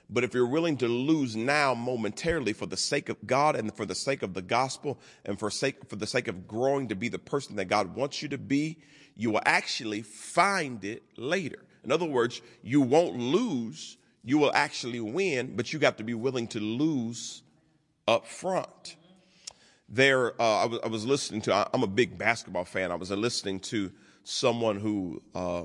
But 0.09 0.23
if 0.23 0.33
you're 0.33 0.47
willing 0.47 0.77
to 0.77 0.87
lose 0.87 1.35
now 1.35 1.73
momentarily 1.73 2.53
for 2.53 2.65
the 2.65 2.77
sake 2.77 3.09
of 3.09 3.17
God 3.25 3.55
and 3.57 3.75
for 3.75 3.85
the 3.85 3.95
sake 3.95 4.23
of 4.23 4.33
the 4.33 4.41
gospel 4.41 4.99
and 5.25 5.37
for 5.37 5.49
sake 5.49 5.89
for 5.89 5.97
the 5.97 6.07
sake 6.07 6.29
of 6.29 6.47
growing 6.47 6.87
to 6.87 6.95
be 6.95 7.09
the 7.09 7.19
person 7.19 7.57
that 7.57 7.65
God 7.65 7.93
wants 7.95 8.21
you 8.21 8.29
to 8.29 8.37
be, 8.37 8.77
you 9.17 9.31
will 9.31 9.41
actually 9.45 10.01
find 10.01 10.83
it 10.85 11.03
later. 11.17 11.59
In 11.83 11.91
other 11.91 12.05
words, 12.05 12.41
you 12.63 12.81
won't 12.81 13.17
lose, 13.17 13.97
you 14.23 14.37
will 14.37 14.51
actually 14.53 14.99
win, 15.01 15.55
but 15.55 15.73
you 15.73 15.79
got 15.79 15.97
to 15.97 16.03
be 16.03 16.13
willing 16.13 16.47
to 16.49 16.59
lose 16.59 17.43
up 18.07 18.25
front. 18.25 18.95
There, 19.89 20.39
uh, 20.41 20.63
I, 20.63 20.65
was, 20.65 20.79
I 20.83 20.87
was 20.87 21.05
listening 21.05 21.41
to, 21.43 21.53
I, 21.53 21.67
am 21.73 21.83
a 21.83 21.87
big 21.87 22.17
basketball 22.17 22.65
fan. 22.65 22.91
I 22.91 22.95
was 22.95 23.09
listening 23.09 23.59
to 23.61 23.91
someone 24.23 24.79
who, 24.79 25.21
uh, 25.33 25.63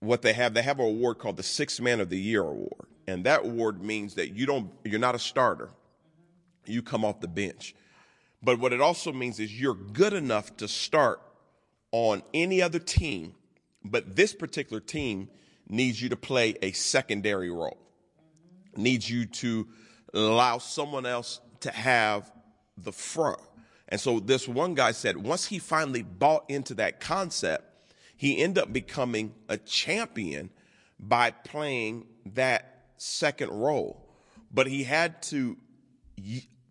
what 0.00 0.22
they 0.22 0.32
have, 0.32 0.54
they 0.54 0.62
have 0.62 0.78
an 0.78 0.86
award 0.86 1.18
called 1.18 1.36
the 1.36 1.42
Six 1.42 1.80
Man 1.80 2.00
of 2.00 2.08
the 2.08 2.20
Year 2.20 2.42
Award. 2.42 2.86
And 3.06 3.24
that 3.24 3.44
award 3.44 3.82
means 3.82 4.14
that 4.14 4.34
you 4.34 4.46
don't, 4.46 4.70
you're 4.84 5.00
not 5.00 5.14
a 5.14 5.18
starter. 5.18 5.70
You 6.66 6.82
come 6.82 7.04
off 7.04 7.20
the 7.20 7.28
bench. 7.28 7.74
But 8.42 8.58
what 8.58 8.72
it 8.72 8.80
also 8.80 9.12
means 9.12 9.40
is 9.40 9.58
you're 9.58 9.74
good 9.74 10.12
enough 10.12 10.56
to 10.58 10.68
start 10.68 11.20
on 11.92 12.22
any 12.32 12.60
other 12.60 12.78
team, 12.78 13.34
but 13.84 14.16
this 14.16 14.34
particular 14.34 14.80
team 14.80 15.28
needs 15.68 16.00
you 16.00 16.08
to 16.10 16.16
play 16.16 16.54
a 16.60 16.72
secondary 16.72 17.50
role, 17.50 17.78
needs 18.76 19.08
you 19.08 19.26
to 19.26 19.66
allow 20.12 20.58
someone 20.58 21.06
else 21.06 21.40
to 21.60 21.70
have 21.70 22.30
the 22.76 22.92
front. 22.92 23.40
And 23.88 24.00
so 24.00 24.20
this 24.20 24.48
one 24.48 24.74
guy 24.74 24.92
said 24.92 25.16
once 25.16 25.46
he 25.46 25.58
finally 25.58 26.02
bought 26.02 26.44
into 26.48 26.74
that 26.74 27.00
concept, 27.00 27.64
he 28.16 28.38
ended 28.38 28.62
up 28.62 28.72
becoming 28.72 29.34
a 29.48 29.56
champion 29.56 30.50
by 30.98 31.30
playing 31.30 32.06
that 32.34 32.73
second 33.04 33.50
role. 33.50 34.00
But 34.52 34.66
he 34.66 34.84
had 34.84 35.22
to 35.24 35.56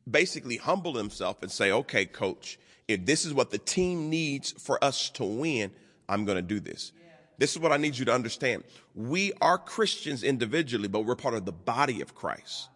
basically 0.10 0.58
humble 0.58 0.96
himself 0.96 1.44
and 1.44 1.52
say, 1.52 1.72
okay, 1.72 2.06
coach, 2.06 2.58
if 2.88 3.06
this 3.06 3.26
is 3.26 3.34
what 3.34 3.52
the 3.52 3.58
team 3.58 4.10
needs 4.10 4.52
for 4.52 4.84
us 4.84 5.10
to 5.12 5.24
win, 5.24 5.72
I'm 6.10 6.26
going 6.26 6.38
to 6.38 6.42
do 6.42 6.60
this. 6.60 6.92
Yeah. 6.96 7.12
This 7.38 7.52
is 7.52 7.60
what 7.60 7.72
I 7.72 7.78
need 7.78 7.98
you 7.98 8.06
to 8.06 8.14
understand. 8.14 8.64
We 8.96 9.34
are 9.42 9.58
Christians 9.58 10.24
individually, 10.24 10.88
but 10.88 11.02
we're 11.02 11.16
part 11.16 11.34
of 11.34 11.46
the 11.46 11.52
body 11.52 12.02
of 12.02 12.16
Christ. 12.16 12.70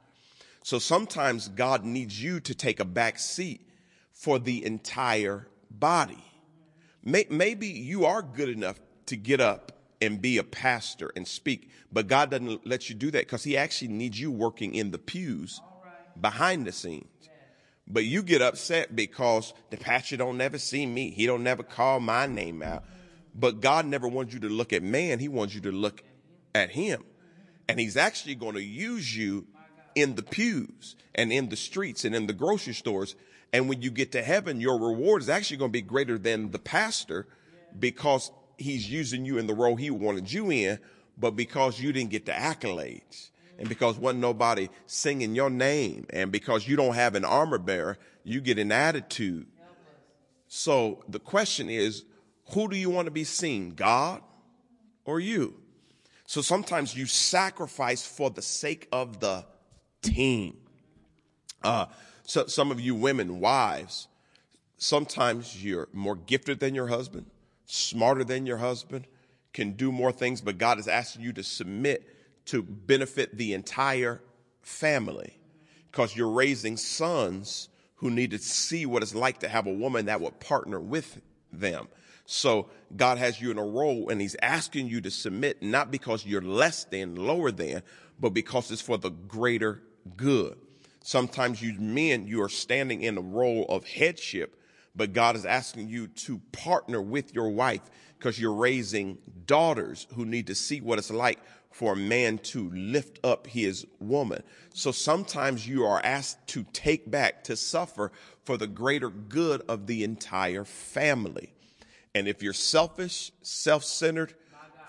So 0.63 0.79
sometimes 0.79 1.47
God 1.47 1.85
needs 1.85 2.21
you 2.21 2.39
to 2.41 2.53
take 2.55 2.79
a 2.79 2.85
back 2.85 3.19
seat 3.19 3.61
for 4.11 4.39
the 4.39 4.65
entire 4.65 5.47
body. 5.71 6.23
Maybe 7.03 7.67
you 7.67 8.05
are 8.05 8.21
good 8.21 8.49
enough 8.49 8.79
to 9.05 9.15
get 9.15 9.39
up 9.39 9.71
and 10.01 10.21
be 10.21 10.37
a 10.37 10.43
pastor 10.43 11.11
and 11.15 11.27
speak, 11.27 11.69
but 11.91 12.07
God 12.07 12.29
doesn't 12.31 12.67
let 12.67 12.89
you 12.89 12.95
do 12.95 13.11
that 13.11 13.25
because 13.25 13.43
He 13.43 13.57
actually 13.57 13.89
needs 13.89 14.19
you 14.19 14.31
working 14.31 14.75
in 14.75 14.91
the 14.91 14.97
pews 14.97 15.61
behind 16.19 16.65
the 16.65 16.71
scenes. 16.71 17.07
But 17.87 18.03
you 18.03 18.21
get 18.21 18.41
upset 18.41 18.95
because 18.95 19.53
the 19.69 19.77
pastor 19.77 20.17
don't 20.17 20.37
never 20.37 20.57
see 20.57 20.85
me. 20.85 21.11
He 21.11 21.25
don't 21.25 21.43
never 21.43 21.63
call 21.63 21.99
my 21.99 22.27
name 22.27 22.61
out. 22.61 22.83
But 23.33 23.61
God 23.61 23.85
never 23.85 24.07
wants 24.07 24.33
you 24.33 24.41
to 24.41 24.49
look 24.49 24.73
at 24.73 24.83
man. 24.83 25.19
He 25.19 25.29
wants 25.29 25.55
you 25.55 25.61
to 25.61 25.71
look 25.71 26.03
at 26.53 26.71
him. 26.71 27.03
And 27.69 27.79
he's 27.79 27.95
actually 27.95 28.35
going 28.35 28.55
to 28.55 28.63
use 28.63 29.15
you 29.15 29.47
in 29.95 30.15
the 30.15 30.23
pews 30.23 30.95
and 31.15 31.31
in 31.31 31.49
the 31.49 31.55
streets 31.55 32.03
and 32.03 32.13
in 32.13 32.27
the 32.27 32.33
grocery 32.33 32.73
stores. 32.73 33.15
And 33.53 33.69
when 33.69 33.81
you 33.81 33.89
get 33.89 34.11
to 34.13 34.21
heaven, 34.21 34.59
your 34.59 34.79
reward 34.79 35.21
is 35.21 35.29
actually 35.29 35.57
going 35.57 35.71
to 35.71 35.73
be 35.73 35.81
greater 35.81 36.17
than 36.17 36.51
the 36.51 36.59
pastor 36.59 37.27
because 37.77 38.31
he's 38.57 38.89
using 38.89 39.25
you 39.25 39.37
in 39.37 39.47
the 39.47 39.53
role 39.53 39.75
he 39.75 39.89
wanted 39.89 40.31
you 40.31 40.51
in, 40.51 40.79
but 41.17 41.31
because 41.31 41.79
you 41.79 41.91
didn't 41.91 42.11
get 42.11 42.25
the 42.25 42.31
accolades 42.31 43.29
and 43.57 43.67
because 43.69 43.97
wasn't 43.97 44.21
nobody 44.21 44.69
singing 44.85 45.35
your 45.35 45.49
name 45.49 46.05
and 46.11 46.31
because 46.31 46.67
you 46.67 46.75
don't 46.75 46.95
have 46.95 47.15
an 47.15 47.25
armor 47.25 47.57
bearer, 47.57 47.97
you 48.23 48.41
get 48.41 48.59
an 48.59 48.71
attitude. 48.71 49.47
So 50.47 51.03
the 51.09 51.19
question 51.19 51.69
is, 51.69 52.03
who 52.51 52.67
do 52.69 52.77
you 52.77 52.89
want 52.89 53.07
to 53.07 53.11
be 53.11 53.23
seen, 53.23 53.71
God 53.71 54.21
or 55.05 55.19
you? 55.19 55.55
So 56.25 56.41
sometimes 56.41 56.95
you 56.95 57.05
sacrifice 57.05 58.05
for 58.05 58.29
the 58.29 58.41
sake 58.41 58.87
of 58.91 59.19
the 59.19 59.45
team. 60.01 60.57
Uh, 61.63 61.87
so 62.23 62.45
some 62.47 62.71
of 62.71 62.79
you 62.79 62.95
women, 62.95 63.39
wives, 63.39 64.07
sometimes 64.77 65.63
you're 65.63 65.87
more 65.93 66.15
gifted 66.15 66.59
than 66.59 66.75
your 66.75 66.87
husband, 66.87 67.25
smarter 67.67 68.23
than 68.23 68.45
your 68.45 68.57
husband, 68.57 69.05
can 69.53 69.73
do 69.73 69.91
more 69.91 70.11
things, 70.11 70.41
but 70.41 70.57
God 70.57 70.79
is 70.79 70.87
asking 70.87 71.21
you 71.21 71.33
to 71.33 71.43
submit 71.43 72.07
to 72.45 72.63
benefit 72.63 73.37
the 73.37 73.53
entire 73.53 74.21
family 74.61 75.37
because 75.91 76.15
you're 76.15 76.29
raising 76.29 76.77
sons 76.77 77.69
who 77.95 78.09
need 78.09 78.31
to 78.31 78.37
see 78.37 78.85
what 78.85 79.03
it's 79.03 79.15
like 79.15 79.39
to 79.39 79.47
have 79.47 79.67
a 79.67 79.73
woman 79.73 80.05
that 80.05 80.21
would 80.21 80.39
partner 80.39 80.79
with 80.79 81.21
them. 81.51 81.87
So 82.25 82.69
God 82.95 83.17
has 83.17 83.39
you 83.41 83.51
in 83.51 83.57
a 83.57 83.65
role 83.65 84.09
and 84.09 84.19
he's 84.21 84.35
asking 84.41 84.87
you 84.87 85.01
to 85.01 85.11
submit 85.11 85.61
not 85.61 85.91
because 85.91 86.25
you're 86.25 86.41
less 86.41 86.83
than, 86.85 87.15
lower 87.15 87.51
than, 87.51 87.83
but 88.19 88.29
because 88.29 88.69
it's 88.69 88.81
for 88.81 88.97
the 88.97 89.09
greater 89.09 89.81
good. 90.15 90.57
Sometimes 91.01 91.61
you 91.61 91.73
men, 91.79 92.27
you 92.27 92.41
are 92.43 92.49
standing 92.49 93.01
in 93.01 93.17
a 93.17 93.21
role 93.21 93.65
of 93.69 93.85
headship, 93.87 94.59
but 94.97 95.13
God 95.13 95.35
is 95.35 95.45
asking 95.45 95.87
you 95.87 96.07
to 96.07 96.39
partner 96.51 97.01
with 97.01 97.33
your 97.33 97.49
wife 97.49 97.81
because 98.17 98.39
you're 98.39 98.53
raising 98.53 99.19
daughters 99.45 100.07
who 100.15 100.25
need 100.25 100.47
to 100.47 100.55
see 100.55 100.81
what 100.81 100.97
it's 100.97 101.11
like 101.11 101.39
for 101.71 101.93
a 101.93 101.95
man 101.95 102.39
to 102.39 102.71
lift 102.71 103.19
up 103.23 103.45
his 103.45 103.85
woman. 103.99 104.41
So 104.73 104.91
sometimes 104.91 105.67
you 105.67 105.85
are 105.85 106.01
asked 106.03 106.47
to 106.47 106.65
take 106.73 107.09
back, 107.09 107.43
to 107.43 107.55
suffer 107.55 108.11
for 108.43 108.57
the 108.57 108.65
greater 108.65 109.11
good 109.11 109.61
of 109.69 109.85
the 109.85 110.03
entire 110.03 110.65
family. 110.65 111.53
And 112.15 112.27
if 112.27 112.41
you're 112.41 112.53
selfish, 112.53 113.31
self 113.43 113.83
centered, 113.83 114.33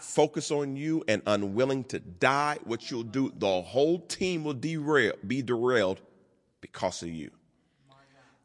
focus 0.00 0.50
on 0.50 0.76
you, 0.76 1.04
and 1.06 1.20
unwilling 1.26 1.84
to 1.84 1.98
die, 1.98 2.56
what 2.64 2.90
you'll 2.90 3.02
do, 3.02 3.30
the 3.36 3.60
whole 3.60 3.98
team 3.98 4.44
will 4.44 4.54
derail, 4.54 5.12
be 5.26 5.42
derailed 5.42 6.00
because 6.62 7.02
of 7.02 7.10
you. 7.10 7.30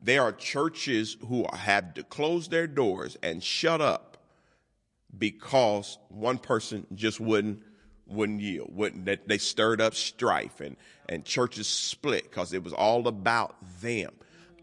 There 0.04 0.22
are 0.22 0.34
churches 0.34 1.16
who 1.30 1.45
have 1.54 1.93
to 1.93 2.04
close 2.04 2.49
their 2.49 2.68
doors 2.68 3.18
and 3.24 3.41
shut 3.41 3.80
up 3.80 4.18
because 5.18 5.97
one 6.10 6.38
person 6.38 6.86
just 6.93 7.22
wouldn't 7.22 7.64
wouldn't 8.06 8.41
yield. 8.41 8.76
Wouldn't 8.76 9.06
they, 9.06 9.18
they 9.26 9.38
stirred 9.38 9.80
up 9.80 9.95
strife 9.95 10.60
and 10.60 10.76
and 11.08 11.24
churches 11.24 11.68
split 11.68 12.24
because 12.24 12.51
it 12.51 12.64
was 12.64 12.74
all 12.74 13.08
about 13.08 13.56
them. 13.82 14.12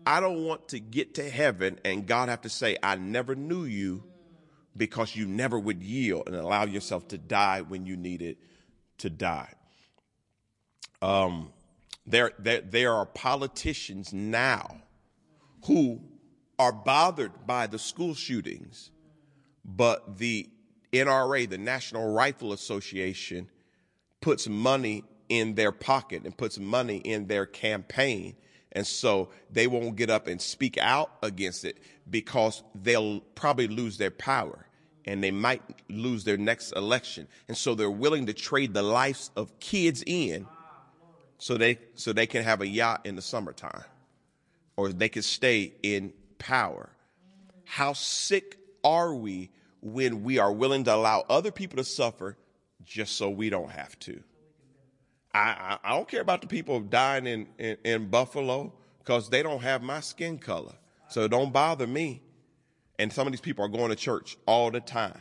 I 0.07 0.21
don't 0.21 0.45
want 0.45 0.69
to 0.69 0.81
get 0.81 1.15
to 1.15 1.29
heaven 1.29 1.79
and 1.87 2.07
God 2.07 2.29
have 2.29 2.43
to 2.43 2.51
say, 2.51 2.77
I 2.83 2.97
never 2.97 3.35
knew 3.35 3.65
you 3.65 4.05
because 4.77 5.17
you 5.17 5.27
never 5.27 5.59
would 5.59 5.83
yield 5.83 6.25
and 6.27 6.37
allow 6.37 6.65
yourself 6.65 7.09
to 7.09 7.19
die 7.19 7.63
when 7.63 7.87
you 7.87 7.97
needed 7.97 8.37
to 8.99 9.09
die. 9.09 9.53
Um, 11.01 11.51
there, 12.07 12.33
there, 12.39 12.61
there 12.61 12.95
are 12.95 13.07
politicians 13.07 14.13
now 14.13 14.83
who 15.67 16.01
are 16.59 16.73
bothered 16.73 17.47
by 17.47 17.67
the 17.67 17.79
school 17.79 18.15
shootings, 18.15 18.91
but 19.65 20.19
the 20.19 20.49
NRA, 20.93 21.49
the 21.49 21.59
National 21.59 22.13
Rifle 22.13 22.53
Association, 22.53 23.49
puts 24.21 24.49
money 24.49 25.05
in 25.29 25.55
their 25.55 25.73
pocket 25.73 26.25
and 26.25 26.37
puts 26.37 26.59
money 26.59 26.99
in 26.99 27.27
their 27.29 27.47
campaign. 27.47 28.35
And 28.73 28.87
so 28.87 29.31
they 29.51 29.67
won't 29.67 29.97
get 29.97 30.11
up 30.11 30.27
and 30.27 30.41
speak 30.41 30.77
out 30.79 31.11
against 31.23 31.65
it 31.65 31.79
because 32.09 32.63
they'll 32.75 33.21
probably 33.35 33.69
lose 33.69 33.97
their 33.97 34.11
power 34.11 34.67
and 35.07 35.25
they 35.25 35.31
might 35.31 35.63
lose 35.89 36.25
their 36.25 36.37
next 36.37 36.73
election. 36.73 37.27
And 37.49 37.57
so 37.57 37.75
they're 37.75 37.91
willing 37.91 38.27
to 38.27 38.35
trade 38.35 38.75
the 38.75 38.83
lives 38.83 39.31
of 39.37 39.59
kids 39.61 40.03
in 40.07 40.47
so 41.39 41.57
they 41.57 41.79
so 41.95 42.13
they 42.13 42.27
can 42.27 42.43
have 42.45 42.61
a 42.61 42.67
yacht 42.67 43.01
in 43.05 43.17
the 43.17 43.23
summertime 43.23 43.85
or 44.81 44.89
they 44.95 45.11
can 45.11 45.21
stay 45.21 45.75
in 45.83 46.11
power. 46.39 46.89
How 47.65 47.93
sick 47.93 48.57
are 48.83 49.15
we 49.15 49.51
when 49.83 50.25
we 50.25 50.39
are 50.39 50.51
willing 50.51 50.85
to 50.85 50.95
allow 50.95 51.27
other 51.29 51.51
people 51.51 51.77
to 51.77 51.85
suffer 51.85 52.39
just 52.83 53.17
so 53.17 53.29
we 53.29 53.51
don't 53.51 53.71
have 53.71 53.99
to? 54.01 54.23
I, 55.35 55.39
I, 55.39 55.79
I 55.85 55.97
don't 55.97 56.09
care 56.09 56.23
about 56.23 56.41
the 56.41 56.47
people 56.47 56.81
dying 56.81 57.27
in, 57.27 57.47
in, 57.59 57.77
in 57.85 58.07
Buffalo 58.09 58.73
because 59.01 59.29
they 59.29 59.43
don't 59.43 59.61
have 59.61 59.83
my 59.83 60.01
skin 60.01 60.39
color. 60.39 60.75
So 61.09 61.29
don't 61.29 61.53
bother 61.53 61.87
me. 61.87 62.23
And 62.99 63.13
some 63.13 63.27
of 63.27 63.35
these 63.35 63.43
people 63.43 63.67
are 63.67 63.69
going 63.69 63.91
to 63.91 63.97
church 63.97 64.39
all 64.47 64.71
the 64.71 64.81
time. 64.81 65.21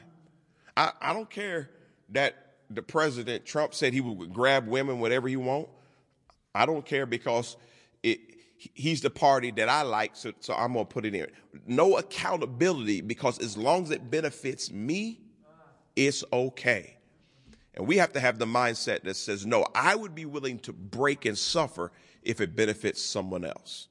I, 0.78 0.94
I 1.02 1.12
don't 1.12 1.30
care 1.30 1.70
that 2.12 2.36
the 2.70 2.82
president 2.82 3.46
Trump 3.46 3.74
said 3.74 3.92
he 3.92 4.00
would 4.00 4.34
grab 4.34 4.70
women 4.70 5.02
whatever 5.02 5.28
he 5.28 5.36
want. 5.36 5.68
I 6.56 6.66
don't 6.66 6.86
care 6.86 7.06
because 7.06 7.58
it, 8.04 8.20
he's 8.60 9.02
the 9.02 9.10
party 9.10 9.52
that 9.52 9.70
I 9.70 9.84
like, 9.84 10.16
so, 10.16 10.34
so 10.40 10.54
I'm 10.54 10.74
gonna 10.74 10.86
put 10.86 11.06
it 11.06 11.16
in. 11.16 11.28
No 11.66 11.98
accountability 11.98 13.02
because 13.02 13.40
as 13.40 13.58
long 13.58 13.84
as 13.84 13.92
it 13.92 14.12
benefits 14.12 14.72
me, 14.72 15.22
it's 15.96 16.24
okay. 16.32 16.98
And 17.74 17.88
we 17.88 17.98
have 17.98 18.14
to 18.14 18.20
have 18.20 18.38
the 18.38 18.46
mindset 18.46 19.04
that 19.04 19.16
says, 19.16 19.46
no, 19.46 19.66
I 19.74 19.96
would 19.96 20.14
be 20.14 20.26
willing 20.26 20.60
to 20.60 20.74
break 20.74 21.26
and 21.26 21.38
suffer 21.38 21.92
if 22.22 22.42
it 22.42 22.56
benefits 22.56 23.02
someone 23.02 23.46
else. 23.46 23.88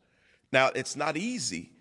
Now, 0.52 0.68
it's 0.74 0.96
not 0.96 1.16
easy, 1.16 1.72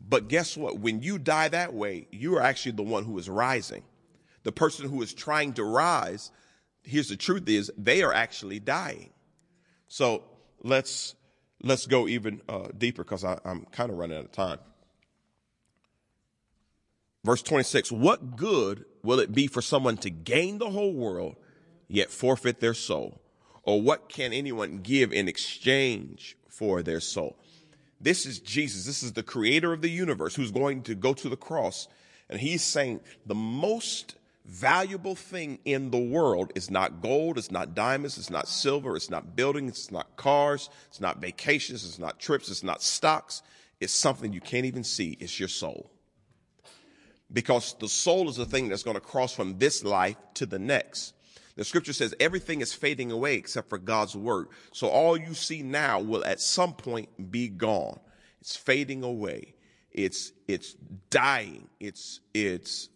but 0.00 0.28
guess 0.28 0.56
what? 0.56 0.78
When 0.78 1.02
you 1.02 1.18
die 1.18 1.48
that 1.48 1.74
way, 1.74 2.06
you 2.12 2.36
are 2.36 2.42
actually 2.42 2.72
the 2.72 2.82
one 2.82 3.04
who 3.04 3.18
is 3.18 3.28
rising. 3.28 3.82
The 4.44 4.52
person 4.52 4.88
who 4.88 5.02
is 5.02 5.12
trying 5.12 5.54
to 5.54 5.64
rise, 5.64 6.30
here's 6.82 7.08
the 7.08 7.16
truth 7.16 7.48
is 7.48 7.72
they 7.76 8.02
are 8.02 8.14
actually 8.14 8.60
dying. 8.60 9.10
So 9.88 10.24
let's 10.62 11.14
let's 11.62 11.86
go 11.86 12.08
even 12.08 12.40
uh, 12.48 12.68
deeper 12.76 13.04
because 13.04 13.24
I'm 13.24 13.66
kind 13.72 13.90
of 13.90 13.98
running 13.98 14.18
out 14.18 14.24
of 14.24 14.32
time. 14.32 14.58
Verse 17.24 17.42
26 17.42 17.92
What 17.92 18.36
good 18.36 18.84
will 19.02 19.20
it 19.20 19.34
be 19.34 19.46
for 19.46 19.62
someone 19.62 19.96
to 19.98 20.10
gain 20.10 20.58
the 20.58 20.70
whole 20.70 20.92
world 20.92 21.36
yet 21.88 22.10
forfeit 22.10 22.60
their 22.60 22.74
soul? 22.74 23.20
Or 23.62 23.82
what 23.82 24.08
can 24.08 24.32
anyone 24.32 24.78
give 24.78 25.12
in 25.12 25.28
exchange 25.28 26.36
for 26.48 26.82
their 26.82 27.00
soul? 27.00 27.36
This 28.00 28.24
is 28.24 28.38
Jesus. 28.38 28.86
This 28.86 29.02
is 29.02 29.12
the 29.12 29.22
creator 29.22 29.72
of 29.72 29.82
the 29.82 29.90
universe 29.90 30.34
who's 30.34 30.50
going 30.50 30.82
to 30.84 30.94
go 30.94 31.12
to 31.12 31.28
the 31.28 31.36
cross. 31.36 31.88
And 32.30 32.40
he's 32.40 32.62
saying 32.62 33.00
the 33.26 33.34
most 33.34 34.14
valuable 34.48 35.14
thing 35.14 35.58
in 35.64 35.90
the 35.90 35.98
world 35.98 36.52
is 36.54 36.70
not 36.70 37.02
gold, 37.02 37.36
it's 37.36 37.50
not 37.50 37.74
diamonds, 37.74 38.16
it's 38.16 38.30
not 38.30 38.48
silver, 38.48 38.96
it's 38.96 39.10
not 39.10 39.36
buildings, 39.36 39.72
it's 39.72 39.90
not 39.90 40.16
cars, 40.16 40.70
it's 40.88 41.00
not 41.00 41.20
vacations, 41.20 41.84
it's 41.84 41.98
not 41.98 42.18
trips, 42.18 42.50
it's 42.50 42.64
not 42.64 42.82
stocks. 42.82 43.42
It's 43.80 43.92
something 43.92 44.32
you 44.32 44.40
can't 44.40 44.66
even 44.66 44.82
see. 44.82 45.16
It's 45.20 45.38
your 45.38 45.48
soul. 45.48 45.90
Because 47.32 47.76
the 47.78 47.88
soul 47.88 48.28
is 48.28 48.36
the 48.36 48.46
thing 48.46 48.68
that's 48.68 48.82
going 48.82 48.96
to 48.96 49.00
cross 49.00 49.34
from 49.34 49.58
this 49.58 49.84
life 49.84 50.16
to 50.34 50.46
the 50.46 50.58
next. 50.58 51.12
The 51.56 51.64
scripture 51.64 51.92
says 51.92 52.14
everything 52.18 52.60
is 52.60 52.72
fading 52.72 53.12
away 53.12 53.34
except 53.34 53.68
for 53.68 53.78
God's 53.78 54.16
word. 54.16 54.48
So 54.72 54.88
all 54.88 55.16
you 55.16 55.34
see 55.34 55.62
now 55.62 56.00
will 56.00 56.24
at 56.24 56.40
some 56.40 56.72
point 56.72 57.30
be 57.30 57.48
gone. 57.48 58.00
It's 58.40 58.56
fading 58.56 59.02
away. 59.02 59.54
It's, 59.92 60.32
it's 60.46 60.74
dying. 61.10 61.68
It's, 61.80 62.20
it's, 62.32 62.88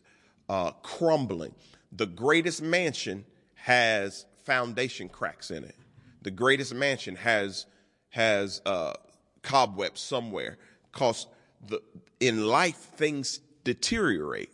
uh, 0.49 0.72
crumbling. 0.82 1.55
The 1.93 2.07
greatest 2.07 2.62
mansion 2.62 3.24
has 3.55 4.26
foundation 4.45 5.09
cracks 5.09 5.51
in 5.51 5.64
it. 5.64 5.76
The 6.22 6.30
greatest 6.30 6.74
mansion 6.74 7.16
has 7.16 7.66
has 8.11 8.61
uh, 8.66 8.95
cobwebs 9.43 10.01
somewhere. 10.01 10.59
Cause 10.93 11.26
the 11.66 11.82
in 12.20 12.47
life 12.47 12.76
things 12.76 13.40
deteriorate. 13.64 14.51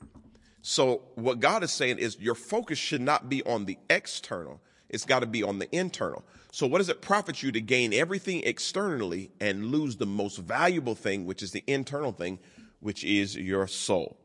So 0.63 1.03
what 1.15 1.41
God 1.41 1.63
is 1.63 1.73
saying 1.73 1.99
is 1.99 2.19
your 2.21 2.35
focus 2.35 2.79
should 2.79 3.01
not 3.01 3.29
be 3.29 3.43
on 3.45 3.65
the 3.65 3.79
external. 3.89 4.61
It's 4.89 5.05
got 5.05 5.21
to 5.21 5.27
be 5.27 5.43
on 5.43 5.59
the 5.59 5.75
internal. 5.75 6.25
So 6.51 6.67
what 6.67 6.79
does 6.79 6.89
it 6.89 7.03
profit 7.03 7.43
you 7.43 7.53
to 7.53 7.61
gain 7.61 7.93
everything 7.93 8.43
externally 8.45 9.31
and 9.41 9.67
lose 9.67 9.97
the 9.97 10.07
most 10.07 10.39
valuable 10.39 10.95
thing, 10.95 11.27
which 11.27 11.43
is 11.43 11.53
the 11.53 11.65
internal 11.67 12.13
thing, 12.13 12.39
which 12.81 13.05
is 13.05 13.37
your 13.37 13.67
soul? 13.67 14.19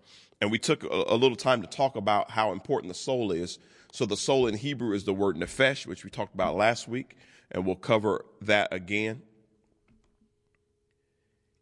And 0.44 0.52
we 0.52 0.60
took 0.60 0.84
a, 0.84 0.88
a, 1.08 1.16
little 1.16 1.38
time 1.38 1.62
to 1.62 1.70
talk 1.70 1.96
about 1.96 2.30
how 2.30 2.52
important 2.52 2.92
the 2.92 3.00
soul 3.00 3.32
is. 3.32 3.60
So 3.94 4.06
the 4.06 4.18
soul 4.18 4.48
in 4.48 4.56
Hebrew 4.56 4.94
is 4.94 5.06
the 5.06 5.14
word 5.14 5.38
nephesh, 5.38 5.88
which 5.88 6.04
we 6.04 6.10
talked 6.10 6.34
about 6.34 6.58
last 6.58 6.86
week, 6.86 7.16
and 7.50 7.66
we'll 7.66 7.78
cover 7.78 8.26
that 8.42 8.74
again. 8.74 9.22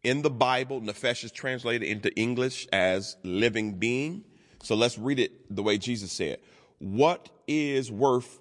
In 0.02 0.22
the 0.22 0.30
Bible, 0.30 0.80
nephesh 0.80 1.22
is 1.22 1.30
translated 1.30 1.86
into 1.86 2.12
English 2.16 2.66
as 2.72 3.16
living 3.22 3.74
being. 3.74 4.24
So 4.64 4.74
let's 4.74 4.98
read 4.98 5.20
it 5.20 5.54
the 5.54 5.62
way 5.62 5.78
Jesus 5.78 6.10
said. 6.10 6.40
What 6.80 7.28
is 7.46 7.88
worth 7.88 8.40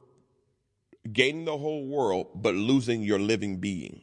gaining 1.13 1.45
the 1.45 1.59
whole 1.59 1.85
world 1.85 2.29
but 2.33 2.55
losing 2.55 3.03
your 3.03 3.19
living 3.19 3.57
being, 3.57 4.01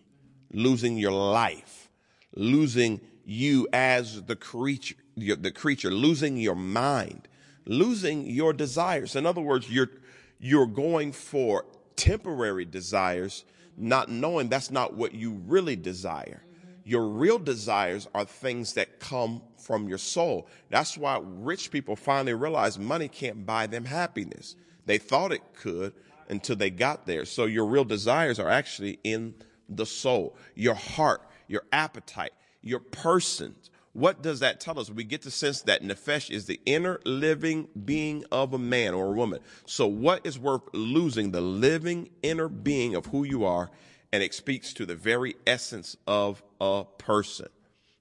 losing 0.53 0.99
your 0.99 1.11
life, 1.11 1.91
losing 2.37 3.01
you 3.25 3.67
as 3.73 4.23
the 4.23 4.37
creature, 4.37 4.95
the 5.21 5.51
creature, 5.51 5.91
losing 5.91 6.37
your 6.37 6.55
mind, 6.55 7.29
losing 7.65 8.27
your 8.27 8.53
desires. 8.53 9.17
In 9.17 9.27
other 9.27 9.41
words, 9.41 9.71
you're, 9.71 9.91
you're 10.39 10.67
going 10.67 11.13
for 11.13 11.65
temporary 11.97 12.65
desires, 12.65 13.45
not 13.77 14.09
knowing 14.09 14.49
that's 14.49 14.71
not 14.71 14.95
what 14.95 15.15
you 15.15 15.41
really 15.47 15.77
desire. 15.77 16.43
Your 16.85 17.07
real 17.07 17.39
desires 17.39 18.09
are 18.15 18.25
things 18.25 18.73
that 18.75 18.99
come 18.99 19.43
from 19.59 19.89
your 19.89 19.99
soul. 19.99 20.49
That's 20.71 20.97
why 20.97 21.21
rich 21.23 21.71
people 21.71 21.97
finally 21.97 22.33
realize 22.33 22.79
money 22.79 23.09
can't 23.09 23.45
buy 23.45 23.67
them 23.67 23.85
happiness. 23.85 24.57
They 24.87 24.97
thought 24.97 25.33
it 25.33 25.43
could 25.55 25.93
until 26.31 26.57
they 26.57 26.71
got 26.71 27.05
there. 27.05 27.27
So 27.27 27.45
your 27.45 27.67
real 27.67 27.85
desires 27.85 28.39
are 28.39 28.49
actually 28.49 28.99
in 29.05 29.35
the 29.69 29.85
soul, 29.85 30.35
your 30.55 30.75
heart, 30.75 31.21
your 31.47 31.65
appetite, 31.73 32.33
your 32.63 32.81
persons, 32.81 33.71
what 33.93 34.23
does 34.23 34.41
that 34.41 34.61
tell 34.61 34.79
us? 34.79 34.91
We 34.91 35.05
get 35.05 35.23
the 35.23 35.31
sense 35.31 35.63
that 35.63 35.83
nefesh 35.83 36.31
is 36.31 36.47
the 36.47 36.61
inner 36.67 37.01
living 37.05 37.69
being 37.85 38.25
of 38.31 38.53
a 38.53 38.59
man 38.59 38.95
or 38.95 39.07
a 39.07 39.13
woman. 39.13 39.41
So 39.67 39.87
what 39.87 40.27
is 40.27 40.39
worth 40.39 40.63
losing? 40.73 41.33
The 41.33 41.41
living 41.41 42.11
inner 42.23 42.49
being 42.49 42.95
of 42.95 43.07
who 43.07 43.25
you 43.25 43.45
are, 43.45 43.71
and 44.13 44.23
it 44.23 44.35
speaks 44.35 44.73
to 44.75 44.87
the 44.87 44.95
very 44.95 45.37
essence 45.47 45.97
of 46.07 46.43
a 46.61 46.85
person. 46.99 47.49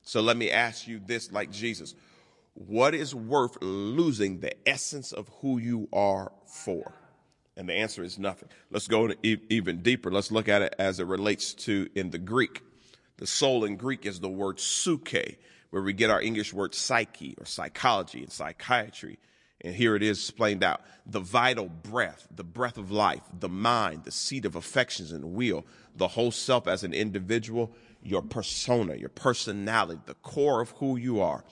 So 0.03 0.21
let 0.21 0.38
me 0.38 0.51
ask 0.51 0.88
you 0.88 1.01
this 1.05 1.31
like 1.31 1.51
Jesus. 1.51 1.95
What 2.53 2.95
is 2.95 3.13
worth 3.13 3.57
losing 3.61 4.39
the 4.39 4.55
essence 4.67 5.11
of 5.11 5.29
who 5.41 5.57
you 5.57 5.89
are 5.93 6.31
for? 6.45 6.93
And 7.55 7.67
the 7.67 7.73
answer 7.73 8.03
is 8.03 8.19
nothing. 8.19 8.49
Let's 8.71 8.88
go 8.88 9.11
even 9.23 9.81
deeper. 9.81 10.11
Let's 10.11 10.31
look 10.31 10.47
at 10.47 10.61
it 10.61 10.75
as 10.77 10.99
it 10.99 11.07
relates 11.07 11.53
to 11.55 11.89
in 11.95 12.11
the 12.11 12.19
Greek. 12.19 12.61
The 13.17 13.27
soul 13.27 13.65
in 13.65 13.77
Greek 13.77 14.05
is 14.05 14.19
the 14.19 14.29
word 14.29 14.57
psuche 14.57 15.38
where 15.70 15.82
we 15.82 15.93
get 15.93 16.09
our 16.09 16.22
English 16.22 16.53
word 16.53 16.74
psyche 16.74 17.36
or 17.39 17.45
psychology 17.45 18.20
and 18.20 18.32
psychiatry. 18.32 19.20
And 19.61 19.74
here 19.74 19.95
it 19.95 20.03
is 20.03 20.20
explained 20.20 20.63
out. 20.63 20.82
The 21.05 21.20
vital 21.20 21.68
breath, 21.68 22.28
the 22.34 22.43
breath 22.43 22.78
of 22.78 22.91
life, 22.91 23.22
the 23.38 23.49
mind, 23.49 24.03
the 24.03 24.11
seat 24.11 24.45
of 24.45 24.55
affections 24.55 25.11
and 25.11 25.34
will, 25.34 25.65
the 25.95 26.09
whole 26.09 26.32
self 26.32 26.68
as 26.68 26.84
an 26.84 26.93
individual, 26.93 27.72
your 28.03 28.22
persona, 28.22 28.95
your 28.95 29.09
personality, 29.09 29.99
the 30.05 30.13
core 30.15 30.61
of 30.61 30.70
who 30.72 30.95
you 30.95 31.20
are. 31.22 31.43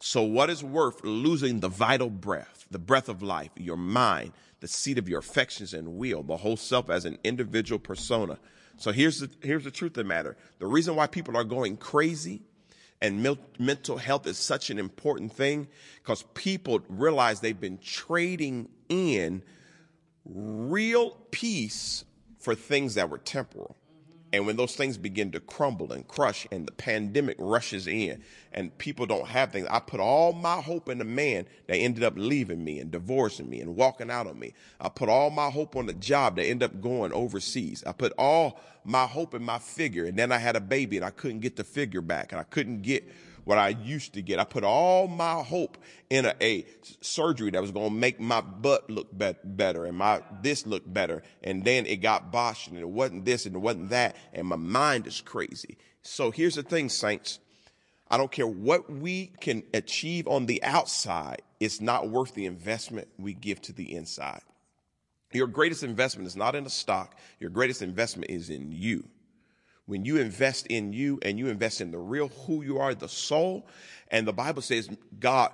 So 0.00 0.22
what 0.22 0.50
is 0.50 0.62
worth 0.62 1.02
losing 1.04 1.60
the 1.60 1.68
vital 1.68 2.10
breath, 2.10 2.66
the 2.70 2.78
breath 2.78 3.08
of 3.08 3.22
life, 3.22 3.50
your 3.56 3.76
mind, 3.76 4.32
the 4.60 4.68
seat 4.68 4.98
of 4.98 5.08
your 5.08 5.20
affections 5.20 5.72
and 5.72 5.96
will, 5.96 6.22
the 6.22 6.36
whole 6.36 6.56
self 6.56 6.90
as 6.90 7.04
an 7.04 7.18
individual 7.22 7.78
persona. 7.78 8.38
So 8.76 8.92
here's 8.92 9.20
the, 9.20 9.30
here's 9.40 9.64
the 9.64 9.70
truth 9.70 9.92
of 9.92 10.02
the 10.02 10.04
matter. 10.04 10.36
The 10.58 10.66
reason 10.66 10.96
why 10.96 11.06
people 11.06 11.36
are 11.36 11.44
going 11.44 11.76
crazy 11.76 12.42
And 13.00 13.22
mil- 13.22 13.38
mental 13.58 13.98
health 13.98 14.26
is 14.26 14.38
such 14.38 14.70
an 14.70 14.78
important 14.78 15.32
thing 15.32 15.68
because 16.02 16.22
people 16.34 16.80
realize 16.88 17.40
they've 17.40 17.58
been 17.58 17.78
trading 17.78 18.68
in 18.88 19.42
real 20.24 21.10
peace 21.30 22.04
for 22.38 22.54
things 22.54 22.94
that 22.94 23.10
were 23.10 23.18
temporal. 23.18 23.76
And 24.34 24.46
when 24.46 24.56
those 24.56 24.74
things 24.74 24.98
begin 24.98 25.30
to 25.30 25.40
crumble 25.40 25.92
and 25.92 26.06
crush 26.08 26.44
and 26.50 26.66
the 26.66 26.72
pandemic 26.72 27.36
rushes 27.38 27.86
in 27.86 28.20
and 28.52 28.76
people 28.78 29.06
don't 29.06 29.28
have 29.28 29.52
things, 29.52 29.68
I 29.70 29.78
put 29.78 30.00
all 30.00 30.32
my 30.32 30.60
hope 30.60 30.88
in 30.88 30.98
the 30.98 31.04
man 31.04 31.46
that 31.68 31.76
ended 31.76 32.02
up 32.02 32.14
leaving 32.16 32.64
me 32.64 32.80
and 32.80 32.90
divorcing 32.90 33.48
me 33.48 33.60
and 33.60 33.76
walking 33.76 34.10
out 34.10 34.26
on 34.26 34.36
me. 34.36 34.54
I 34.80 34.88
put 34.88 35.08
all 35.08 35.30
my 35.30 35.50
hope 35.50 35.76
on 35.76 35.86
the 35.86 35.92
job 35.92 36.34
that 36.36 36.46
ended 36.46 36.68
up 36.68 36.80
going 36.80 37.12
overseas. 37.12 37.84
I 37.86 37.92
put 37.92 38.12
all 38.18 38.58
my 38.84 39.06
hope 39.06 39.34
in 39.34 39.42
my 39.44 39.60
figure 39.60 40.04
and 40.04 40.18
then 40.18 40.32
I 40.32 40.38
had 40.38 40.56
a 40.56 40.60
baby 40.60 40.96
and 40.96 41.06
I 41.06 41.10
couldn't 41.10 41.38
get 41.38 41.54
the 41.54 41.64
figure 41.64 42.02
back 42.02 42.32
and 42.32 42.40
I 42.40 42.44
couldn't 42.44 42.82
get 42.82 43.08
what 43.44 43.58
I 43.58 43.68
used 43.68 44.14
to 44.14 44.22
get. 44.22 44.38
I 44.38 44.44
put 44.44 44.64
all 44.64 45.06
my 45.06 45.42
hope 45.42 45.78
in 46.10 46.26
a, 46.26 46.34
a 46.40 46.66
surgery 47.00 47.50
that 47.50 47.60
was 47.60 47.70
going 47.70 47.90
to 47.90 47.94
make 47.94 48.18
my 48.20 48.40
butt 48.40 48.90
look 48.90 49.16
be- 49.16 49.34
better 49.44 49.84
and 49.84 49.96
my 49.96 50.22
this 50.42 50.66
look 50.66 50.82
better. 50.86 51.22
And 51.42 51.64
then 51.64 51.86
it 51.86 51.96
got 51.96 52.32
botched 52.32 52.68
and 52.68 52.78
it 52.78 52.88
wasn't 52.88 53.24
this 53.24 53.46
and 53.46 53.54
it 53.54 53.58
wasn't 53.58 53.90
that. 53.90 54.16
And 54.32 54.46
my 54.46 54.56
mind 54.56 55.06
is 55.06 55.20
crazy. 55.20 55.78
So 56.02 56.30
here's 56.30 56.56
the 56.56 56.62
thing, 56.62 56.88
saints. 56.88 57.38
I 58.08 58.16
don't 58.16 58.30
care 58.30 58.46
what 58.46 58.90
we 58.90 59.32
can 59.40 59.62
achieve 59.72 60.28
on 60.28 60.46
the 60.46 60.62
outside. 60.62 61.42
It's 61.58 61.80
not 61.80 62.10
worth 62.10 62.34
the 62.34 62.46
investment 62.46 63.08
we 63.18 63.32
give 63.32 63.60
to 63.62 63.72
the 63.72 63.94
inside. 63.94 64.42
Your 65.32 65.46
greatest 65.46 65.82
investment 65.82 66.28
is 66.28 66.36
not 66.36 66.54
in 66.54 66.64
a 66.64 66.70
stock. 66.70 67.18
Your 67.40 67.50
greatest 67.50 67.82
investment 67.82 68.30
is 68.30 68.50
in 68.50 68.70
you 68.70 69.08
when 69.86 70.04
you 70.04 70.16
invest 70.16 70.66
in 70.68 70.92
you 70.92 71.18
and 71.22 71.38
you 71.38 71.48
invest 71.48 71.80
in 71.80 71.90
the 71.90 71.98
real 71.98 72.28
who 72.28 72.62
you 72.62 72.78
are, 72.78 72.94
the 72.94 73.08
soul, 73.08 73.66
and 74.08 74.26
the 74.26 74.32
Bible 74.32 74.62
says 74.62 74.88
God 75.18 75.52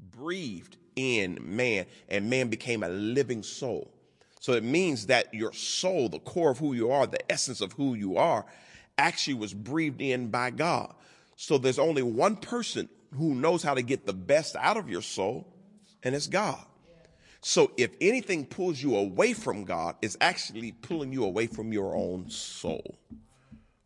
breathed 0.00 0.76
in 0.96 1.38
man 1.40 1.86
and 2.08 2.28
man 2.28 2.48
became 2.48 2.82
a 2.82 2.88
living 2.88 3.42
soul. 3.42 3.92
So 4.40 4.52
it 4.52 4.62
means 4.62 5.06
that 5.06 5.32
your 5.34 5.52
soul, 5.52 6.08
the 6.08 6.20
core 6.20 6.50
of 6.50 6.58
who 6.58 6.72
you 6.72 6.90
are, 6.90 7.06
the 7.06 7.30
essence 7.30 7.60
of 7.60 7.72
who 7.72 7.94
you 7.94 8.16
are, 8.16 8.46
actually 8.96 9.34
was 9.34 9.52
breathed 9.52 10.00
in 10.00 10.28
by 10.28 10.50
God. 10.50 10.94
So 11.36 11.58
there's 11.58 11.78
only 11.78 12.02
one 12.02 12.36
person 12.36 12.88
who 13.16 13.34
knows 13.34 13.62
how 13.62 13.74
to 13.74 13.82
get 13.82 14.06
the 14.06 14.12
best 14.12 14.56
out 14.56 14.76
of 14.76 14.88
your 14.88 15.02
soul, 15.02 15.46
and 16.02 16.14
it's 16.14 16.26
God. 16.26 16.58
So 17.48 17.70
if 17.78 17.92
anything 18.02 18.44
pulls 18.44 18.82
you 18.82 18.94
away 18.94 19.32
from 19.32 19.64
God, 19.64 19.96
it's 20.02 20.18
actually 20.20 20.72
pulling 20.72 21.14
you 21.14 21.24
away 21.24 21.46
from 21.46 21.72
your 21.72 21.96
own 21.96 22.28
soul. 22.28 22.98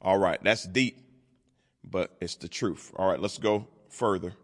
All 0.00 0.18
right, 0.18 0.42
that's 0.42 0.64
deep, 0.64 0.98
but 1.84 2.10
it's 2.20 2.34
the 2.34 2.48
truth. 2.48 2.92
All 2.96 3.08
right, 3.08 3.20
let's 3.20 3.38
go 3.38 3.68
further. 3.88 4.34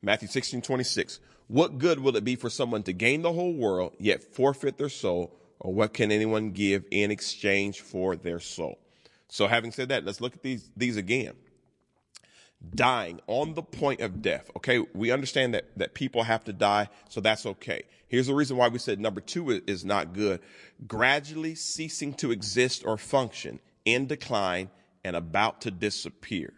Matthew 0.00 0.26
16, 0.26 0.62
26. 0.62 1.20
What 1.48 1.76
good 1.76 2.00
will 2.00 2.16
it 2.16 2.24
be 2.24 2.34
for 2.34 2.48
someone 2.48 2.82
to 2.84 2.94
gain 2.94 3.20
the 3.20 3.34
whole 3.34 3.52
world, 3.52 3.92
yet 3.98 4.22
forfeit 4.22 4.78
their 4.78 4.88
soul? 4.88 5.38
Or 5.60 5.70
what 5.70 5.92
can 5.92 6.10
anyone 6.10 6.52
give 6.52 6.86
in 6.90 7.10
exchange 7.10 7.82
for 7.82 8.16
their 8.16 8.40
soul? 8.40 8.78
So 9.28 9.48
having 9.48 9.70
said 9.70 9.90
that, 9.90 10.06
let's 10.06 10.22
look 10.22 10.34
at 10.34 10.42
these, 10.42 10.70
these 10.78 10.96
again 10.96 11.34
dying 12.74 13.20
on 13.26 13.54
the 13.54 13.62
point 13.62 14.00
of 14.00 14.22
death. 14.22 14.50
Okay, 14.56 14.78
we 14.94 15.10
understand 15.10 15.54
that, 15.54 15.66
that 15.76 15.94
people 15.94 16.22
have 16.22 16.44
to 16.44 16.52
die, 16.52 16.88
so 17.08 17.20
that's 17.20 17.46
okay. 17.46 17.82
Here's 18.08 18.26
the 18.26 18.34
reason 18.34 18.56
why 18.56 18.68
we 18.68 18.78
said 18.78 19.00
number 19.00 19.20
two 19.20 19.62
is 19.66 19.84
not 19.84 20.12
good. 20.12 20.40
Gradually 20.86 21.54
ceasing 21.54 22.14
to 22.14 22.30
exist 22.30 22.84
or 22.84 22.96
function, 22.96 23.60
in 23.84 24.06
decline, 24.06 24.70
and 25.04 25.16
about 25.16 25.60
to 25.62 25.70
disappear. 25.70 26.52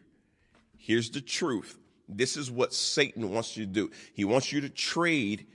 Here's 0.77 1.11
the 1.11 1.21
truth. 1.21 1.79
This 2.09 2.37
is 2.37 2.51
what 2.51 2.73
Satan 2.73 3.31
wants 3.31 3.57
you 3.57 3.67
to 3.67 3.73
do. 3.73 3.91
He 4.13 4.25
wants 4.25 4.53
you 4.53 4.61
to 4.61 4.69
trade 4.69 5.47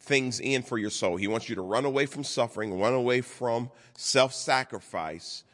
things 0.00 0.40
in 0.40 0.62
for 0.62 0.78
your 0.78 0.90
soul. 0.90 1.16
He 1.16 1.28
wants 1.28 1.48
you 1.48 1.54
to 1.54 1.62
run 1.62 1.84
away 1.84 2.06
from 2.06 2.24
suffering, 2.24 2.80
run 2.80 2.94
away 2.94 3.20
from 3.20 3.70
self 3.96 4.34
sacrifice, 4.34 5.44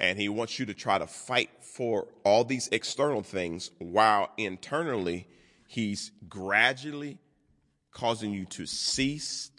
and 0.00 0.18
he 0.18 0.30
wants 0.30 0.58
you 0.58 0.64
to 0.64 0.74
try 0.74 0.98
to 0.98 1.06
fight 1.06 1.50
for 1.60 2.08
all 2.24 2.42
these 2.42 2.68
external 2.72 3.22
things 3.22 3.70
while 3.78 4.30
internally 4.38 5.28
he's 5.68 6.10
gradually 6.26 7.18
causing 7.92 8.32
you 8.32 8.46
to 8.46 8.64
cease, 8.64 9.50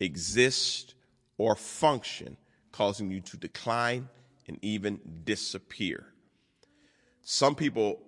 exist, 0.00 0.94
or 1.36 1.54
function, 1.54 2.38
causing 2.72 3.10
you 3.10 3.20
to 3.20 3.36
decline 3.36 4.08
and 4.48 4.58
even 4.62 4.98
disappear. 5.24 6.06
Some 7.20 7.54
people, 7.54 8.00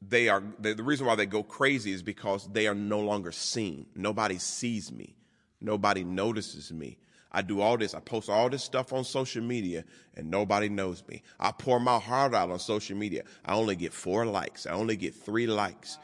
they 0.00 0.30
are, 0.30 0.42
the 0.58 0.82
reason 0.82 1.06
why 1.06 1.16
they 1.16 1.26
go 1.26 1.42
crazy 1.42 1.92
is 1.92 2.02
because 2.02 2.50
they 2.50 2.66
are 2.66 2.74
no 2.74 3.00
longer 3.00 3.30
seen. 3.30 3.86
Nobody 3.94 4.38
sees 4.38 4.90
me. 4.90 5.14
Nobody 5.60 6.02
notices 6.02 6.72
me. 6.72 6.98
I 7.32 7.42
do 7.42 7.60
all 7.60 7.76
this. 7.76 7.94
I 7.94 8.00
post 8.00 8.30
all 8.30 8.48
this 8.48 8.64
stuff 8.64 8.92
on 8.92 9.04
social 9.04 9.42
media 9.42 9.84
and 10.14 10.30
nobody 10.30 10.68
knows 10.68 11.02
me. 11.08 11.22
I 11.38 11.52
pour 11.52 11.78
my 11.80 11.98
heart 11.98 12.34
out 12.34 12.50
on 12.50 12.58
social 12.58 12.96
media. 12.96 13.24
I 13.44 13.54
only 13.54 13.76
get 13.76 13.92
four 13.92 14.24
likes. 14.26 14.66
I 14.66 14.72
only 14.72 14.96
get 14.96 15.14
three 15.14 15.46
likes 15.46 15.98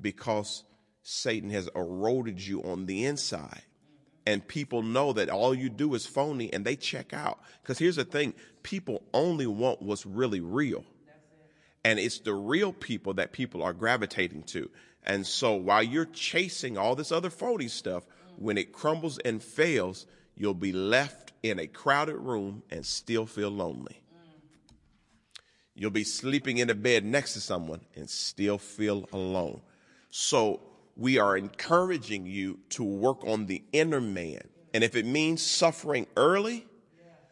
because 0.00 0.64
Satan 1.02 1.50
has 1.50 1.68
eroded 1.74 2.40
you 2.40 2.62
on 2.62 2.86
the 2.86 3.04
inside. 3.04 3.62
And 4.24 4.46
people 4.46 4.82
know 4.82 5.12
that 5.14 5.30
all 5.30 5.52
you 5.52 5.68
do 5.68 5.94
is 5.94 6.06
phony 6.06 6.52
and 6.52 6.64
they 6.64 6.76
check 6.76 7.12
out. 7.12 7.40
Because 7.60 7.78
here's 7.78 7.96
the 7.96 8.04
thing 8.04 8.34
people 8.62 9.02
only 9.12 9.46
want 9.46 9.82
what's 9.82 10.06
really 10.06 10.40
real. 10.40 10.84
And 11.84 11.98
it's 11.98 12.20
the 12.20 12.34
real 12.34 12.72
people 12.72 13.14
that 13.14 13.32
people 13.32 13.64
are 13.64 13.72
gravitating 13.72 14.44
to. 14.44 14.70
And 15.04 15.26
so 15.26 15.54
while 15.54 15.82
you're 15.82 16.06
chasing 16.06 16.78
all 16.78 16.94
this 16.94 17.10
other 17.10 17.30
phony 17.30 17.66
stuff, 17.66 18.06
when 18.36 18.56
it 18.56 18.72
crumbles 18.72 19.18
and 19.18 19.42
fails, 19.42 20.06
you'll 20.36 20.54
be 20.54 20.72
left 20.72 21.32
in 21.42 21.58
a 21.58 21.66
crowded 21.66 22.16
room 22.16 22.62
and 22.70 22.84
still 22.84 23.26
feel 23.26 23.50
lonely. 23.50 24.02
You'll 25.74 25.90
be 25.90 26.04
sleeping 26.04 26.58
in 26.58 26.68
a 26.70 26.74
bed 26.74 27.04
next 27.04 27.32
to 27.34 27.40
someone 27.40 27.80
and 27.96 28.08
still 28.08 28.58
feel 28.58 29.08
alone. 29.12 29.62
So 30.10 30.60
we 30.96 31.18
are 31.18 31.36
encouraging 31.36 32.26
you 32.26 32.58
to 32.70 32.84
work 32.84 33.24
on 33.24 33.46
the 33.46 33.62
inner 33.72 34.00
man. 34.00 34.42
And 34.74 34.84
if 34.84 34.94
it 34.94 35.06
means 35.06 35.42
suffering 35.42 36.06
early 36.16 36.66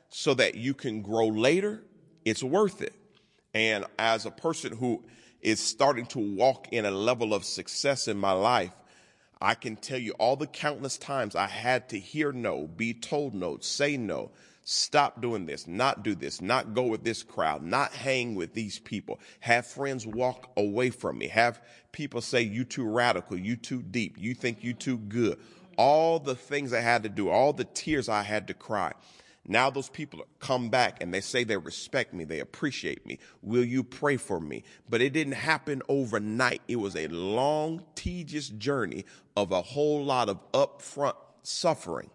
so 0.08 0.34
that 0.34 0.54
you 0.54 0.74
can 0.74 1.02
grow 1.02 1.26
later, 1.26 1.82
it's 2.24 2.42
worth 2.42 2.80
it. 2.82 2.94
And 3.54 3.84
as 3.98 4.26
a 4.26 4.30
person 4.30 4.76
who 4.76 5.04
is 5.40 5.60
starting 5.60 6.06
to 6.06 6.18
walk 6.18 6.68
in 6.72 6.84
a 6.84 6.90
level 6.90 7.34
of 7.34 7.44
success 7.44 8.08
in 8.08 8.16
my 8.16 8.32
life, 8.32 8.72
I 9.40 9.54
can 9.54 9.76
tell 9.76 9.98
you 9.98 10.12
all 10.12 10.36
the 10.36 10.46
countless 10.46 10.98
times 10.98 11.34
I 11.34 11.46
had 11.46 11.88
to 11.90 11.98
hear 11.98 12.30
no, 12.30 12.66
be 12.66 12.92
told 12.92 13.34
no, 13.34 13.58
say 13.60 13.96
no, 13.96 14.32
stop 14.64 15.22
doing 15.22 15.46
this, 15.46 15.66
not 15.66 16.02
do 16.02 16.14
this, 16.14 16.42
not 16.42 16.74
go 16.74 16.82
with 16.82 17.04
this 17.04 17.22
crowd, 17.22 17.62
not 17.62 17.92
hang 17.92 18.34
with 18.34 18.52
these 18.52 18.78
people, 18.78 19.18
have 19.40 19.66
friends 19.66 20.06
walk 20.06 20.50
away 20.56 20.90
from 20.90 21.18
me, 21.18 21.28
have 21.28 21.62
people 21.90 22.20
say 22.20 22.42
you 22.42 22.64
too 22.64 22.86
radical, 22.86 23.38
you 23.38 23.56
too 23.56 23.82
deep, 23.82 24.16
you 24.18 24.34
think 24.34 24.62
you 24.62 24.74
too 24.74 24.98
good. 24.98 25.38
All 25.78 26.18
the 26.18 26.34
things 26.34 26.74
I 26.74 26.80
had 26.80 27.02
to 27.04 27.08
do, 27.08 27.30
all 27.30 27.54
the 27.54 27.64
tears 27.64 28.10
I 28.10 28.22
had 28.22 28.46
to 28.48 28.54
cry. 28.54 28.92
Now 29.46 29.70
those 29.70 29.88
people 29.88 30.26
come 30.38 30.68
back 30.68 31.02
and 31.02 31.12
they 31.12 31.20
say 31.20 31.44
they 31.44 31.56
respect 31.56 32.12
me, 32.12 32.24
they 32.24 32.40
appreciate 32.40 33.06
me. 33.06 33.18
Will 33.42 33.64
you 33.64 33.82
pray 33.82 34.16
for 34.16 34.40
me? 34.40 34.64
But 34.88 35.00
it 35.00 35.12
didn't 35.12 35.34
happen 35.34 35.82
overnight. 35.88 36.62
It 36.68 36.76
was 36.76 36.94
a 36.94 37.08
long, 37.08 37.84
tedious 37.94 38.48
journey 38.48 39.04
of 39.36 39.50
a 39.50 39.62
whole 39.62 40.04
lot 40.04 40.28
of 40.28 40.38
upfront 40.52 41.16
suffering, 41.42 42.10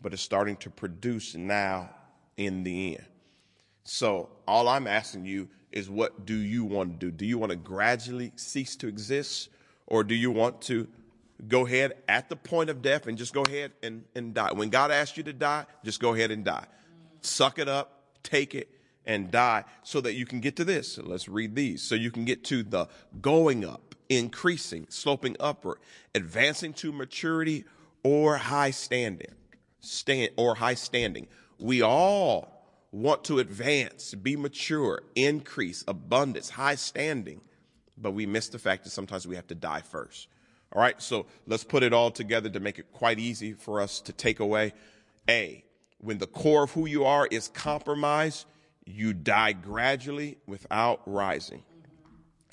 but 0.00 0.12
it's 0.12 0.22
starting 0.22 0.56
to 0.56 0.70
produce 0.70 1.34
now 1.34 1.90
in 2.36 2.64
the 2.64 2.96
end. 2.96 3.06
So 3.84 4.30
all 4.46 4.68
I'm 4.68 4.86
asking 4.86 5.26
you 5.26 5.48
is 5.70 5.90
what 5.90 6.24
do 6.26 6.34
you 6.34 6.64
want 6.64 6.98
to 6.98 7.06
do? 7.06 7.10
Do 7.10 7.26
you 7.26 7.38
want 7.38 7.50
to 7.50 7.56
gradually 7.56 8.32
cease 8.36 8.74
to 8.76 8.88
exist 8.88 9.50
or 9.86 10.04
do 10.04 10.14
you 10.14 10.30
want 10.30 10.60
to 10.62 10.88
go 11.46 11.66
ahead 11.66 11.94
at 12.08 12.28
the 12.28 12.36
point 12.36 12.70
of 12.70 12.82
death 12.82 13.06
and 13.06 13.16
just 13.16 13.32
go 13.32 13.42
ahead 13.42 13.72
and, 13.82 14.04
and 14.14 14.34
die. 14.34 14.52
When 14.52 14.70
God 14.70 14.90
asks 14.90 15.16
you 15.16 15.22
to 15.24 15.32
die, 15.32 15.66
just 15.84 16.00
go 16.00 16.14
ahead 16.14 16.30
and 16.30 16.44
die. 16.44 16.66
Suck 17.20 17.58
it 17.58 17.68
up, 17.68 18.02
take 18.22 18.54
it, 18.54 18.68
and 19.04 19.30
die 19.30 19.64
so 19.82 20.00
that 20.00 20.14
you 20.14 20.26
can 20.26 20.40
get 20.40 20.56
to 20.56 20.64
this. 20.64 20.94
So 20.94 21.02
let's 21.04 21.28
read 21.28 21.54
these. 21.54 21.82
So 21.82 21.94
you 21.94 22.10
can 22.10 22.24
get 22.24 22.44
to 22.44 22.62
the 22.62 22.88
going 23.20 23.64
up, 23.64 23.94
increasing, 24.08 24.86
sloping 24.88 25.36
upward, 25.38 25.78
advancing 26.14 26.72
to 26.74 26.92
maturity 26.92 27.64
or 28.02 28.36
high 28.36 28.70
standing. 28.70 29.32
Stand 29.80 30.30
or 30.36 30.56
high 30.56 30.74
standing. 30.74 31.28
We 31.58 31.82
all 31.82 32.58
want 32.90 33.24
to 33.24 33.38
advance, 33.38 34.14
be 34.14 34.36
mature, 34.36 35.02
increase, 35.14 35.84
abundance, 35.86 36.50
high 36.50 36.74
standing, 36.74 37.40
but 37.96 38.12
we 38.12 38.26
miss 38.26 38.48
the 38.48 38.58
fact 38.58 38.84
that 38.84 38.90
sometimes 38.90 39.26
we 39.26 39.36
have 39.36 39.46
to 39.48 39.54
die 39.54 39.82
first. 39.82 40.28
All 40.72 40.82
right, 40.82 41.00
so 41.00 41.26
let's 41.46 41.64
put 41.64 41.82
it 41.82 41.92
all 41.92 42.10
together 42.10 42.48
to 42.50 42.60
make 42.60 42.78
it 42.78 42.92
quite 42.92 43.18
easy 43.18 43.54
for 43.54 43.80
us 43.80 44.00
to 44.02 44.12
take 44.12 44.40
away. 44.40 44.74
A, 45.28 45.64
when 45.98 46.18
the 46.18 46.26
core 46.26 46.64
of 46.64 46.72
who 46.72 46.86
you 46.86 47.04
are 47.04 47.26
is 47.30 47.48
compromised, 47.48 48.46
you 48.84 49.12
die 49.12 49.52
gradually 49.52 50.38
without 50.46 51.00
rising. 51.06 51.62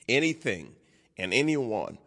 Anything 0.07 0.74
and 1.18 1.34
anyone 1.34 1.97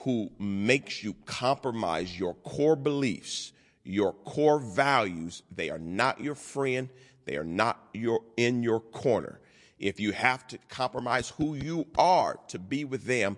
who 0.00 0.30
makes 0.38 1.02
you 1.02 1.14
compromise 1.24 2.18
your 2.18 2.34
core 2.34 2.76
beliefs, 2.76 3.52
your 3.82 4.12
core 4.12 4.58
values, 4.58 5.42
they 5.50 5.70
are 5.70 5.78
not 5.78 6.20
your 6.20 6.34
friend. 6.34 6.88
They 7.24 7.36
are 7.36 7.44
not 7.44 7.82
your, 7.92 8.20
in 8.36 8.62
your 8.62 8.80
corner. 8.80 9.40
If 9.78 10.00
you 10.00 10.12
have 10.12 10.46
to 10.48 10.58
compromise 10.68 11.30
who 11.30 11.54
you 11.54 11.86
are 11.98 12.38
to 12.48 12.58
be 12.58 12.84
with 12.84 13.04
them, 13.04 13.36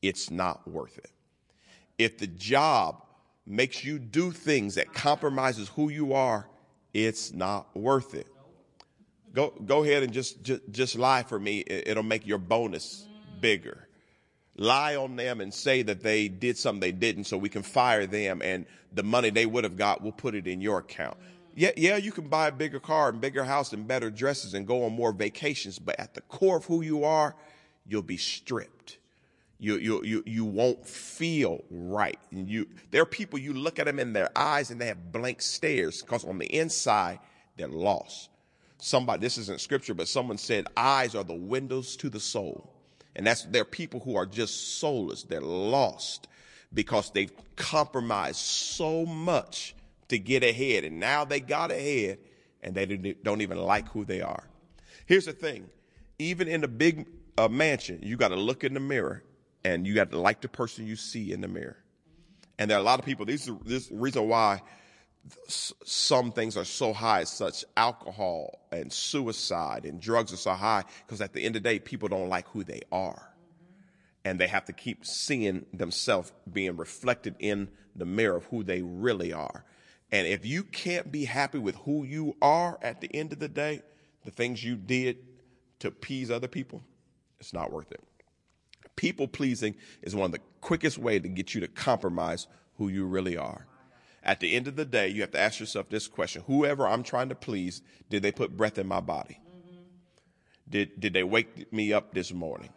it's 0.00 0.30
not 0.30 0.66
worth 0.66 0.96
it. 0.98 1.10
If 2.00 2.16
the 2.16 2.26
job 2.26 3.02
makes 3.44 3.84
you 3.84 3.98
do 3.98 4.30
things 4.30 4.76
that 4.76 4.94
compromises 4.94 5.68
who 5.68 5.90
you 5.90 6.14
are, 6.14 6.48
it's 6.94 7.34
not 7.34 7.76
worth 7.76 8.14
it. 8.14 8.26
Go, 9.34 9.50
go 9.66 9.84
ahead 9.84 10.02
and 10.02 10.10
just, 10.10 10.42
just, 10.42 10.62
just 10.70 10.96
lie 10.96 11.24
for 11.24 11.38
me. 11.38 11.60
It'll 11.60 12.02
make 12.02 12.26
your 12.26 12.38
bonus 12.38 13.06
bigger. 13.42 13.86
Lie 14.56 14.96
on 14.96 15.16
them 15.16 15.42
and 15.42 15.52
say 15.52 15.82
that 15.82 16.00
they 16.00 16.28
did 16.28 16.56
something 16.56 16.80
they 16.80 16.90
didn't 16.90 17.24
so 17.24 17.36
we 17.36 17.50
can 17.50 17.62
fire 17.62 18.06
them 18.06 18.40
and 18.42 18.64
the 18.94 19.02
money 19.02 19.28
they 19.28 19.44
would 19.44 19.64
have 19.64 19.76
got, 19.76 20.00
we'll 20.00 20.12
put 20.12 20.34
it 20.34 20.46
in 20.46 20.62
your 20.62 20.78
account. 20.78 21.18
Yeah, 21.54 21.72
yeah, 21.76 21.96
you 21.96 22.12
can 22.12 22.28
buy 22.28 22.48
a 22.48 22.52
bigger 22.52 22.80
car 22.80 23.10
and 23.10 23.20
bigger 23.20 23.44
house 23.44 23.74
and 23.74 23.86
better 23.86 24.10
dresses 24.10 24.54
and 24.54 24.66
go 24.66 24.84
on 24.86 24.94
more 24.94 25.12
vacations, 25.12 25.78
but 25.78 26.00
at 26.00 26.14
the 26.14 26.22
core 26.22 26.56
of 26.56 26.64
who 26.64 26.80
you 26.80 27.04
are, 27.04 27.36
you'll 27.86 28.00
be 28.00 28.16
stripped. 28.16 28.96
You, 29.62 29.76
you, 29.76 30.02
you, 30.02 30.22
you 30.24 30.44
won't 30.46 30.86
feel 30.86 31.62
right. 31.70 32.18
And 32.30 32.48
you, 32.48 32.66
there 32.90 33.02
are 33.02 33.06
people 33.06 33.38
you 33.38 33.52
look 33.52 33.78
at 33.78 33.84
them 33.84 33.98
in 33.98 34.14
their 34.14 34.30
eyes 34.34 34.70
and 34.70 34.80
they 34.80 34.86
have 34.86 35.12
blank 35.12 35.42
stares 35.42 36.00
because 36.00 36.24
on 36.24 36.38
the 36.38 36.46
inside, 36.46 37.18
they're 37.58 37.68
lost. 37.68 38.30
Somebody, 38.78 39.20
this 39.20 39.36
isn't 39.36 39.60
scripture, 39.60 39.92
but 39.92 40.08
someone 40.08 40.38
said 40.38 40.66
eyes 40.78 41.14
are 41.14 41.24
the 41.24 41.34
windows 41.34 41.94
to 41.96 42.08
the 42.08 42.18
soul. 42.18 42.72
And 43.14 43.26
that's, 43.26 43.44
there 43.44 43.60
are 43.60 43.66
people 43.66 44.00
who 44.00 44.16
are 44.16 44.24
just 44.24 44.78
soulless. 44.78 45.24
They're 45.24 45.42
lost 45.42 46.26
because 46.72 47.10
they've 47.10 47.32
compromised 47.56 48.38
so 48.38 49.04
much 49.04 49.74
to 50.08 50.18
get 50.18 50.42
ahead. 50.42 50.84
And 50.84 50.98
now 50.98 51.26
they 51.26 51.38
got 51.38 51.70
ahead 51.70 52.16
and 52.62 52.74
they 52.74 52.86
don't 53.22 53.42
even 53.42 53.58
like 53.58 53.88
who 53.88 54.06
they 54.06 54.22
are. 54.22 54.44
Here's 55.04 55.26
the 55.26 55.32
thing. 55.34 55.68
Even 56.18 56.48
in 56.48 56.64
a 56.64 56.68
big 56.68 57.06
uh, 57.36 57.48
mansion, 57.48 57.98
you 58.02 58.16
got 58.16 58.28
to 58.28 58.36
look 58.36 58.64
in 58.64 58.72
the 58.72 58.80
mirror 58.80 59.22
and 59.64 59.86
you 59.86 59.94
got 59.94 60.10
to 60.10 60.18
like 60.18 60.40
the 60.40 60.48
person 60.48 60.86
you 60.86 60.96
see 60.96 61.32
in 61.32 61.40
the 61.40 61.48
mirror. 61.48 61.76
And 62.58 62.70
there 62.70 62.78
are 62.78 62.80
a 62.80 62.84
lot 62.84 62.98
of 62.98 63.04
people, 63.04 63.26
this 63.26 63.48
is, 63.48 63.54
this 63.64 63.90
reason 63.90 64.28
why 64.28 64.62
some 65.38 66.32
things 66.32 66.56
are 66.56 66.64
so 66.64 66.92
high, 66.92 67.24
such 67.24 67.64
alcohol 67.76 68.60
and 68.72 68.92
suicide 68.92 69.84
and 69.84 70.00
drugs 70.00 70.32
are 70.32 70.38
so 70.38 70.52
high, 70.52 70.84
because 71.06 71.20
at 71.20 71.32
the 71.32 71.44
end 71.44 71.56
of 71.56 71.62
the 71.62 71.68
day, 71.68 71.78
people 71.78 72.08
don't 72.08 72.28
like 72.28 72.48
who 72.48 72.64
they 72.64 72.80
are. 72.90 73.26
And 74.24 74.38
they 74.38 74.46
have 74.46 74.66
to 74.66 74.72
keep 74.72 75.06
seeing 75.06 75.64
themselves 75.72 76.32
being 76.50 76.76
reflected 76.76 77.36
in 77.38 77.68
the 77.96 78.04
mirror 78.04 78.36
of 78.36 78.44
who 78.46 78.62
they 78.62 78.82
really 78.82 79.32
are. 79.32 79.64
And 80.12 80.26
if 80.26 80.44
you 80.44 80.64
can't 80.64 81.10
be 81.10 81.24
happy 81.24 81.58
with 81.58 81.76
who 81.76 82.04
you 82.04 82.36
are 82.42 82.78
at 82.82 83.00
the 83.00 83.14
end 83.14 83.32
of 83.32 83.38
the 83.38 83.48
day, 83.48 83.82
the 84.24 84.30
things 84.30 84.62
you 84.62 84.76
did 84.76 85.18
to 85.78 85.88
appease 85.88 86.30
other 86.30 86.48
people, 86.48 86.82
it's 87.38 87.54
not 87.54 87.72
worth 87.72 87.90
it. 87.92 88.02
People 89.00 89.28
pleasing 89.28 89.76
is 90.02 90.14
one 90.14 90.26
of 90.26 90.32
the 90.32 90.42
quickest 90.60 90.98
way 90.98 91.18
to 91.18 91.26
get 91.26 91.54
you 91.54 91.62
to 91.62 91.68
compromise 91.68 92.46
who 92.76 92.88
you 92.88 93.06
really 93.06 93.34
are. 93.34 93.64
At 94.22 94.40
the 94.40 94.54
end 94.54 94.68
of 94.68 94.76
the 94.76 94.84
day, 94.84 95.08
you 95.08 95.22
have 95.22 95.30
to 95.30 95.40
ask 95.40 95.58
yourself 95.58 95.88
this 95.88 96.06
question. 96.06 96.42
Whoever 96.46 96.86
I'm 96.86 97.02
trying 97.02 97.30
to 97.30 97.34
please, 97.34 97.80
did 98.10 98.22
they 98.22 98.30
put 98.30 98.58
breath 98.58 98.76
in 98.76 98.86
my 98.86 99.00
body? 99.00 99.40
Did, 100.68 101.00
did 101.00 101.14
they 101.14 101.22
wake 101.22 101.72
me 101.72 101.94
up 101.94 102.12
this 102.12 102.30
morning? 102.30 102.74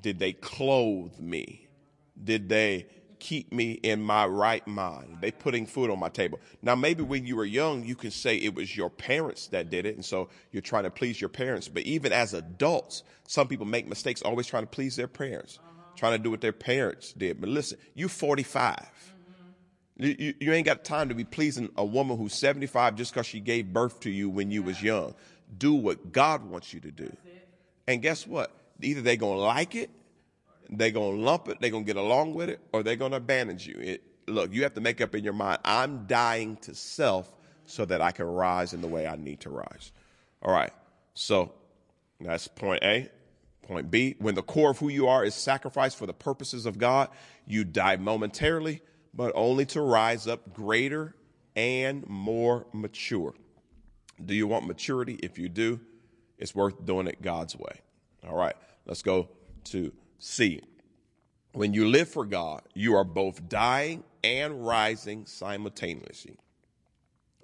Did 0.00 0.18
they 0.18 0.32
clothe 0.32 1.18
me? 1.20 1.68
Did 2.24 2.48
they 2.48 2.86
keep 3.24 3.50
me 3.54 3.72
in 3.72 4.02
my 4.02 4.26
right 4.26 4.66
mind? 4.66 5.16
They 5.22 5.30
putting 5.30 5.64
food 5.64 5.90
on 5.90 5.98
my 5.98 6.10
table. 6.10 6.38
Now, 6.60 6.74
maybe 6.74 7.02
when 7.02 7.26
you 7.26 7.36
were 7.36 7.46
young, 7.46 7.82
you 7.82 7.94
can 7.94 8.10
say 8.10 8.36
it 8.36 8.54
was 8.54 8.76
your 8.76 8.90
parents 8.90 9.46
that 9.46 9.70
did 9.70 9.86
it. 9.86 9.94
And 9.94 10.04
so 10.04 10.28
you're 10.52 10.60
trying 10.60 10.84
to 10.84 10.90
please 10.90 11.18
your 11.22 11.30
parents. 11.30 11.66
But 11.66 11.84
even 11.84 12.12
as 12.12 12.34
adults, 12.34 13.02
some 13.26 13.48
people 13.48 13.64
make 13.64 13.88
mistakes 13.88 14.20
always 14.20 14.46
trying 14.46 14.64
to 14.64 14.68
please 14.68 14.94
their 14.94 15.08
parents, 15.08 15.58
uh-huh. 15.58 15.92
trying 15.96 16.12
to 16.12 16.18
do 16.18 16.30
what 16.30 16.42
their 16.42 16.52
parents 16.52 17.14
did. 17.14 17.40
But 17.40 17.48
listen, 17.48 17.78
you 17.94 18.08
45. 18.08 18.76
Mm-hmm. 18.76 20.22
You, 20.22 20.34
you, 20.38 20.52
ain't 20.52 20.66
got 20.66 20.84
time 20.84 21.08
to 21.08 21.14
be 21.14 21.24
pleasing 21.24 21.70
a 21.78 21.84
woman 21.84 22.18
who's 22.18 22.34
75 22.34 22.94
just 22.94 23.14
because 23.14 23.26
she 23.26 23.40
gave 23.40 23.72
birth 23.72 24.00
to 24.00 24.10
you 24.10 24.28
when 24.28 24.50
you 24.50 24.62
was 24.62 24.82
young. 24.82 25.14
Do 25.56 25.72
what 25.72 26.12
God 26.12 26.44
wants 26.44 26.74
you 26.74 26.80
to 26.80 26.90
do. 26.90 27.10
And 27.88 28.02
guess 28.02 28.26
what? 28.26 28.50
Either 28.82 29.00
they're 29.00 29.16
going 29.16 29.38
to 29.38 29.44
like 29.44 29.74
it 29.74 29.88
they're 30.70 30.90
going 30.90 31.16
to 31.16 31.22
lump 31.22 31.48
it, 31.48 31.58
they're 31.60 31.70
going 31.70 31.84
to 31.84 31.86
get 31.86 32.00
along 32.00 32.34
with 32.34 32.48
it, 32.48 32.60
or 32.72 32.82
they're 32.82 32.96
going 32.96 33.12
to 33.12 33.18
abandon 33.18 33.58
you. 33.60 33.76
It, 33.78 34.02
look, 34.26 34.52
you 34.52 34.62
have 34.62 34.74
to 34.74 34.80
make 34.80 35.00
up 35.00 35.14
in 35.14 35.24
your 35.24 35.32
mind, 35.32 35.60
I'm 35.64 36.06
dying 36.06 36.56
to 36.62 36.74
self 36.74 37.30
so 37.66 37.84
that 37.84 38.00
I 38.00 38.10
can 38.10 38.26
rise 38.26 38.72
in 38.72 38.80
the 38.80 38.88
way 38.88 39.06
I 39.06 39.16
need 39.16 39.40
to 39.40 39.50
rise. 39.50 39.92
All 40.42 40.52
right. 40.52 40.72
So 41.14 41.52
that's 42.20 42.48
point 42.48 42.82
A. 42.82 43.10
Point 43.62 43.90
B, 43.90 44.14
when 44.18 44.34
the 44.34 44.42
core 44.42 44.70
of 44.70 44.78
who 44.78 44.90
you 44.90 45.08
are 45.08 45.24
is 45.24 45.34
sacrificed 45.34 45.96
for 45.96 46.04
the 46.04 46.12
purposes 46.12 46.66
of 46.66 46.76
God, 46.76 47.08
you 47.46 47.64
die 47.64 47.96
momentarily, 47.96 48.82
but 49.14 49.32
only 49.34 49.64
to 49.66 49.80
rise 49.80 50.26
up 50.26 50.52
greater 50.52 51.14
and 51.56 52.06
more 52.06 52.66
mature. 52.74 53.32
Do 54.22 54.34
you 54.34 54.46
want 54.46 54.66
maturity? 54.66 55.18
If 55.22 55.38
you 55.38 55.48
do, 55.48 55.80
it's 56.36 56.54
worth 56.54 56.84
doing 56.84 57.06
it 57.06 57.22
God's 57.22 57.56
way. 57.56 57.80
All 58.28 58.36
right, 58.36 58.54
let's 58.84 59.00
go 59.00 59.30
to 59.64 59.92
See, 60.18 60.62
when 61.52 61.72
you 61.72 61.88
live 61.88 62.08
for 62.08 62.24
God, 62.24 62.62
you 62.74 62.94
are 62.96 63.04
both 63.04 63.48
dying 63.48 64.04
and 64.22 64.66
rising 64.66 65.26
simultaneously. 65.26 66.36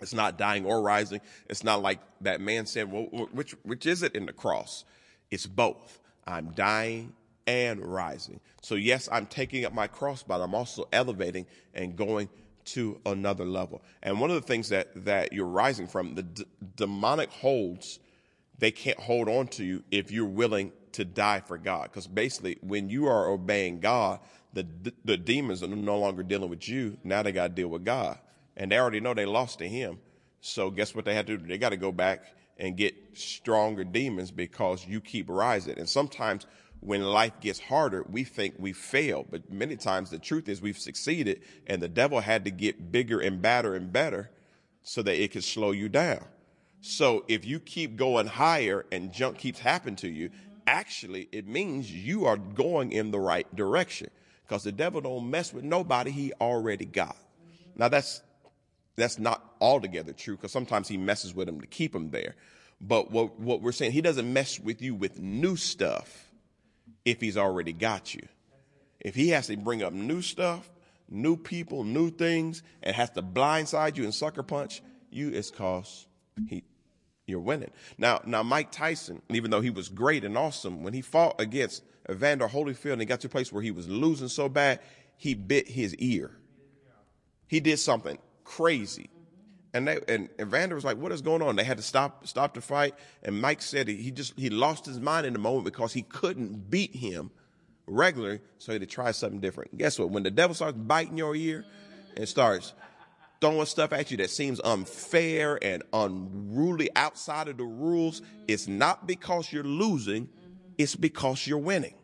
It's 0.00 0.14
not 0.14 0.38
dying 0.38 0.64
or 0.64 0.82
rising. 0.82 1.20
It's 1.48 1.62
not 1.62 1.82
like 1.82 2.00
that 2.22 2.40
man 2.40 2.66
said, 2.66 2.90
well, 2.90 3.04
which, 3.32 3.52
which 3.62 3.86
is 3.86 4.02
it 4.02 4.14
in 4.14 4.26
the 4.26 4.32
cross? 4.32 4.84
It's 5.30 5.46
both. 5.46 6.00
I'm 6.26 6.52
dying 6.52 7.12
and 7.46 7.84
rising. 7.84 8.40
So 8.62 8.74
yes, 8.74 9.08
I'm 9.12 9.26
taking 9.26 9.64
up 9.64 9.72
my 9.72 9.86
cross, 9.86 10.22
but 10.22 10.40
I'm 10.40 10.54
also 10.54 10.88
elevating 10.92 11.46
and 11.74 11.96
going 11.96 12.28
to 12.66 13.00
another 13.06 13.44
level. 13.44 13.82
And 14.02 14.20
one 14.20 14.30
of 14.30 14.36
the 14.36 14.46
things 14.46 14.68
that, 14.68 15.04
that 15.04 15.32
you're 15.32 15.46
rising 15.46 15.86
from, 15.86 16.14
the 16.14 16.22
d- 16.22 16.44
demonic 16.76 17.30
holds, 17.30 17.98
they 18.58 18.70
can't 18.70 18.98
hold 18.98 19.28
on 19.28 19.48
to 19.48 19.64
you 19.64 19.82
if 19.90 20.10
you're 20.10 20.24
willing 20.26 20.72
to 20.92 21.04
die 21.04 21.40
for 21.40 21.58
God. 21.58 21.84
Because 21.84 22.06
basically, 22.06 22.58
when 22.60 22.88
you 22.88 23.06
are 23.06 23.28
obeying 23.28 23.80
God, 23.80 24.20
the 24.52 24.66
the 25.04 25.16
demons 25.16 25.62
are 25.62 25.68
no 25.68 25.98
longer 25.98 26.22
dealing 26.22 26.50
with 26.50 26.68
you. 26.68 26.98
Now 27.04 27.22
they 27.22 27.32
got 27.32 27.48
to 27.48 27.54
deal 27.54 27.68
with 27.68 27.84
God, 27.84 28.18
and 28.56 28.70
they 28.70 28.78
already 28.78 29.00
know 29.00 29.14
they 29.14 29.26
lost 29.26 29.58
to 29.60 29.68
Him. 29.68 29.98
So 30.40 30.70
guess 30.70 30.94
what 30.94 31.04
they 31.04 31.14
had 31.14 31.26
to 31.26 31.36
do? 31.36 31.46
They 31.46 31.58
got 31.58 31.70
to 31.70 31.76
go 31.76 31.92
back 31.92 32.24
and 32.58 32.76
get 32.76 32.94
stronger 33.14 33.84
demons 33.84 34.30
because 34.30 34.86
you 34.86 35.00
keep 35.00 35.26
rising. 35.28 35.78
And 35.78 35.88
sometimes 35.88 36.46
when 36.80 37.02
life 37.02 37.40
gets 37.40 37.60
harder, 37.60 38.04
we 38.08 38.24
think 38.24 38.54
we 38.58 38.72
failed, 38.72 39.26
but 39.30 39.50
many 39.52 39.76
times 39.76 40.10
the 40.10 40.18
truth 40.18 40.48
is 40.48 40.60
we've 40.60 40.78
succeeded, 40.78 41.42
and 41.66 41.82
the 41.82 41.88
devil 41.88 42.20
had 42.20 42.44
to 42.44 42.50
get 42.50 42.90
bigger 42.90 43.20
and 43.20 43.40
badder 43.42 43.74
and 43.74 43.92
better 43.92 44.30
so 44.82 45.02
that 45.02 45.22
it 45.22 45.32
could 45.32 45.44
slow 45.44 45.72
you 45.72 45.88
down. 45.88 46.24
So 46.80 47.24
if 47.28 47.44
you 47.44 47.60
keep 47.60 47.96
going 47.96 48.26
higher 48.26 48.86
and 48.90 49.12
junk 49.12 49.38
keeps 49.38 49.58
happening 49.58 49.96
to 49.96 50.08
you, 50.08 50.30
actually 50.70 51.28
it 51.32 51.48
means 51.48 51.92
you 51.92 52.26
are 52.26 52.36
going 52.36 52.92
in 52.92 53.10
the 53.10 53.18
right 53.18 53.54
direction 53.56 54.08
because 54.46 54.62
the 54.62 54.72
devil 54.72 55.00
don't 55.00 55.28
mess 55.28 55.52
with 55.52 55.64
nobody 55.64 56.10
he 56.10 56.32
already 56.40 56.84
got. 56.84 57.16
Now 57.76 57.88
that's 57.88 58.22
that's 58.96 59.18
not 59.18 59.54
altogether 59.60 60.12
true 60.12 60.36
because 60.36 60.52
sometimes 60.52 60.86
he 60.86 60.96
messes 60.96 61.34
with 61.34 61.46
them 61.46 61.60
to 61.60 61.66
keep 61.66 61.92
them 61.92 62.10
there. 62.10 62.36
But 62.80 63.10
what 63.10 63.38
what 63.40 63.62
we're 63.62 63.72
saying, 63.72 63.92
he 63.92 64.00
doesn't 64.00 64.32
mess 64.32 64.60
with 64.60 64.80
you 64.80 64.94
with 64.94 65.18
new 65.18 65.56
stuff 65.56 66.30
if 67.04 67.20
he's 67.20 67.36
already 67.36 67.72
got 67.72 68.14
you. 68.14 68.26
If 69.00 69.14
he 69.14 69.30
has 69.30 69.48
to 69.48 69.56
bring 69.56 69.82
up 69.82 69.92
new 69.92 70.22
stuff, 70.22 70.70
new 71.08 71.36
people, 71.36 71.82
new 71.82 72.10
things, 72.10 72.62
and 72.82 72.94
has 72.94 73.10
to 73.10 73.22
blindside 73.22 73.96
you 73.96 74.04
and 74.04 74.14
sucker 74.14 74.42
punch 74.42 74.82
you, 75.10 75.30
it's 75.30 75.50
cause 75.50 76.06
he 76.48 76.62
you're 77.26 77.40
winning. 77.40 77.70
Now, 77.98 78.20
now 78.24 78.42
Mike 78.42 78.70
Tyson, 78.70 79.22
even 79.30 79.50
though 79.50 79.60
he 79.60 79.70
was 79.70 79.88
great 79.88 80.24
and 80.24 80.36
awesome, 80.36 80.82
when 80.82 80.92
he 80.92 81.00
fought 81.00 81.40
against 81.40 81.82
Evander 82.10 82.48
Holyfield 82.48 82.92
and 82.92 83.00
he 83.00 83.06
got 83.06 83.20
to 83.20 83.28
a 83.28 83.30
place 83.30 83.52
where 83.52 83.62
he 83.62 83.70
was 83.70 83.88
losing 83.88 84.28
so 84.28 84.48
bad, 84.48 84.80
he 85.16 85.34
bit 85.34 85.68
his 85.68 85.94
ear. 85.96 86.32
He 87.46 87.60
did 87.60 87.78
something 87.78 88.18
crazy. 88.44 89.10
And 89.72 89.86
they, 89.86 90.00
and 90.08 90.28
Evander 90.40 90.74
was 90.74 90.84
like, 90.84 90.96
"What 90.96 91.12
is 91.12 91.22
going 91.22 91.42
on?" 91.42 91.54
They 91.54 91.62
had 91.62 91.76
to 91.76 91.82
stop 91.82 92.26
stop 92.26 92.54
the 92.54 92.60
fight. 92.60 92.94
And 93.22 93.40
Mike 93.40 93.62
said 93.62 93.86
he, 93.86 93.94
he 93.96 94.10
just 94.10 94.36
he 94.36 94.50
lost 94.50 94.84
his 94.84 94.98
mind 94.98 95.26
in 95.26 95.32
the 95.32 95.38
moment 95.38 95.64
because 95.64 95.92
he 95.92 96.02
couldn't 96.02 96.70
beat 96.70 96.94
him 96.96 97.30
regularly, 97.86 98.40
so 98.58 98.72
he 98.72 98.74
had 98.74 98.82
to 98.82 98.92
try 98.92 99.12
something 99.12 99.40
different. 99.40 99.76
Guess 99.78 100.00
what? 100.00 100.10
When 100.10 100.24
the 100.24 100.30
devil 100.30 100.54
starts 100.54 100.76
biting 100.76 101.16
your 101.16 101.36
ear 101.36 101.64
and 102.16 102.28
starts 102.28 102.72
throwing 103.40 103.66
stuff 103.66 103.92
at 103.92 104.10
you 104.10 104.16
that 104.18 104.30
seems 104.30 104.60
unfair 104.60 105.58
and 105.62 105.82
unruly 105.92 106.90
outside 106.96 107.48
of 107.48 107.56
the 107.56 107.64
rules, 107.64 108.22
it's 108.46 108.68
not 108.68 109.06
because 109.06 109.52
you're 109.52 109.64
losing, 109.64 110.28
it's 110.78 110.94
because 110.94 111.46
you're 111.46 111.58
winning. 111.58 111.94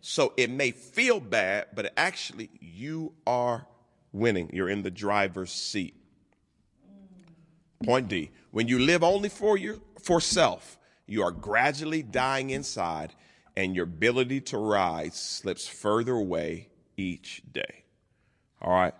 So 0.00 0.32
it 0.36 0.50
may 0.50 0.70
feel 0.70 1.20
bad, 1.20 1.66
but 1.74 1.92
actually 1.96 2.50
you 2.60 3.12
are 3.26 3.66
winning. 4.12 4.50
You're 4.52 4.68
in 4.68 4.82
the 4.82 4.90
driver's 4.90 5.52
seat. 5.52 5.94
Point 7.84 8.08
D. 8.08 8.30
When 8.50 8.68
you 8.68 8.78
live 8.78 9.02
only 9.04 9.28
for 9.28 9.56
your 9.56 9.76
for 10.02 10.20
self, 10.20 10.78
you 11.06 11.22
are 11.22 11.30
gradually 11.30 12.02
dying 12.02 12.50
inside 12.50 13.14
and 13.56 13.74
your 13.74 13.84
ability 13.84 14.40
to 14.40 14.58
rise 14.58 15.14
slips 15.14 15.66
further 15.66 16.14
away 16.14 16.68
each 16.96 17.42
day. 17.52 17.84
All 18.62 18.72
right. 18.72 18.94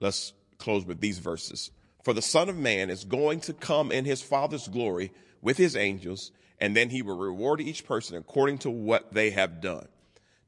Let's 0.00 0.32
close 0.58 0.84
with 0.84 1.00
these 1.00 1.18
verses. 1.18 1.70
For 2.02 2.12
the 2.12 2.22
Son 2.22 2.48
of 2.48 2.56
Man 2.56 2.90
is 2.90 3.04
going 3.04 3.40
to 3.40 3.52
come 3.52 3.90
in 3.90 4.04
his 4.04 4.22
Father's 4.22 4.68
glory 4.68 5.12
with 5.42 5.56
his 5.56 5.76
angels, 5.76 6.32
and 6.60 6.76
then 6.76 6.90
he 6.90 7.02
will 7.02 7.18
reward 7.18 7.60
each 7.60 7.84
person 7.84 8.16
according 8.16 8.58
to 8.58 8.70
what 8.70 9.12
they 9.12 9.30
have 9.30 9.60
done. 9.60 9.88